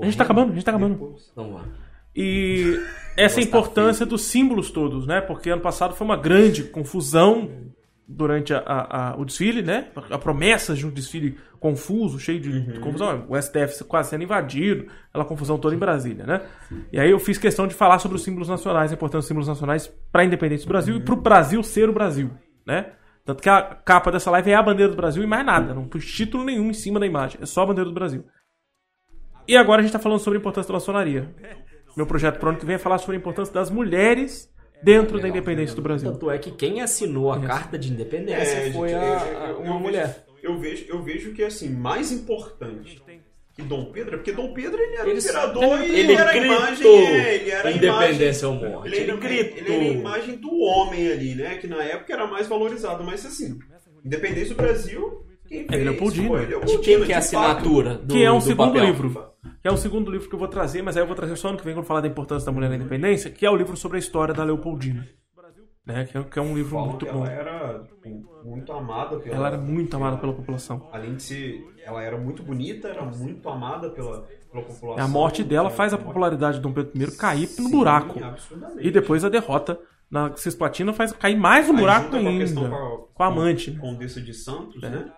[0.00, 1.14] A gente tá acabando, a gente tá acabando.
[1.36, 1.64] Vamos lá.
[2.16, 2.78] E
[3.16, 5.20] essa importância dos símbolos todos, né?
[5.20, 7.48] Porque ano passado foi uma grande confusão
[8.06, 9.88] durante a- a- a- o desfile, né?
[10.10, 13.24] A promessa de um desfile confuso, cheio de, de confusão.
[13.28, 16.42] O STF quase sendo invadido, aquela confusão toda em Brasília, né?
[16.92, 19.48] E aí eu fiz questão de falar sobre os símbolos nacionais, a importância dos símbolos
[19.48, 22.30] nacionais para a independência do Brasil e para o Brasil ser o Brasil,
[22.66, 22.92] né?
[23.24, 25.86] Tanto que a capa dessa live é a bandeira do Brasil e mais nada, não
[25.86, 28.24] pus título nenhum em cima da imagem, é só a bandeira do Brasil.
[29.46, 31.32] E agora a gente está falando sobre a importância da maçonaria.
[31.96, 34.51] Meu projeto pro ano que vem é falar sobre a importância das mulheres
[34.82, 36.10] dentro da independência do Brasil.
[36.12, 39.48] Tanto é que quem assinou a carta de independência É, foi gente, a- eu- a-
[39.50, 40.06] eu- uma eu mulher.
[40.06, 43.02] Vejo, eu, vejo, eu vejo que, assim, mais importante
[43.54, 46.32] que Dom Pedro, é porque Dom Pedro ele era Ele- imperador e ele era a
[46.32, 46.86] gritou, imagem,
[47.16, 48.88] é, ele era independência ou imagem, morte.
[48.88, 49.58] Ele, era, Ele gritou.
[49.58, 51.54] ele era a imagem do homem ali, né?
[51.58, 53.58] Que na época era mais valorizado, mas assim,
[54.04, 56.28] independência do Brasil, quem fez É Leopoldina.
[56.28, 57.36] foi De Leopoldina, quem que é a fato.
[57.36, 57.94] assinatura?
[57.96, 58.84] Do, Que é um do segundo papel?
[58.86, 59.31] livro.
[59.62, 61.48] Que é um segundo livro que eu vou trazer, mas aí eu vou trazer só
[61.48, 63.76] ano que vem quando falar da importância da mulher na independência, que é o livro
[63.76, 65.06] sobre a história da Leopoldina.
[65.86, 66.04] Né?
[66.04, 67.24] Que, é, que é um livro muito bom.
[67.26, 69.34] ela era tipo, muito amada pela...
[69.34, 70.88] Ela era muito amada pela população.
[70.92, 71.64] Além de ser...
[71.84, 75.04] Ela era muito bonita, era muito amada pela, pela população.
[75.04, 78.22] A morte dela É, faz a popularidade de Dom Pedro I cair no Sim, buraco.
[78.22, 78.86] absurdamente.
[78.86, 79.78] E depois a derrota
[80.08, 82.76] na Cisplatina faz cair mais no Aí buraco junta com a questão ainda.
[82.76, 83.70] com a- Com a amante.
[83.72, 83.80] né?
[83.80, 85.10] Condessa de Santos, né?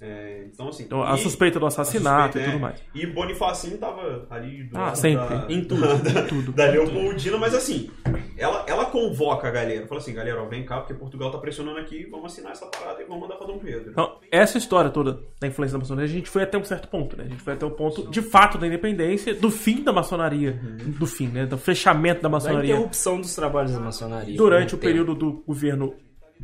[0.00, 0.84] É, então, assim.
[0.84, 2.58] Então, a e- suspeita do assassinato suspeita, e tudo é.
[2.60, 2.82] mais.
[2.94, 5.28] E Bonifacinho tava ali do Ah, lado sempre.
[5.36, 5.82] da, Em tudo.
[6.28, 6.52] Tudo.
[6.52, 7.90] da Leopoldina, mas assim,
[8.38, 9.86] ela, ela convoca a galera.
[9.86, 13.02] Fala assim, galera, ó, vem cá, porque Portugal tá pressionando aqui, vamos assinar essa parada
[13.02, 13.90] e vamos mandar pra Dom Pedro.
[13.90, 17.14] Então, essa história toda da influência da maçonaria, a gente foi até um certo ponto,
[17.16, 17.24] né?
[17.26, 20.58] A gente foi até o ponto, de fato, da independência, do fim da maçonaria.
[20.98, 21.44] Do fim, né?
[21.44, 22.72] Do fechamento da Da maçonaria.
[22.74, 24.34] interrupção dos trabalhos da maçonaria.
[24.36, 24.92] Durante por o um tempo.
[24.92, 25.94] período do governo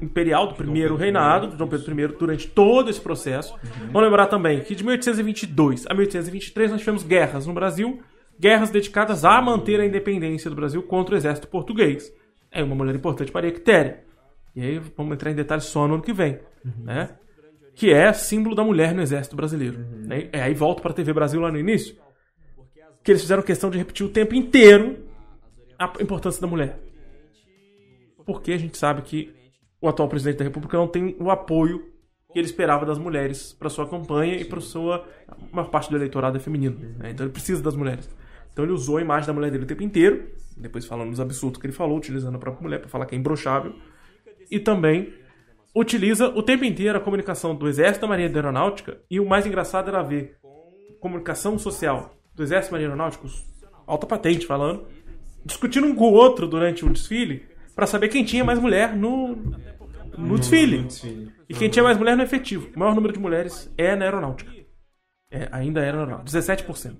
[0.01, 3.55] imperial, do primeiro reinado, de Dom Pedro I, durante todo esse processo.
[3.86, 8.01] Vamos lembrar também que de 1822 a 1823 nós tivemos guerras no Brasil,
[8.39, 12.12] guerras dedicadas a manter a independência do Brasil contra o exército português.
[12.51, 14.05] É uma mulher importante, Maria Quitéria.
[14.55, 16.39] E aí vamos entrar em detalhes só no ano que vem,
[16.82, 17.10] né?
[17.74, 19.78] Que é símbolo da mulher no exército brasileiro.
[19.78, 20.28] né?
[20.32, 21.94] É, aí volto para a TV Brasil lá no início,
[23.05, 25.05] que eles fizeram questão de repetir o tempo inteiro
[25.78, 26.78] a importância da mulher
[28.27, 29.32] porque a gente sabe que
[29.81, 31.93] o atual presidente da República não tem o apoio
[32.32, 35.97] que ele esperava das mulheres para sua campanha e para sua a maior parte do
[35.97, 37.11] eleitorado é feminino, né?
[37.11, 38.09] então ele precisa das mulheres.
[38.53, 41.61] Então ele usou a imagem da mulher dele o tempo inteiro, depois falando os absurdos
[41.61, 43.74] que ele falou, utilizando a própria mulher para falar que é imbrochável,
[44.51, 45.12] e também
[45.74, 49.27] utiliza o tempo inteiro a comunicação do Exército da Marinha e da Aeronáutica, e o
[49.27, 50.39] mais engraçado era ver
[51.01, 53.28] comunicação social do Exército Marinha e Aeronáutica,
[53.86, 54.86] alta patente falando,
[55.44, 57.47] discutindo um com o outro durante o desfile
[57.77, 59.36] para saber quem tinha mais mulher no,
[60.16, 60.82] no desfile.
[60.82, 61.31] Desfile.
[61.48, 62.69] E quem tinha mais mulher no efetivo.
[62.74, 64.51] O maior número de mulheres é na aeronáutica.
[65.31, 66.39] É, ainda é na aeronáutica.
[66.39, 66.97] 17%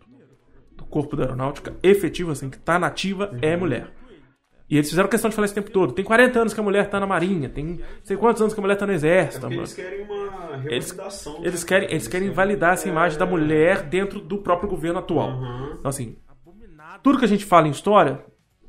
[0.77, 3.91] do corpo da aeronáutica efetivo, assim, que tá nativa, é mulher.
[4.69, 5.93] E eles fizeram questão de falar esse tempo todo.
[5.95, 8.61] Tem 40 anos que a mulher tá na marinha, tem não sei quantos anos que
[8.61, 9.47] a mulher tá no É exército.
[9.47, 9.61] mano.
[9.61, 11.39] eles querem uma Eles, revalidação.
[11.45, 11.69] eles né?
[11.69, 15.31] querem, eles querem validar essa imagem da mulher dentro do próprio governo atual.
[15.31, 15.75] Uhum.
[15.79, 16.17] Então, assim,
[17.03, 18.25] tudo que a gente fala em história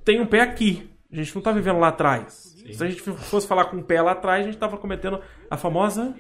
[0.06, 0.88] tem um pé aqui.
[1.12, 2.56] A gente não tá vivendo lá atrás.
[2.72, 5.56] Se a gente fosse falar com um pé lá atrás, a gente tava cometendo a
[5.58, 6.14] famosa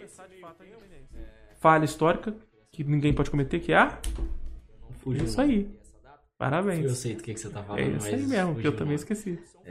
[1.59, 2.33] falha histórica
[2.71, 3.97] que ninguém pode cometer, que é a...
[5.03, 5.25] Fugiu.
[5.25, 5.61] Isso aí.
[5.63, 6.97] Eu Parabéns.
[6.99, 8.95] sei do que, que você tá falando, É isso aí mas mesmo, que eu também
[8.95, 9.39] esqueci.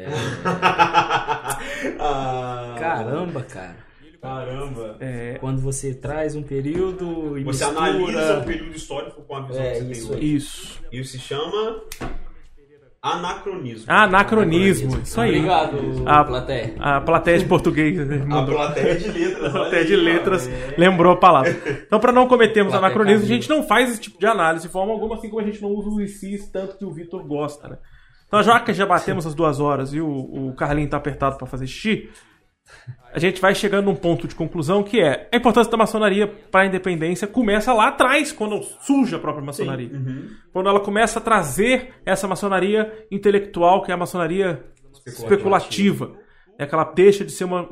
[1.98, 3.76] Ah, Caramba, cara.
[4.20, 4.96] Caramba.
[4.98, 7.86] É, Quando você traz um período e Você mistura...
[7.86, 10.34] analisa o período histórico com a visão É, que você isso tem hoje.
[10.36, 10.82] isso.
[10.90, 11.82] Isso se chama
[13.14, 13.84] anacronismo.
[13.92, 15.30] Anacronismo, isso aí.
[15.36, 16.74] Obrigado, A- plateia.
[16.78, 19.44] A plateia de português né, A plateia de letras.
[19.46, 20.74] A plateia de letras É.
[20.78, 21.50] lembrou a palavra.
[21.86, 24.72] Então, para não cometermos Plateia anacronismo, a gente não faz esse tipo de análise de
[24.72, 27.68] forma alguma, assim como a gente não usa o ICIS tanto que o Vitor gosta,
[27.68, 27.76] né?
[28.26, 31.46] Então, já que já batemos as duas horas e o, o Carlinho tá apertado para
[31.46, 32.08] fazer xixi,
[33.16, 36.60] a gente vai chegando num ponto de conclusão que é a importância da maçonaria para
[36.60, 39.90] a independência começa lá atrás, quando surge a própria maçonaria.
[40.52, 44.62] Quando ela começa a trazer essa maçonaria intelectual, que é a maçonaria
[45.06, 46.12] especulativa.
[46.58, 47.66] É que ela deixa de ser uma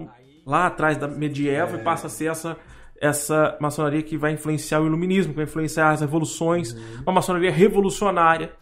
[0.47, 2.57] lá atrás da medieval e passa a ser essa
[2.99, 6.73] essa maçonaria que vai influenciar o iluminismo, que vai influenciar as revoluções,
[7.03, 8.53] uma maçonaria revolucionária,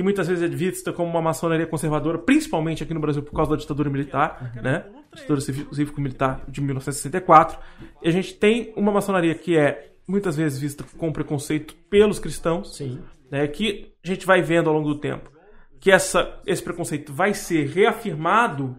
[0.00, 3.50] que muitas vezes é vista como uma maçonaria conservadora, principalmente aqui no Brasil por causa
[3.50, 4.86] da ditadura militar, né?
[5.14, 7.58] Ditadura cívico-militar de 1964.
[8.02, 12.78] E a gente tem uma maçonaria que é muitas vezes vista com preconceito pelos cristãos,
[12.78, 12.98] Sim.
[13.30, 15.30] né, que a gente vai vendo ao longo do tempo
[15.78, 18.78] que essa, esse preconceito vai ser reafirmado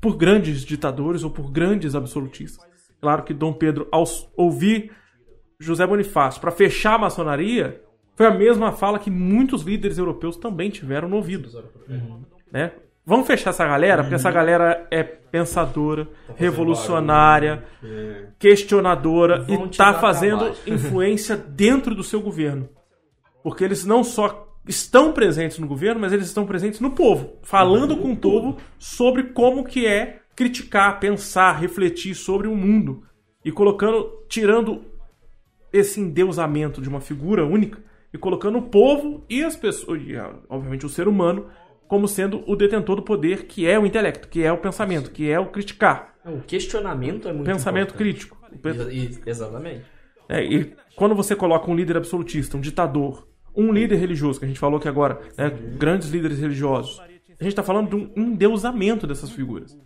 [0.00, 2.64] por grandes ditadores ou por grandes absolutistas.
[3.02, 4.04] Claro que Dom Pedro, ao
[4.34, 4.92] ouvir
[5.60, 7.83] José Bonifácio para fechar a maçonaria,
[8.14, 11.48] foi a mesma fala que muitos líderes europeus também tiveram no ouvido.
[12.52, 12.72] Né?
[13.06, 18.28] Vamos fechar essa galera, porque essa galera é pensadora, revolucionária, É.
[18.38, 22.68] questionadora e tá dar fazendo influência dentro do seu governo.
[23.42, 27.96] Porque eles não só estão presentes no governo, mas eles estão presentes no povo, falando
[27.96, 33.02] com o povo sobre como que é criticar, pensar, refletir sobre o mundo
[33.44, 34.82] e colocando, tirando
[35.70, 37.78] esse endeusamento de uma figura única
[38.14, 41.46] e colocando o povo e as pessoas, e, ah, obviamente o ser humano,
[41.88, 45.28] como sendo o detentor do poder, que é o intelecto, que é o pensamento, que
[45.28, 48.28] é o criticar, O questionamento é muito pensamento importante.
[48.28, 48.38] crítico.
[48.92, 49.82] E- e- exatamente.
[50.28, 54.48] é, e quando você coloca um líder absolutista, um ditador, um líder religioso, que a
[54.48, 59.06] gente falou aqui agora, né, grandes líderes religiosos, a gente está falando de um endeusamento
[59.06, 59.76] dessas figuras.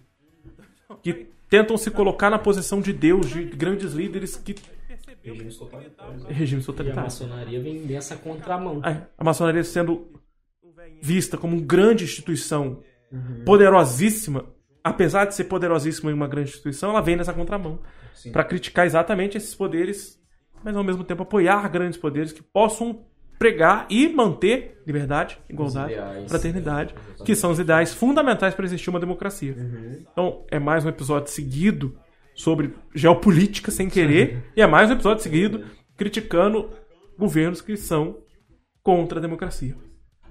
[1.03, 4.55] Que tentam se colocar na posição de Deus, de grandes líderes que.
[5.33, 6.25] Regimes totalitários.
[6.25, 7.21] regimes E a totalitários.
[7.21, 8.81] maçonaria vem nessa contramão.
[8.85, 10.09] É, A maçonaria sendo
[11.03, 12.83] vista como uma grande instituição
[13.45, 14.47] poderosíssima,
[14.83, 17.79] apesar de ser poderosíssima em uma grande instituição, ela vem nessa contramão
[18.33, 20.19] para criticar exatamente esses poderes,
[20.63, 23.05] mas ao mesmo tempo apoiar grandes poderes que possam
[23.39, 28.91] pregar e manter liberdade, igualdade, ideais, fraternidade, é, que são os ideais fundamentais para existir
[28.91, 29.55] uma democracia.
[30.13, 31.97] Então, é mais um episódio seguido
[32.39, 35.65] sobre geopolítica sem querer, e é mais um episódio seguido
[35.97, 36.71] criticando
[37.19, 38.19] governos que são
[38.81, 39.75] contra a democracia.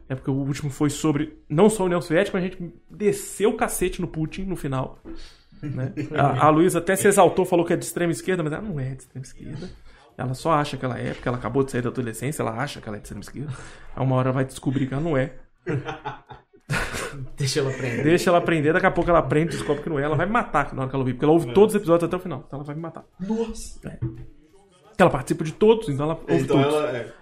[0.07, 3.49] É porque o último foi sobre não só a União Soviética, mas a gente desceu
[3.49, 4.99] o cacete no Putin no final.
[5.61, 5.91] Né?
[6.15, 8.79] A, a Luísa até se exaltou, falou que é de extrema esquerda, mas ela não
[8.79, 9.69] é de extrema esquerda.
[10.17, 12.79] Ela só acha que ela é, porque ela acabou de sair da adolescência, ela acha
[12.79, 13.51] que ela é de extrema esquerda.
[13.93, 15.33] Aí uma hora ela vai descobrir que ela não é.
[17.37, 18.03] Deixa ela aprender.
[18.03, 20.03] Deixa ela aprender, daqui a pouco ela aprende e descobre que não é.
[20.03, 22.03] Ela vai me matar na hora que ela ouvir, porque ela ouve todos os episódios
[22.07, 22.43] até o final.
[22.45, 23.05] Então ela vai me matar.
[23.19, 23.79] Nossa!
[23.79, 26.75] Porque ela participa de todos, então ela ouve Então todos.
[26.75, 26.97] ela.
[26.97, 27.13] É.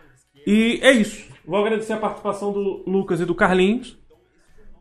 [0.47, 1.29] E é isso.
[1.45, 3.99] Vou agradecer a participação do Lucas e do Carlinhos.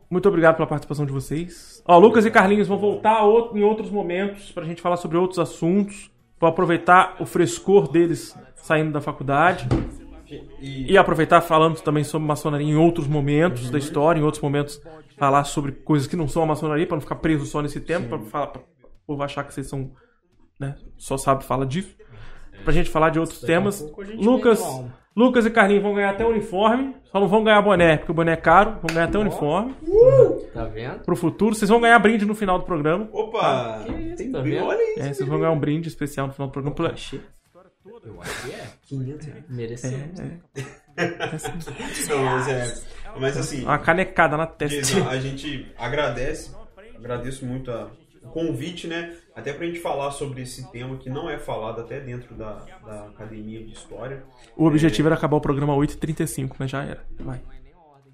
[0.09, 1.83] Muito obrigado pela participação de vocês.
[1.85, 3.21] Ó, Lucas e Carlinhos vão voltar
[3.53, 6.09] em outros momentos pra gente falar sobre outros assuntos.
[6.39, 9.67] Vou aproveitar o frescor deles saindo da faculdade.
[10.59, 14.81] E, E aproveitar falando também sobre maçonaria em outros momentos da história, em outros momentos
[15.17, 18.07] falar sobre coisas que não são a maçonaria, pra não ficar preso só nesse tema,
[18.07, 19.91] pra, falar, pra o povo achar que vocês são.
[20.59, 21.95] Né, só sabe falar disso.
[22.63, 23.85] Pra gente falar de outros temas.
[24.17, 24.61] Lucas.
[25.15, 26.93] Lucas e Carlinhos vão ganhar até uniforme.
[27.05, 28.71] Só não vão ganhar boné, porque o boné é caro.
[28.81, 29.73] Vão ganhar até uniforme.
[30.53, 30.99] Tá vendo?
[31.05, 31.55] Pro futuro.
[31.55, 33.07] Vocês vão ganhar brinde no final do programa.
[33.13, 33.83] Opa!
[33.85, 34.39] Que isso, tem tá?
[34.39, 34.99] Olha isso.
[34.99, 36.91] É, vocês vão ganhar um brinde especial no final do programa.
[36.91, 37.21] Achei.
[38.05, 38.67] Eu acho que é.
[38.83, 39.43] 500 reais.
[39.49, 39.91] Mereceu.
[42.09, 42.75] Não, mas é.
[43.17, 43.63] Mas assim.
[43.63, 44.75] Uma canecada na testa.
[44.75, 46.51] Jason, a gente agradece,
[46.97, 47.89] agradeço muito a-
[48.21, 49.15] o convite, né?
[49.33, 53.05] Até pra gente falar sobre esse tema que não é falado até dentro da, da
[53.05, 54.23] academia de história.
[54.57, 57.05] O objetivo era acabar o programa 8h35, mas já era.
[57.19, 57.41] Vai.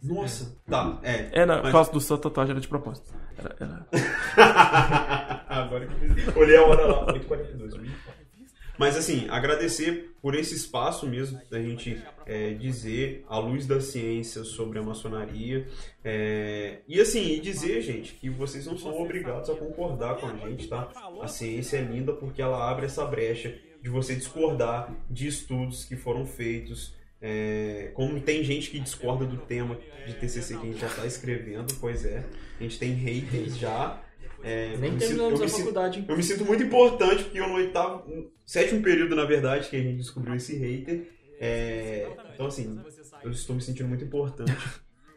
[0.04, 1.30] Nossa, tá, é.
[1.32, 3.12] É, não, por Mas- causa do sua tatuagem era de propósito.
[3.40, 3.86] Era, era-
[5.50, 7.82] Agora que eu olhei a hora lá, 8h42.
[8.82, 14.44] Mas assim, agradecer por esse espaço mesmo da gente é, dizer a luz da ciência
[14.44, 15.68] sobre a maçonaria.
[16.04, 20.36] É, e assim, e dizer, gente, que vocês não são obrigados a concordar com a
[20.36, 20.90] gente, tá?
[21.22, 25.96] A ciência é linda porque ela abre essa brecha de você discordar de estudos que
[25.96, 26.96] foram feitos.
[27.22, 29.78] É, como tem gente que discorda do tema
[30.08, 32.26] de TCC que a gente já está escrevendo, pois é,
[32.60, 34.02] a gente tem haters já.
[34.44, 36.00] É, Nem eu me sinto- terminamos eu a me sinto- faculdade.
[36.00, 36.06] hein?
[36.10, 39.76] eu me sinto muito importante porque eu no oitavo, no sétimo período, na verdade, que
[39.76, 41.08] a gente descobriu esse hater.
[41.40, 42.80] É, então, assim,
[43.24, 44.52] eu estou me sentindo muito importante.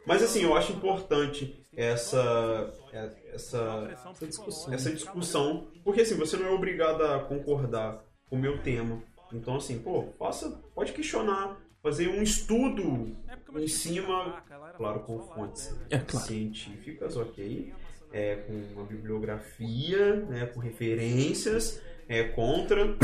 [0.07, 4.73] Mas, assim, eu acho importante essa, é, essa, Essa discussão.
[4.75, 9.03] essa discussão, porque, assim, você não é obrigado a concordar com o meu tema.
[9.33, 13.15] Então, assim, pô, faça, pode questionar, fazer um estudo
[13.57, 14.43] em cima,
[14.77, 16.27] claro, com fontes É, claro.
[16.27, 17.73] científicas, ok?
[18.15, 22.95] É, com uma bibliografia, né, com referências, é, contra.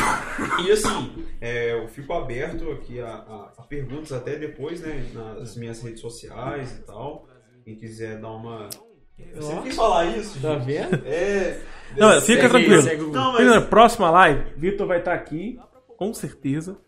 [0.65, 5.57] E assim, é, eu fico aberto aqui a, a- a perguntas até depois, né, nas
[5.57, 7.27] minhas redes sociais e tal.
[7.65, 8.69] Quem quiser dar uma.
[9.19, 10.65] Eu sempre quis falar isso, Tá gente.
[10.67, 11.07] vendo?
[11.07, 11.61] É.
[11.97, 12.83] Não, fica Segue- tranquilo.
[12.83, 13.65] segue o- Não, mas.
[13.67, 15.59] próxima live, Vitor vai estar aqui,
[15.99, 16.79] com certeza,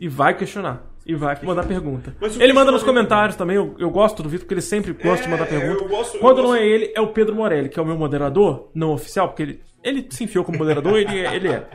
[0.00, 0.94] e vai questionar.
[1.06, 2.14] E vai mandar pergunta.
[2.40, 5.30] Ele manda nos comentários também, eu, eu gosto do Vitor, porque ele sempre gosta de
[5.30, 5.84] mandar É, pergunta.
[5.84, 7.86] eu gosto- eu Quando não gosto- é ele, é o Pedro Morelli, que é o
[7.86, 11.66] meu moderador, não oficial, porque ele, ele se enfiou como moderador, ele, é- ele é.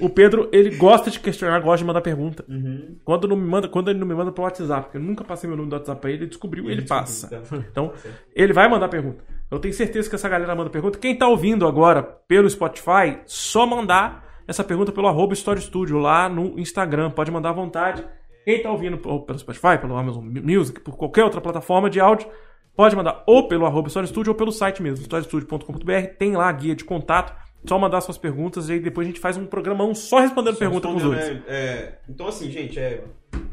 [0.00, 2.44] O Pedro, ele gosta de questionar, gosta de mandar pergunta.
[2.48, 2.98] Uhum.
[3.04, 5.48] Quando, não me manda, quando ele não me manda pro WhatsApp, porque eu nunca passei
[5.48, 7.26] meu número do WhatsApp pra ele, ele descobriu, ele, passa.
[7.26, 7.68] descobriu, tá.
[7.72, 7.92] Então,
[8.32, 9.24] ele vai mandar pergunta.
[9.50, 11.00] Eu tenho certeza que essa galera manda pergunta.
[11.00, 16.28] Quem tá ouvindo agora pelo Spotify, só mandar essa pergunta pelo arroba Story Studio lá
[16.28, 17.10] no Instagram.
[17.10, 18.04] Pode mandar à vontade.
[18.48, 22.26] Quem tá ouvindo ou pelo Spotify, pelo Amazon Music, por qualquer outra plataforma de áudio,
[22.74, 26.06] pode mandar ou pelo arroba Story Studio ou pelo site mesmo, storystudio.com.br.
[26.18, 27.36] Tem lá a guia de contato.
[27.66, 30.88] Só mandar suas perguntas e aí depois a gente faz um programão só respondendo pergunta
[30.88, 31.52] pros Respondendo, outros.
[31.52, 33.04] é, é, então, assim, gente, é,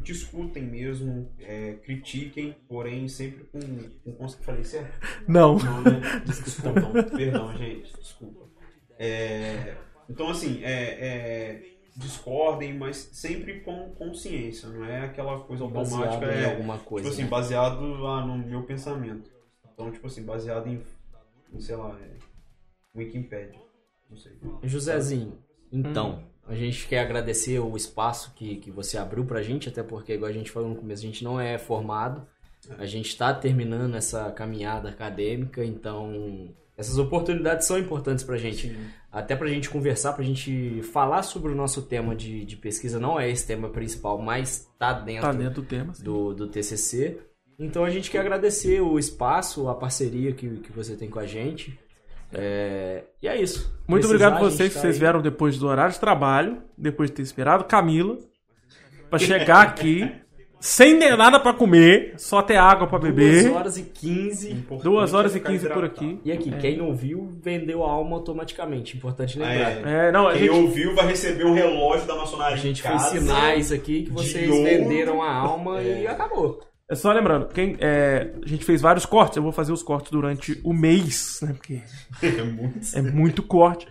[0.01, 3.59] discutem mesmo, é, critiquem, porém sempre com.
[4.05, 4.97] com cons- falei certo?
[5.27, 5.57] Não.
[5.57, 6.21] Não, né?
[6.25, 8.45] Desculpam, perdão, gente, desculpa.
[8.97, 9.73] É,
[10.09, 11.61] então, assim, é, é,
[11.95, 15.97] discordem, mas sempre com consciência, não é aquela coisa automática.
[15.97, 17.03] Baseado em é, alguma coisa.
[17.05, 17.29] Tipo assim, né?
[17.29, 19.31] baseado ah, no meu pensamento.
[19.73, 20.81] Então, tipo assim, baseado em,
[21.53, 23.61] em sei lá, é, Wikipedia.
[24.09, 24.33] Não sei.
[24.63, 25.37] Josézinho,
[25.71, 30.13] então, a gente quer agradecer o espaço que, que você abriu pra gente, até porque,
[30.13, 32.25] igual a gente falou no começo, a gente não é formado,
[32.77, 38.75] a gente está terminando essa caminhada acadêmica, então essas oportunidades são importantes pra gente.
[39.15, 43.17] Até pra gente conversar, pra gente falar sobre o nosso tema de, de pesquisa, não
[43.17, 45.93] é esse tema principal, mas tá dentro, Tá dentro do tema.
[46.03, 47.17] do, do TCC.
[47.57, 51.25] Então a gente quer agradecer o espaço, a parceria que, que você tem com a
[51.25, 51.79] gente.
[52.33, 53.73] É, e é isso.
[53.87, 54.99] Muito Precisar, obrigado a a vocês tá que vocês aí.
[54.99, 58.17] vieram depois do horário de trabalho, depois de ter esperado Camila,
[59.09, 60.11] pra chegar aqui,
[60.59, 63.51] sem ter nada pra comer, só ter água pra 2 beber.
[63.53, 64.51] horas e 15.
[64.51, 66.19] Importante 2 horas é e ficar 15 por aqui.
[66.25, 68.97] E aqui, quem não viu, vendeu a alma automaticamente.
[68.97, 69.71] Importante lembrar.
[69.87, 70.07] É.
[70.07, 72.55] É, não, a Quem gente, ouviu vai receber um relógio da maçonaria.
[72.55, 74.63] A gente fez sinais aqui que vocês ouro.
[74.63, 76.01] venderam a alma É.
[76.03, 76.59] e acabou.
[76.89, 80.11] É só lembrando, quem, é, a gente fez vários cortes, eu vou fazer os cortes
[80.11, 81.53] durante o mês, né?
[81.53, 81.81] Porque
[82.21, 82.79] É muito.
[82.95, 83.87] é muito corte.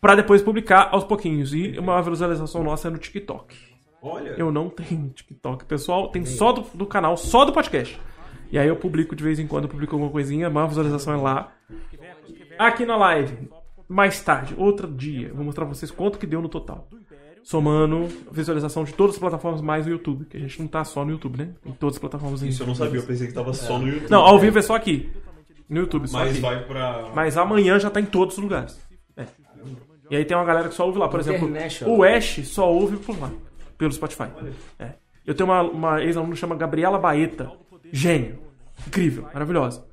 [0.00, 1.52] Pra depois publicar aos pouquinhos.
[1.52, 3.54] E uma visualização nossa é no TikTok.
[4.02, 4.30] Olha.
[4.30, 6.08] Eu não tenho TikTok, pessoal.
[6.08, 8.00] Tem só do, do canal, só do podcast.
[8.50, 11.16] E aí eu publico de vez em quando, eu publico alguma coisinha, uma visualização é
[11.16, 11.52] lá.
[12.58, 13.48] Aqui na live,
[13.86, 16.88] mais tarde, outro dia, vou mostrar pra vocês quanto que deu no total.
[17.42, 21.04] Somando visualização de todas as plataformas mais o YouTube, que a gente não tá só
[21.04, 21.50] no YouTube, né?
[21.64, 22.42] Em todas as plataformas.
[22.42, 24.10] Isso eu não sabia, eu pensei que tava só no YouTube.
[24.10, 25.10] Não, ao vivo é só aqui.
[25.68, 26.40] No YouTube, só Mas aqui.
[26.40, 27.10] vai pra.
[27.14, 28.78] Mas amanhã já tá em todos os lugares.
[29.16, 29.26] É.
[30.10, 31.08] E aí tem uma galera que só ouve lá.
[31.08, 31.50] Por exemplo,
[31.86, 33.30] o Ash só ouve por lá,
[33.78, 34.28] pelo Spotify.
[34.78, 34.92] É.
[35.24, 37.50] Eu tenho uma, uma ex-aluna que chama Gabriela Baeta.
[37.92, 38.38] Gênio.
[38.86, 39.86] Incrível, maravilhosa.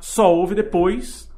[0.00, 1.30] Só ouve depois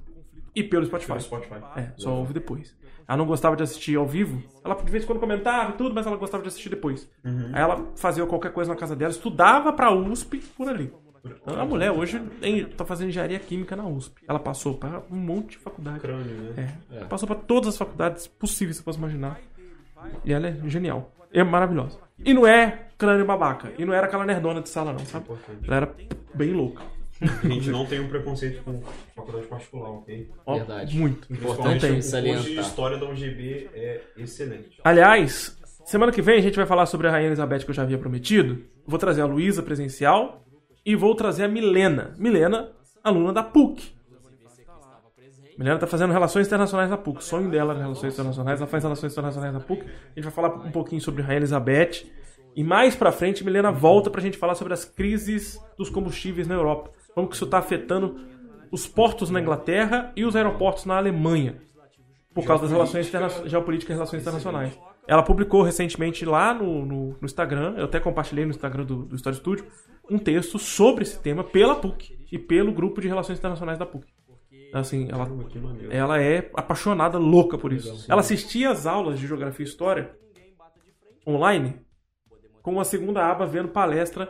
[0.54, 1.08] e pelo Spotify.
[1.08, 1.54] Pelo Spotify.
[1.76, 2.74] É, só ouve depois.
[3.06, 4.42] Ela não gostava de assistir ao vivo.
[4.64, 7.08] Ela de vez em quando comentava e tudo, mas ela gostava de assistir depois.
[7.52, 10.92] Aí ela fazia qualquer coisa na casa dela, estudava pra USP por ali.
[11.24, 14.22] Então, a mulher hoje tem- tá fazendo engenharia química na USP.
[14.28, 16.00] Ela passou pra um monte de faculdade.
[16.00, 16.76] Crânio, né?
[16.92, 17.04] É.
[17.04, 19.38] Passou pra todas as faculdades possíveis que você possa imaginar.
[20.24, 21.10] E ela é genial.
[21.34, 21.98] É maravilhosa.
[22.24, 23.72] E não é crânio babaca.
[23.76, 25.24] E não era aquela nerdona de sala, não, sabe?
[25.24, 25.66] Importante.
[25.66, 25.94] Ela era
[26.32, 26.82] bem louca.
[27.20, 28.80] A gente não tem um preconceito com
[29.14, 30.30] faculdade particular, ok?
[30.46, 30.96] Ó, Verdade.
[30.96, 31.32] Muito.
[31.32, 31.90] Importante Não tem.
[31.90, 34.80] o curso de história da UGB é excelente.
[34.84, 37.82] Aliás, semana que vem a gente vai falar sobre a Rainha Elizabeth que eu já
[37.82, 38.64] havia prometido.
[38.86, 40.44] Vou trazer a Luísa presencial
[40.84, 42.14] e vou trazer a Milena.
[42.18, 42.70] Milena,
[43.02, 43.93] aluna da PUC.
[45.58, 47.18] Milena tá fazendo relações internacionais na PUC.
[47.18, 48.60] O sonho dela é relações internacionais.
[48.60, 49.82] Ela faz relações internacionais na PUC.
[49.82, 52.06] A gente vai falar um pouquinho sobre a Rainha Elizabeth.
[52.56, 56.54] E mais pra frente, Milena volta pra gente falar sobre as crises dos combustíveis na
[56.54, 56.90] Europa.
[57.14, 58.16] Como que isso tá afetando
[58.70, 61.60] os portos na Inglaterra e os aeroportos na Alemanha
[62.34, 63.28] por causa das relações interna...
[63.46, 64.78] geopolíticas e relações internacionais.
[65.06, 69.14] Ela publicou recentemente lá no, no, no Instagram, eu até compartilhei no Instagram do, do
[69.14, 69.66] Story Studio,
[70.10, 74.06] um texto sobre esse tema pela PUC e pelo grupo de relações internacionais da PUC.
[74.74, 75.24] Assim, ela,
[75.90, 77.88] ela é apaixonada, louca por isso.
[78.10, 80.10] Ela assistia às aulas de geografia e história
[81.26, 81.76] online
[82.62, 84.28] com uma segunda aba vendo palestra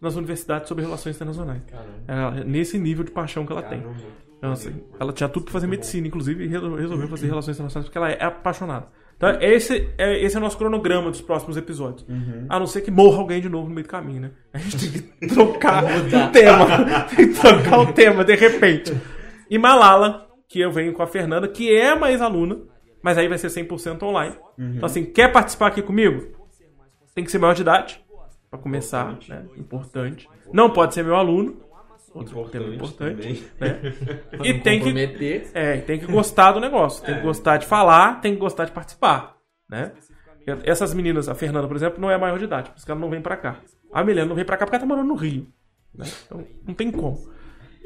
[0.00, 1.62] nas universidades sobre relações internacionais.
[2.08, 3.80] É nesse nível de paixão que ela tem.
[4.38, 7.86] Então, assim, ela tinha tudo pra fazer medicina, inclusive, e resol- resolveu fazer relações internacionais
[7.86, 8.88] porque ela é apaixonada.
[9.16, 12.04] Então, esse é, esse é o nosso cronograma dos próximos episódios.
[12.48, 14.30] A não ser que morra alguém de novo no meio do caminho, né?
[14.52, 17.04] A gente tem que trocar o tema.
[17.14, 18.92] tem que trocar o tema, de repente.
[19.50, 22.58] E Malala, que eu venho com a Fernanda, que é uma ex-aluna,
[23.02, 24.36] mas aí vai ser 100% online.
[24.58, 26.36] Então, assim, quer participar aqui comigo?
[27.14, 28.02] Tem que ser maior de idade,
[28.50, 29.30] pra começar, Importante.
[29.30, 29.46] né?
[29.56, 30.28] Importante.
[30.52, 31.60] Não pode ser meu aluno.
[32.14, 33.44] Outro Importante tema importante.
[33.58, 33.80] Né?
[34.44, 37.04] E tem que, é, tem que gostar do negócio.
[37.04, 39.36] Tem que gostar de falar, tem que gostar de participar.
[39.68, 39.92] Né?
[40.64, 43.00] Essas meninas, a Fernanda, por exemplo, não é maior de idade, por isso que ela
[43.00, 43.60] não vem pra cá.
[43.92, 45.46] A Milena não vem pra cá porque ela tá morando no Rio.
[45.94, 46.04] né?
[46.26, 47.18] Então, não tem como.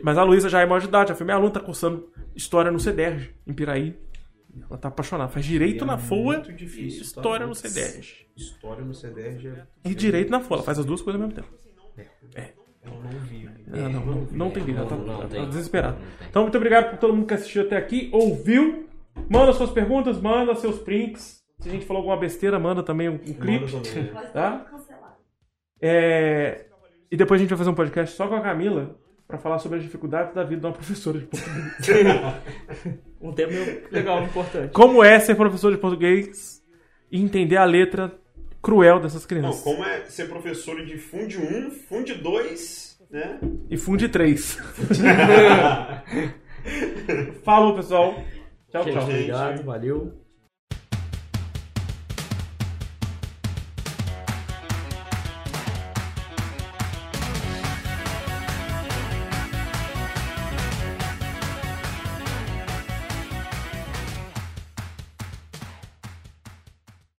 [0.02, 2.70] Mas a Luísa já é maior de idade, já foi minha aluna, tá cursando História
[2.70, 3.96] no CEDERJ, em Piraí.
[4.68, 5.30] Ela tá apaixonada.
[5.30, 7.06] Faz Direito é na FOA muito difícil, e tá?
[7.06, 8.26] História no CEDERJ.
[8.36, 9.66] História no CDR já.
[9.84, 10.58] E Direito na FOA.
[10.58, 11.54] Ela faz as duas coisas ao mesmo tempo.
[12.82, 13.50] Ela não vive.
[13.66, 14.80] Não, não, não, não tem vida.
[14.80, 15.98] Ela tá, ela tá desesperada.
[16.28, 18.88] Então, muito obrigado por todo mundo que assistiu até aqui, ouviu.
[19.28, 21.42] Manda suas perguntas, manda seus prints.
[21.58, 23.66] Se a gente falou alguma besteira, manda também um, um clipe.
[24.32, 24.66] Tá?
[25.80, 26.66] É,
[27.10, 28.96] E depois a gente vai fazer um podcast só com a Camila
[29.26, 32.96] pra falar sobre as dificuldades da vida de uma professora de português.
[33.20, 33.52] Um tema
[33.90, 34.70] legal, importante.
[34.72, 36.62] Como é ser professor de português
[37.10, 38.12] e entender a letra
[38.62, 39.62] cruel dessas Não, crianças.
[39.62, 43.40] como é ser professor de Fundi 1, Fundi 2, né?
[43.70, 44.58] E funde 3.
[47.42, 48.14] Falou, pessoal.
[48.70, 49.02] Tchau, Gente, tchau.
[49.04, 50.12] obrigado, valeu.